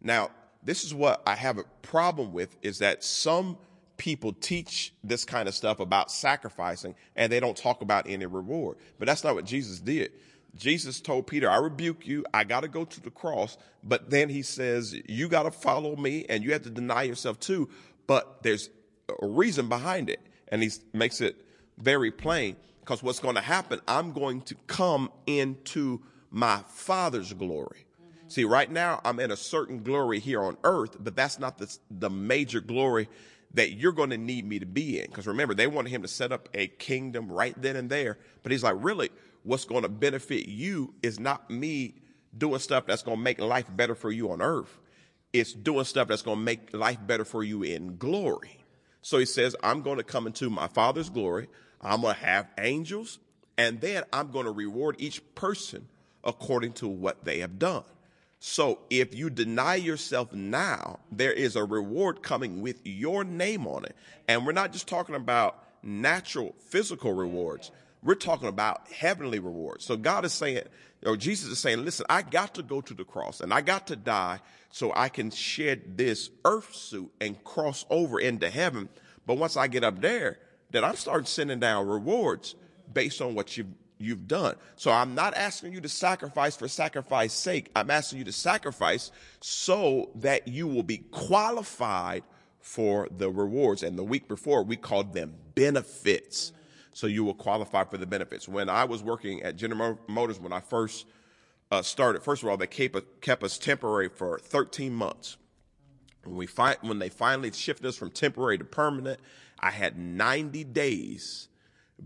Now, 0.00 0.30
this 0.62 0.84
is 0.84 0.94
what 0.94 1.22
I 1.26 1.34
have 1.34 1.59
a 1.59 1.64
problem 1.82 2.32
with 2.32 2.56
is 2.62 2.78
that 2.78 3.04
some 3.04 3.59
people 3.96 4.32
teach 4.32 4.92
this 5.02 5.24
kind 5.24 5.48
of 5.48 5.54
stuff 5.54 5.80
about 5.80 6.11
sacrificing 6.11 6.94
and 7.16 7.30
they 7.30 7.40
don't 7.40 7.56
talk 7.56 7.82
about 7.82 8.09
any 8.09 8.26
reward. 8.26 8.76
But 8.98 9.06
that's 9.06 9.24
not 9.24 9.34
what 9.34 9.44
Jesus 9.44 9.80
did. 9.80 10.12
Jesus 10.56 11.00
told 11.00 11.26
Peter, 11.26 11.50
I 11.50 11.56
rebuke 11.56 12.06
you. 12.06 12.24
I 12.32 12.44
got 12.44 12.61
to 12.61 12.68
go 12.68 12.84
to 12.84 13.00
the 13.00 13.11
cross. 13.11 13.59
But 13.84 14.11
then 14.11 14.28
he 14.28 14.42
says, 14.42 14.96
you 15.06 15.28
got 15.28 15.42
to 15.42 15.50
follow 15.50 15.94
me 15.96 16.26
and 16.28 16.42
you 16.42 16.52
have 16.52 16.62
to 16.62 16.70
deny 16.70 17.02
yourself 17.02 17.38
too. 17.38 17.68
But 18.06 18.42
there's 18.42 18.70
a 19.20 19.26
reason 19.26 19.68
behind 19.68 20.11
it. 20.11 20.20
And 20.48 20.62
he 20.62 20.70
makes 20.92 21.20
it 21.20 21.36
very 21.78 22.11
plain 22.11 22.56
because 22.80 23.02
what's 23.02 23.20
going 23.20 23.34
to 23.34 23.40
happen, 23.40 23.80
I'm 23.86 24.12
going 24.12 24.40
to 24.42 24.54
come 24.66 25.11
into 25.26 26.00
my 26.30 26.62
father's 26.68 27.32
glory. 27.32 27.86
Mm-hmm. 28.00 28.28
See, 28.28 28.44
right 28.44 28.70
now 28.70 29.00
I'm 29.04 29.20
in 29.20 29.30
a 29.30 29.36
certain 29.36 29.82
glory 29.82 30.20
here 30.20 30.42
on 30.42 30.56
earth, 30.64 30.96
but 30.98 31.14
that's 31.14 31.38
not 31.38 31.59
the, 31.59 31.76
the 31.90 32.11
major 32.11 32.61
glory 32.61 33.09
that 33.54 33.72
you're 33.72 33.92
going 33.92 34.11
to 34.11 34.18
need 34.18 34.46
me 34.46 34.59
to 34.59 34.66
be 34.66 35.00
in. 35.00 35.06
Because 35.06 35.26
remember, 35.26 35.54
they 35.54 35.66
wanted 35.66 35.90
him 35.90 36.02
to 36.02 36.09
set 36.09 36.32
up 36.32 36.48
a 36.54 36.66
kingdom 36.66 37.30
right 37.30 37.54
then 37.61 37.76
and 37.76 37.90
there. 37.90 38.18
But 38.42 38.52
he's 38.52 38.62
like, 38.62 38.76
really, 38.78 39.11
what's 39.42 39.64
going 39.64 39.82
to 39.82 39.88
benefit 39.88 40.48
you 40.48 40.94
is 41.02 41.18
not 41.18 41.50
me 41.50 41.94
doing 42.36 42.59
stuff 42.59 42.86
that's 42.86 43.02
going 43.02 43.16
to 43.18 43.22
make 43.22 43.40
life 43.40 43.66
better 43.74 43.94
for 43.94 44.11
you 44.11 44.30
on 44.30 44.42
earth. 44.42 44.78
It's 45.32 45.52
doing 45.52 45.84
stuff 45.84 46.09
that's 46.09 46.22
going 46.22 46.38
to 46.38 46.44
make 46.44 46.72
life 46.74 46.98
better 47.06 47.24
for 47.24 47.42
you 47.42 47.62
in 47.62 47.96
glory. 47.96 48.57
So 49.03 49.18
he 49.18 49.26
says, 49.26 49.55
I'm 49.62 49.82
going 49.82 49.99
to 49.99 50.05
come 50.05 50.26
into 50.26 50.51
my 50.51 50.68
father's 50.68 51.11
glory. 51.11 51.49
I'm 51.80 52.03
going 52.03 52.14
to 52.14 52.20
have 52.20 52.49
angels 52.59 53.18
and 53.57 53.80
then 53.80 54.05
I'm 54.12 54.30
going 54.30 54.44
to 54.46 54.53
reward 54.53 54.96
each 54.99 55.22
person 55.34 55.88
according 56.24 56.72
to 56.74 56.88
what 56.88 57.24
they 57.24 57.40
have 57.40 57.59
done. 57.59 57.84
So 58.40 58.78
if 58.88 59.14
you 59.16 59.30
deny 59.30 59.74
yourself 59.74 60.32
now, 60.32 61.01
there 61.11 61.32
is 61.32 61.57
a 61.57 61.64
reward 61.64 62.22
coming 62.22 62.62
with 62.62 62.80
your 62.84 63.24
name 63.24 63.66
on 63.66 63.84
it. 63.84 63.96
And 64.28 64.46
we're 64.46 64.53
not 64.53 64.72
just 64.72 64.86
talking 64.86 65.16
about 65.16 65.64
natural 65.82 66.55
physical 66.59 67.12
rewards. 67.12 67.72
We're 68.03 68.14
talking 68.14 68.49
about 68.49 68.88
heavenly 68.92 69.40
rewards. 69.40 69.84
So 69.84 69.96
God 69.96 70.24
is 70.24 70.32
saying, 70.32 70.62
or 71.05 71.16
Jesus 71.16 71.49
is 71.51 71.59
saying, 71.59 71.84
listen, 71.84 72.07
I 72.09 72.22
got 72.22 72.55
to 72.55 72.62
go 72.62 72.80
to 72.80 72.94
the 72.94 73.05
cross 73.05 73.40
and 73.40 73.53
I 73.53 73.61
got 73.61 73.88
to 73.88 73.96
die 73.96 74.38
so 74.70 74.92
I 74.94 75.08
can 75.08 75.30
shed 75.30 75.96
this 75.96 76.30
earth 76.44 76.74
suit 76.74 77.10
and 77.20 77.42
cross 77.44 77.84
over 77.90 78.20
into 78.20 78.50
heaven. 78.50 78.88
But 79.26 79.38
once 79.38 79.56
I 79.56 79.66
get 79.66 79.84
up 79.84 80.00
there, 80.00 80.38
then 80.70 80.84
I'm 80.84 80.96
starting 80.96 81.26
sending 81.26 81.60
down 81.60 81.86
rewards 81.86 82.54
based 82.92 83.20
on 83.20 83.34
what 83.34 83.56
you've 83.56 83.66
you've 83.98 84.28
done. 84.28 84.54
So 84.76 84.90
I'm 84.90 85.14
not 85.14 85.36
asking 85.36 85.72
you 85.72 85.80
to 85.80 85.88
sacrifice 85.88 86.56
for 86.56 86.68
sacrifice 86.68 87.32
sake. 87.32 87.70
I'm 87.74 87.90
asking 87.90 88.20
you 88.20 88.24
to 88.24 88.32
sacrifice 88.32 89.10
so 89.40 90.10
that 90.16 90.48
you 90.48 90.66
will 90.66 90.82
be 90.82 90.98
qualified 90.98 92.22
for 92.60 93.08
the 93.10 93.30
rewards. 93.30 93.82
And 93.82 93.98
the 93.98 94.04
week 94.04 94.28
before, 94.28 94.62
we 94.62 94.76
called 94.76 95.12
them 95.12 95.34
benefits. 95.54 96.52
So 96.92 97.06
you 97.06 97.24
will 97.24 97.34
qualify 97.34 97.84
for 97.84 97.96
the 97.96 98.06
benefits. 98.06 98.48
When 98.48 98.68
I 98.68 98.84
was 98.84 99.02
working 99.02 99.42
at 99.42 99.56
General 99.56 99.98
Motors, 100.08 100.40
when 100.40 100.52
I 100.52 100.60
first 100.60 101.06
uh, 101.70 101.82
started, 101.82 102.22
first 102.22 102.42
of 102.42 102.48
all, 102.48 102.56
they 102.56 102.66
kept, 102.66 103.20
kept 103.20 103.42
us 103.42 103.58
temporary 103.58 104.08
for 104.08 104.38
13 104.38 104.92
months. 104.92 105.36
When 106.24 106.36
we 106.36 106.46
fi- 106.46 106.76
when 106.82 106.98
they 106.98 107.08
finally 107.08 107.52
shifted 107.52 107.86
us 107.86 107.96
from 107.96 108.10
temporary 108.10 108.58
to 108.58 108.64
permanent, 108.64 109.20
I 109.60 109.70
had 109.70 109.98
90 109.98 110.64
days 110.64 111.48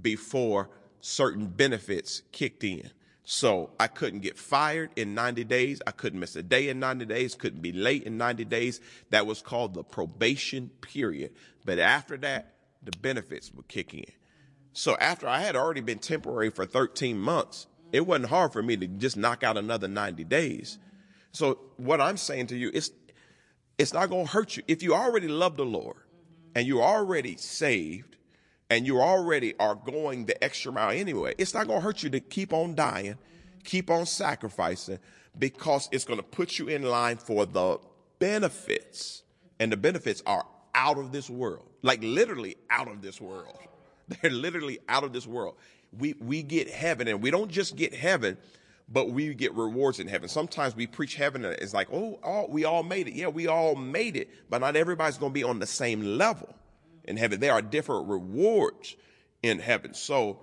before 0.00 0.70
certain 1.00 1.46
benefits 1.46 2.22
kicked 2.32 2.64
in. 2.64 2.90
So 3.24 3.70
I 3.78 3.86
couldn't 3.86 4.20
get 4.20 4.36
fired 4.36 4.90
in 4.96 5.14
90 5.14 5.44
days. 5.44 5.80
I 5.86 5.92
couldn't 5.92 6.20
miss 6.20 6.34
a 6.36 6.42
day 6.42 6.68
in 6.68 6.80
90 6.80 7.06
days. 7.06 7.34
Couldn't 7.34 7.62
be 7.62 7.72
late 7.72 8.02
in 8.02 8.16
90 8.16 8.44
days. 8.46 8.80
That 9.10 9.26
was 9.26 9.42
called 9.42 9.74
the 9.74 9.84
probation 9.84 10.70
period. 10.80 11.32
But 11.64 11.78
after 11.78 12.16
that, 12.18 12.54
the 12.82 12.92
benefits 12.98 13.52
would 13.54 13.68
kick 13.68 13.94
in. 13.94 14.04
So 14.72 14.96
after 14.96 15.28
I 15.28 15.40
had 15.40 15.54
already 15.54 15.82
been 15.82 15.98
temporary 15.98 16.50
for 16.50 16.66
13 16.66 17.18
months, 17.18 17.66
it 17.92 18.06
wasn't 18.06 18.30
hard 18.30 18.52
for 18.52 18.62
me 18.62 18.76
to 18.76 18.86
just 18.86 19.16
knock 19.16 19.42
out 19.42 19.56
another 19.56 19.88
90 19.88 20.24
days. 20.24 20.78
So 21.32 21.58
what 21.76 22.00
I'm 22.00 22.16
saying 22.16 22.48
to 22.48 22.56
you 22.56 22.70
is, 22.72 22.92
it's 23.78 23.92
not 23.92 24.10
going 24.10 24.26
to 24.26 24.32
hurt 24.32 24.56
you. 24.56 24.62
If 24.68 24.82
you 24.82 24.94
already 24.94 25.28
love 25.28 25.56
the 25.56 25.64
Lord 25.64 25.96
and 26.54 26.66
you're 26.66 26.82
already 26.82 27.36
saved, 27.36 28.12
and 28.72 28.86
you 28.86 29.02
already 29.02 29.54
are 29.58 29.74
going 29.74 30.24
the 30.24 30.42
extra 30.42 30.72
mile 30.72 30.92
anyway, 30.92 31.34
it's 31.36 31.52
not 31.52 31.66
going 31.66 31.80
to 31.80 31.84
hurt 31.84 32.02
you 32.02 32.08
to 32.08 32.20
keep 32.20 32.54
on 32.54 32.74
dying, 32.74 33.18
keep 33.64 33.90
on 33.90 34.06
sacrificing, 34.06 34.98
because 35.38 35.90
it's 35.92 36.06
going 36.06 36.18
to 36.18 36.22
put 36.22 36.58
you 36.58 36.68
in 36.68 36.82
line 36.82 37.18
for 37.18 37.44
the 37.44 37.78
benefits. 38.18 39.24
And 39.60 39.70
the 39.70 39.76
benefits 39.76 40.22
are 40.24 40.46
out 40.74 40.96
of 40.96 41.12
this 41.12 41.28
world, 41.28 41.68
like 41.82 42.00
literally 42.02 42.56
out 42.70 42.88
of 42.88 43.02
this 43.02 43.20
world. 43.20 43.58
They're 44.08 44.30
literally 44.30 44.78
out 44.88 45.04
of 45.04 45.12
this 45.12 45.26
world. 45.26 45.56
We, 45.98 46.14
we 46.14 46.42
get 46.42 46.70
heaven, 46.70 47.08
and 47.08 47.22
we 47.22 47.30
don't 47.30 47.50
just 47.50 47.76
get 47.76 47.94
heaven, 47.94 48.38
but 48.88 49.10
we 49.10 49.34
get 49.34 49.54
rewards 49.54 50.00
in 50.00 50.08
heaven. 50.08 50.28
Sometimes 50.28 50.74
we 50.74 50.86
preach 50.86 51.14
heaven, 51.14 51.44
and 51.44 51.54
it's 51.54 51.74
like, 51.74 51.88
oh, 51.92 52.18
all, 52.22 52.48
we 52.48 52.64
all 52.64 52.82
made 52.82 53.08
it. 53.08 53.14
Yeah, 53.14 53.28
we 53.28 53.46
all 53.46 53.74
made 53.74 54.16
it, 54.16 54.30
but 54.50 54.60
not 54.60 54.76
everybody's 54.76 55.18
going 55.18 55.32
to 55.32 55.34
be 55.34 55.44
on 55.44 55.58
the 55.58 55.66
same 55.66 56.02
level 56.02 56.54
in 57.04 57.16
heaven. 57.16 57.40
There 57.40 57.52
are 57.52 57.62
different 57.62 58.08
rewards 58.08 58.96
in 59.42 59.58
heaven. 59.58 59.94
So 59.94 60.40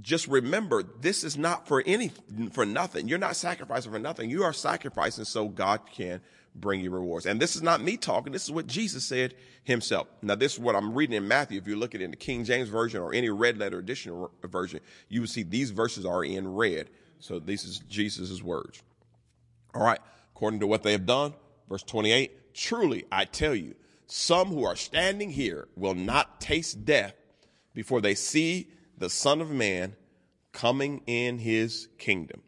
just 0.00 0.26
remember, 0.26 0.82
this 0.82 1.24
is 1.24 1.36
not 1.36 1.68
for 1.68 1.82
any, 1.86 2.10
for 2.52 2.64
nothing. 2.64 3.08
You're 3.08 3.18
not 3.18 3.36
sacrificing 3.36 3.92
for 3.92 3.98
nothing. 3.98 4.30
You 4.30 4.44
are 4.44 4.52
sacrificing 4.52 5.24
so 5.24 5.48
God 5.48 5.80
can 5.90 6.20
bring 6.54 6.80
you 6.80 6.90
rewards. 6.90 7.26
And 7.26 7.40
this 7.40 7.56
is 7.56 7.62
not 7.62 7.82
me 7.82 7.96
talking. 7.96 8.32
This 8.32 8.44
is 8.44 8.52
what 8.52 8.66
Jesus 8.66 9.04
said 9.04 9.34
himself. 9.64 10.08
Now, 10.20 10.34
this 10.34 10.54
is 10.54 10.58
what 10.58 10.76
I'm 10.76 10.94
reading 10.94 11.16
in 11.16 11.26
Matthew. 11.26 11.58
If 11.58 11.66
you 11.66 11.76
look 11.76 11.94
at 11.94 12.00
it 12.00 12.04
in 12.04 12.10
the 12.10 12.16
King 12.16 12.44
James 12.44 12.68
Version 12.68 13.00
or 13.00 13.14
any 13.14 13.30
red 13.30 13.58
letter 13.58 13.78
edition 13.78 14.26
version, 14.44 14.80
you 15.08 15.20
will 15.20 15.28
see 15.28 15.42
these 15.42 15.70
verses 15.70 16.04
are 16.04 16.24
in 16.24 16.46
red. 16.46 16.90
So 17.20 17.38
this 17.38 17.64
is 17.64 17.78
Jesus' 17.88 18.42
words. 18.42 18.82
All 19.74 19.84
right. 19.84 20.00
According 20.34 20.60
to 20.60 20.66
what 20.66 20.82
they 20.82 20.92
have 20.92 21.06
done, 21.06 21.34
verse 21.68 21.82
28, 21.82 22.54
truly 22.54 23.04
I 23.10 23.24
tell 23.24 23.54
you, 23.54 23.74
some 24.06 24.48
who 24.48 24.64
are 24.64 24.76
standing 24.76 25.30
here 25.30 25.68
will 25.76 25.94
not 25.94 26.40
taste 26.40 26.84
death 26.84 27.14
before 27.74 28.00
they 28.00 28.14
see 28.14 28.68
the 28.98 29.08
Son 29.08 29.40
of 29.40 29.50
Man 29.50 29.96
coming 30.52 31.02
in 31.06 31.38
his 31.38 31.88
kingdom. 31.96 32.42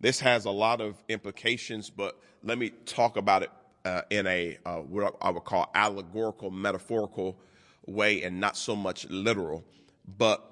This 0.00 0.20
has 0.20 0.44
a 0.44 0.50
lot 0.50 0.80
of 0.80 1.02
implications, 1.08 1.90
but 1.90 2.20
let 2.44 2.58
me 2.58 2.70
talk 2.86 3.16
about 3.16 3.42
it 3.42 3.50
uh, 3.84 4.02
in 4.10 4.26
a 4.26 4.58
uh, 4.64 4.76
what 4.76 5.16
I 5.20 5.30
would 5.30 5.44
call 5.44 5.70
allegorical, 5.74 6.50
metaphorical 6.50 7.36
way, 7.86 8.22
and 8.22 8.38
not 8.38 8.56
so 8.56 8.76
much 8.76 9.08
literal. 9.08 9.64
But 10.16 10.44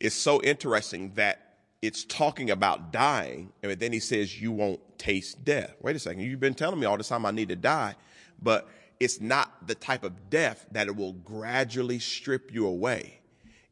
it's 0.00 0.14
so 0.14 0.42
interesting 0.42 1.12
that 1.14 1.56
it's 1.82 2.04
talking 2.04 2.50
about 2.50 2.92
dying, 2.92 3.52
and 3.62 3.78
then 3.78 3.92
he 3.92 4.00
says 4.00 4.40
you 4.40 4.52
won't 4.52 4.80
taste 4.98 5.44
death. 5.44 5.74
Wait 5.82 5.96
a 5.96 5.98
second, 5.98 6.22
you've 6.22 6.40
been 6.40 6.54
telling 6.54 6.80
me 6.80 6.86
all 6.86 6.96
this 6.96 7.08
time 7.08 7.26
I 7.26 7.30
need 7.30 7.50
to 7.50 7.56
die, 7.56 7.94
but 8.42 8.68
it's 8.98 9.20
not 9.20 9.66
the 9.66 9.74
type 9.74 10.04
of 10.04 10.30
death 10.30 10.64
that 10.72 10.86
it 10.86 10.96
will 10.96 11.12
gradually 11.12 11.98
strip 11.98 12.52
you 12.52 12.66
away. 12.66 13.20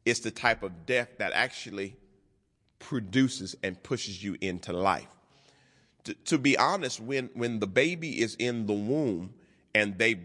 It's 0.05 0.19
the 0.19 0.31
type 0.31 0.61
of 0.61 0.85
death 0.85 1.17
that 1.17 1.31
actually 1.33 1.95
produces 2.83 3.55
and 3.63 3.81
pushes 3.81 4.23
you 4.23 4.37
into 4.41 4.73
life. 4.73 5.07
To, 6.03 6.13
to, 6.13 6.37
be 6.37 6.57
honest, 6.57 6.99
when, 6.99 7.29
when 7.33 7.59
the 7.59 7.67
baby 7.67 8.21
is 8.21 8.35
in 8.35 8.65
the 8.65 8.73
womb 8.73 9.33
and 9.73 9.97
they 9.97 10.15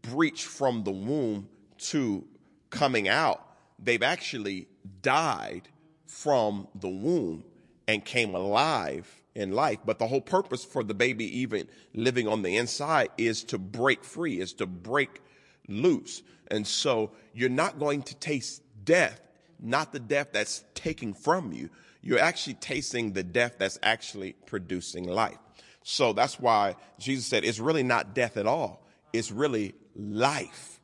breach 0.00 0.44
from 0.44 0.84
the 0.84 0.92
womb 0.92 1.48
to 1.78 2.24
coming 2.70 3.06
out, 3.06 3.46
they've 3.78 4.02
actually 4.02 4.66
died 5.02 5.68
from 6.06 6.66
the 6.74 6.88
womb 6.88 7.44
and 7.86 8.02
came 8.02 8.34
alive 8.34 9.22
in 9.34 9.52
life. 9.52 9.78
But 9.84 9.98
the 9.98 10.06
whole 10.06 10.22
purpose 10.22 10.64
for 10.64 10.82
the 10.82 10.94
baby 10.94 11.40
even 11.40 11.68
living 11.92 12.26
on 12.26 12.40
the 12.40 12.56
inside 12.56 13.10
is 13.18 13.44
to 13.44 13.58
break 13.58 14.04
free, 14.04 14.40
is 14.40 14.54
to 14.54 14.66
break 14.66 15.20
loose. 15.68 16.22
And 16.50 16.66
so 16.66 17.12
you're 17.34 17.50
not 17.50 17.78
going 17.78 18.02
to 18.04 18.14
taste 18.14 18.62
death, 18.84 19.20
not 19.60 19.92
the 19.92 20.00
death 20.00 20.28
that's 20.32 20.64
taking 20.74 21.14
from 21.14 21.52
you. 21.52 21.70
You're 22.02 22.20
actually 22.20 22.54
tasting 22.54 23.12
the 23.12 23.22
death 23.22 23.56
that's 23.58 23.78
actually 23.82 24.34
producing 24.46 25.08
life. 25.08 25.38
So 25.82 26.12
that's 26.12 26.38
why 26.38 26.76
Jesus 26.98 27.26
said 27.26 27.44
it's 27.44 27.58
really 27.58 27.82
not 27.82 28.14
death 28.14 28.36
at 28.36 28.46
all. 28.46 28.86
It's 29.12 29.30
really 29.30 29.74
life. 29.94 30.80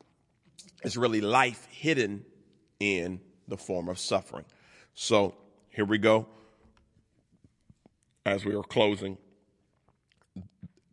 It's 0.83 0.97
really 0.97 1.21
life 1.21 1.65
hidden 1.71 2.25
in 2.79 3.21
the 3.47 3.57
form 3.57 3.89
of 3.89 3.99
suffering. 3.99 4.45
So 4.95 5.35
here 5.69 5.85
we 5.85 5.97
go. 5.97 6.27
As 8.25 8.45
we 8.45 8.55
are 8.55 8.63
closing, 8.63 9.17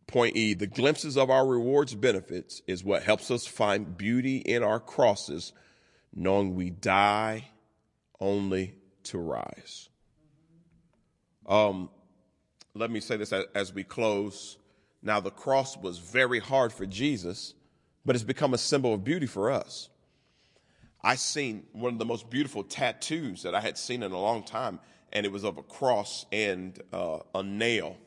point 0.07 0.35
E 0.35 0.53
the 0.53 0.67
glimpses 0.67 1.17
of 1.17 1.29
our 1.29 1.47
rewards 1.47 1.95
benefits 1.95 2.61
is 2.67 2.83
what 2.83 3.03
helps 3.03 3.31
us 3.31 3.47
find 3.47 3.97
beauty 3.97 4.37
in 4.37 4.63
our 4.63 4.79
crosses, 4.79 5.53
knowing 6.13 6.55
we 6.55 6.69
die 6.69 7.45
only 8.21 8.75
to 9.03 9.17
rise. 9.17 9.89
Um, 11.47 11.89
let 12.73 12.89
me 12.91 13.01
say 13.01 13.17
this 13.17 13.33
as, 13.33 13.73
we 13.73 13.83
close. 13.83 14.57
Now, 15.01 15.19
the 15.19 15.31
cross 15.31 15.75
was 15.75 15.97
very 15.97 16.39
hard 16.39 16.71
for 16.71 16.85
Jesus, 16.85 17.55
but 18.05 18.15
it's 18.15 18.23
become 18.23 18.53
a 18.53 18.57
symbol 18.57 18.93
of 18.93 19.03
beauty 19.03 19.25
for 19.25 19.51
us. 19.51 19.89
I 21.03 21.15
seen 21.15 21.63
one 21.73 21.93
of 21.93 21.99
the 21.99 22.05
most 22.05 22.29
beautiful 22.29 22.63
tattoos 22.63 23.41
that 23.43 23.55
I 23.55 23.59
had 23.59 23.77
seen 23.77 24.03
in 24.03 24.11
a 24.11 24.19
long 24.19 24.43
time, 24.43 24.79
and 25.11 25.25
it 25.25 25.31
was 25.31 25.43
of 25.43 25.57
a 25.57 25.63
cross 25.63 26.27
and 26.31 26.79
uh, 26.93 27.19
a 27.33 27.41
nail. 27.41 27.97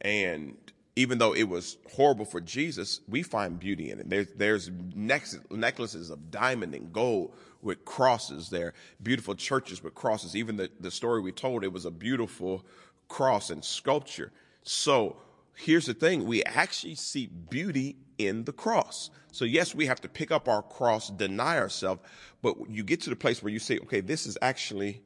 And 0.00 0.56
even 0.96 1.18
though 1.18 1.34
it 1.34 1.44
was 1.44 1.76
horrible 1.92 2.24
for 2.24 2.40
Jesus, 2.40 3.00
we 3.06 3.22
find 3.22 3.60
beauty 3.60 3.90
in 3.90 4.00
it. 4.00 4.08
There's, 4.08 4.32
there's 4.34 4.70
necklaces 4.94 6.10
of 6.10 6.30
diamond 6.30 6.74
and 6.74 6.92
gold 6.92 7.34
with 7.62 7.84
crosses 7.84 8.50
there, 8.50 8.74
beautiful 9.02 9.34
churches 9.34 9.82
with 9.82 9.94
crosses. 9.94 10.34
Even 10.36 10.56
the, 10.56 10.70
the 10.80 10.90
story 10.90 11.20
we 11.20 11.32
told, 11.32 11.64
it 11.64 11.72
was 11.72 11.84
a 11.84 11.90
beautiful 11.90 12.64
cross 13.08 13.50
and 13.50 13.64
sculpture. 13.64 14.32
So 14.62 15.16
here's 15.54 15.86
the 15.86 15.94
thing 15.94 16.26
we 16.26 16.42
actually 16.44 16.94
see 16.94 17.26
beauty 17.26 17.96
in 18.18 18.44
the 18.44 18.52
cross. 18.52 19.10
So, 19.32 19.44
yes, 19.44 19.74
we 19.74 19.86
have 19.86 20.00
to 20.00 20.08
pick 20.08 20.30
up 20.30 20.48
our 20.48 20.62
cross, 20.62 21.10
deny 21.10 21.58
ourselves, 21.58 22.00
but 22.42 22.56
you 22.68 22.82
get 22.82 23.00
to 23.02 23.10
the 23.10 23.16
place 23.16 23.42
where 23.42 23.52
you 23.52 23.58
say, 23.58 23.78
okay, 23.78 24.00
this 24.00 24.26
is 24.26 24.36
actually 24.42 25.02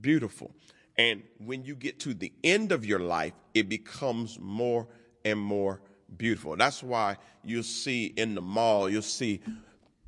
beautiful. 0.00 0.52
And 0.98 1.22
when 1.38 1.64
you 1.64 1.74
get 1.74 2.00
to 2.00 2.14
the 2.14 2.32
end 2.42 2.72
of 2.72 2.86
your 2.86 3.00
life, 3.00 3.32
it 3.54 3.68
becomes 3.68 4.38
more 4.40 4.86
and 5.24 5.38
more 5.38 5.80
beautiful. 6.16 6.56
That's 6.56 6.82
why 6.82 7.16
you'll 7.44 7.62
see 7.62 8.06
in 8.06 8.34
the 8.34 8.40
mall, 8.40 8.88
you'll 8.88 9.02
see 9.02 9.42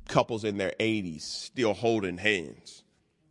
couples 0.09 0.43
in 0.43 0.57
their 0.57 0.73
80s 0.79 1.21
still 1.21 1.73
holding 1.73 2.17
hands. 2.17 2.83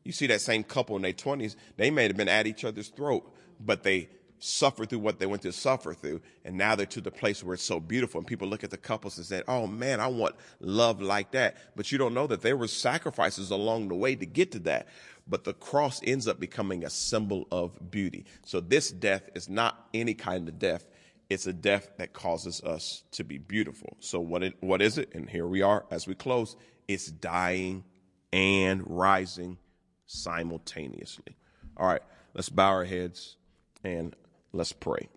You 0.04 0.12
see 0.12 0.26
that 0.28 0.40
same 0.40 0.64
couple 0.64 0.96
in 0.96 1.02
their 1.02 1.12
20s, 1.12 1.56
they 1.76 1.90
may 1.90 2.04
have 2.04 2.16
been 2.16 2.28
at 2.28 2.46
each 2.46 2.64
other's 2.64 2.88
throat, 2.88 3.30
but 3.60 3.82
they 3.82 4.08
suffered 4.38 4.88
through 4.88 5.00
what 5.00 5.18
they 5.18 5.26
went 5.26 5.42
to 5.42 5.52
suffer 5.52 5.92
through. 5.92 6.20
And 6.44 6.56
now 6.56 6.74
they're 6.74 6.86
to 6.86 7.00
the 7.00 7.10
place 7.10 7.42
where 7.42 7.54
it's 7.54 7.62
so 7.62 7.80
beautiful. 7.80 8.18
And 8.18 8.26
people 8.26 8.48
look 8.48 8.64
at 8.64 8.70
the 8.70 8.78
couples 8.78 9.18
and 9.18 9.26
say, 9.26 9.42
Oh 9.46 9.66
man, 9.66 10.00
I 10.00 10.06
want 10.06 10.36
love 10.60 11.02
like 11.02 11.32
that. 11.32 11.56
But 11.76 11.92
you 11.92 11.98
don't 11.98 12.14
know 12.14 12.26
that 12.28 12.42
there 12.42 12.56
were 12.56 12.68
sacrifices 12.68 13.50
along 13.50 13.88
the 13.88 13.94
way 13.94 14.14
to 14.14 14.24
get 14.24 14.52
to 14.52 14.58
that. 14.60 14.88
But 15.26 15.44
the 15.44 15.52
cross 15.52 16.00
ends 16.04 16.26
up 16.26 16.40
becoming 16.40 16.84
a 16.84 16.90
symbol 16.90 17.46
of 17.50 17.90
beauty. 17.90 18.24
So 18.46 18.60
this 18.60 18.90
death 18.90 19.28
is 19.34 19.48
not 19.48 19.88
any 19.92 20.14
kind 20.14 20.48
of 20.48 20.58
death. 20.58 20.86
It's 21.28 21.46
a 21.46 21.52
death 21.52 21.90
that 21.98 22.12
causes 22.12 22.62
us 22.62 23.04
to 23.12 23.24
be 23.24 23.38
beautiful. 23.38 23.96
So 24.00 24.20
what 24.20 24.42
it, 24.42 24.54
what 24.60 24.80
is 24.80 24.98
it? 24.98 25.14
And 25.14 25.28
here 25.28 25.46
we 25.46 25.62
are 25.62 25.84
as 25.90 26.06
we 26.06 26.14
close. 26.14 26.56
It's 26.86 27.06
dying 27.06 27.84
and 28.32 28.82
rising 28.86 29.58
simultaneously. 30.06 31.36
All 31.76 31.86
right, 31.86 32.02
let's 32.34 32.48
bow 32.48 32.68
our 32.70 32.84
heads 32.84 33.36
and 33.84 34.16
Let's 34.52 34.72
pray. 34.72 35.08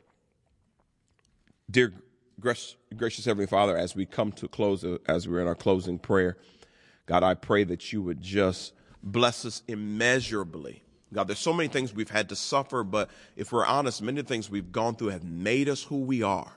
Dear 1.69 1.93
gracious 2.39 3.25
Heavenly 3.25 3.47
Father, 3.47 3.77
as 3.77 3.95
we 3.95 4.05
come 4.05 4.31
to 4.33 4.47
close, 4.47 4.85
as 5.07 5.27
we're 5.27 5.39
in 5.39 5.47
our 5.47 5.55
closing 5.55 5.99
prayer, 5.99 6.37
God, 7.05 7.23
I 7.23 7.33
pray 7.33 7.63
that 7.63 7.93
you 7.93 8.01
would 8.01 8.21
just 8.21 8.73
bless 9.01 9.45
us 9.45 9.63
immeasurably. 9.67 10.83
God, 11.13 11.27
there's 11.27 11.39
so 11.39 11.53
many 11.53 11.67
things 11.67 11.93
we've 11.93 12.09
had 12.09 12.29
to 12.29 12.35
suffer, 12.35 12.83
but 12.83 13.09
if 13.35 13.51
we're 13.51 13.65
honest, 13.65 14.01
many 14.01 14.21
things 14.21 14.49
we've 14.49 14.71
gone 14.71 14.95
through 14.95 15.09
have 15.09 15.23
made 15.23 15.67
us 15.67 15.83
who 15.83 15.97
we 15.97 16.23
are. 16.23 16.53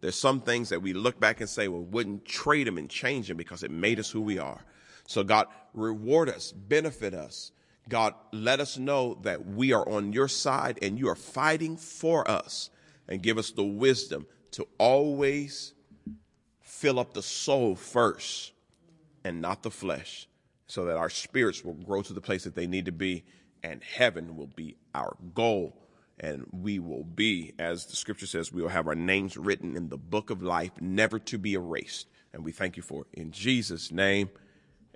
There's 0.00 0.16
some 0.16 0.40
things 0.40 0.68
that 0.68 0.82
we 0.82 0.92
look 0.92 1.18
back 1.20 1.40
and 1.40 1.48
say, 1.48 1.68
well, 1.68 1.82
wouldn't 1.82 2.24
trade 2.24 2.66
them 2.66 2.76
and 2.76 2.90
change 2.90 3.28
them 3.28 3.36
because 3.36 3.62
it 3.62 3.70
made 3.70 3.98
us 3.98 4.10
who 4.10 4.20
we 4.20 4.38
are. 4.38 4.60
So 5.06 5.22
God, 5.22 5.46
reward 5.72 6.28
us, 6.28 6.52
benefit 6.52 7.14
us, 7.14 7.52
God, 7.88 8.14
let 8.32 8.60
us 8.60 8.78
know 8.78 9.18
that 9.22 9.46
we 9.46 9.72
are 9.72 9.88
on 9.88 10.12
your 10.12 10.28
side 10.28 10.78
and 10.82 10.98
you 10.98 11.08
are 11.08 11.14
fighting 11.14 11.76
for 11.76 12.28
us 12.28 12.70
and 13.08 13.22
give 13.22 13.38
us 13.38 13.50
the 13.50 13.64
wisdom 13.64 14.26
to 14.52 14.66
always 14.78 15.74
fill 16.60 16.98
up 16.98 17.12
the 17.12 17.22
soul 17.22 17.76
first 17.76 18.52
and 19.22 19.40
not 19.40 19.62
the 19.62 19.70
flesh 19.70 20.28
so 20.66 20.86
that 20.86 20.96
our 20.96 21.10
spirits 21.10 21.64
will 21.64 21.74
grow 21.74 22.02
to 22.02 22.12
the 22.12 22.20
place 22.20 22.44
that 22.44 22.54
they 22.54 22.66
need 22.66 22.86
to 22.86 22.92
be 22.92 23.24
and 23.64 23.82
heaven 23.82 24.36
will 24.36 24.46
be 24.54 24.76
our 24.94 25.16
goal 25.34 25.76
and 26.20 26.46
we 26.52 26.78
will 26.78 27.02
be 27.02 27.52
as 27.58 27.86
the 27.86 27.96
scripture 27.96 28.26
says 28.26 28.52
we 28.52 28.62
will 28.62 28.68
have 28.68 28.86
our 28.86 28.94
names 28.94 29.36
written 29.36 29.76
in 29.76 29.88
the 29.88 29.96
book 29.96 30.30
of 30.30 30.42
life 30.42 30.70
never 30.80 31.18
to 31.18 31.36
be 31.38 31.54
erased 31.54 32.06
and 32.32 32.44
we 32.44 32.52
thank 32.52 32.76
you 32.76 32.82
for 32.84 33.02
it 33.02 33.20
in 33.20 33.32
Jesus 33.32 33.90
name 33.90 34.30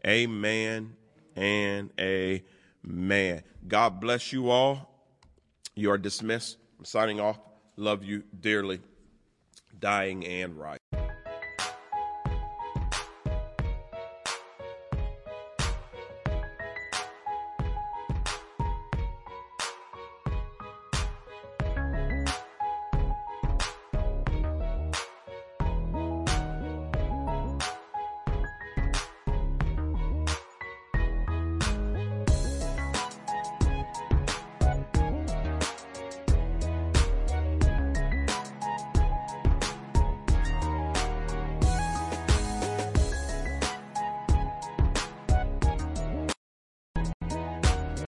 amen 0.06 0.94
and 1.34 1.90
amen 1.98 3.42
God 3.66 4.00
bless 4.00 4.32
you 4.32 4.50
all. 4.50 4.88
You 5.74 5.90
are 5.90 5.98
dismissed. 5.98 6.56
I'm 6.78 6.84
signing 6.84 7.20
off. 7.20 7.38
Love 7.76 8.04
you 8.04 8.22
dearly. 8.40 8.80
Dying 9.78 10.26
and 10.26 10.58
right. 10.58 10.80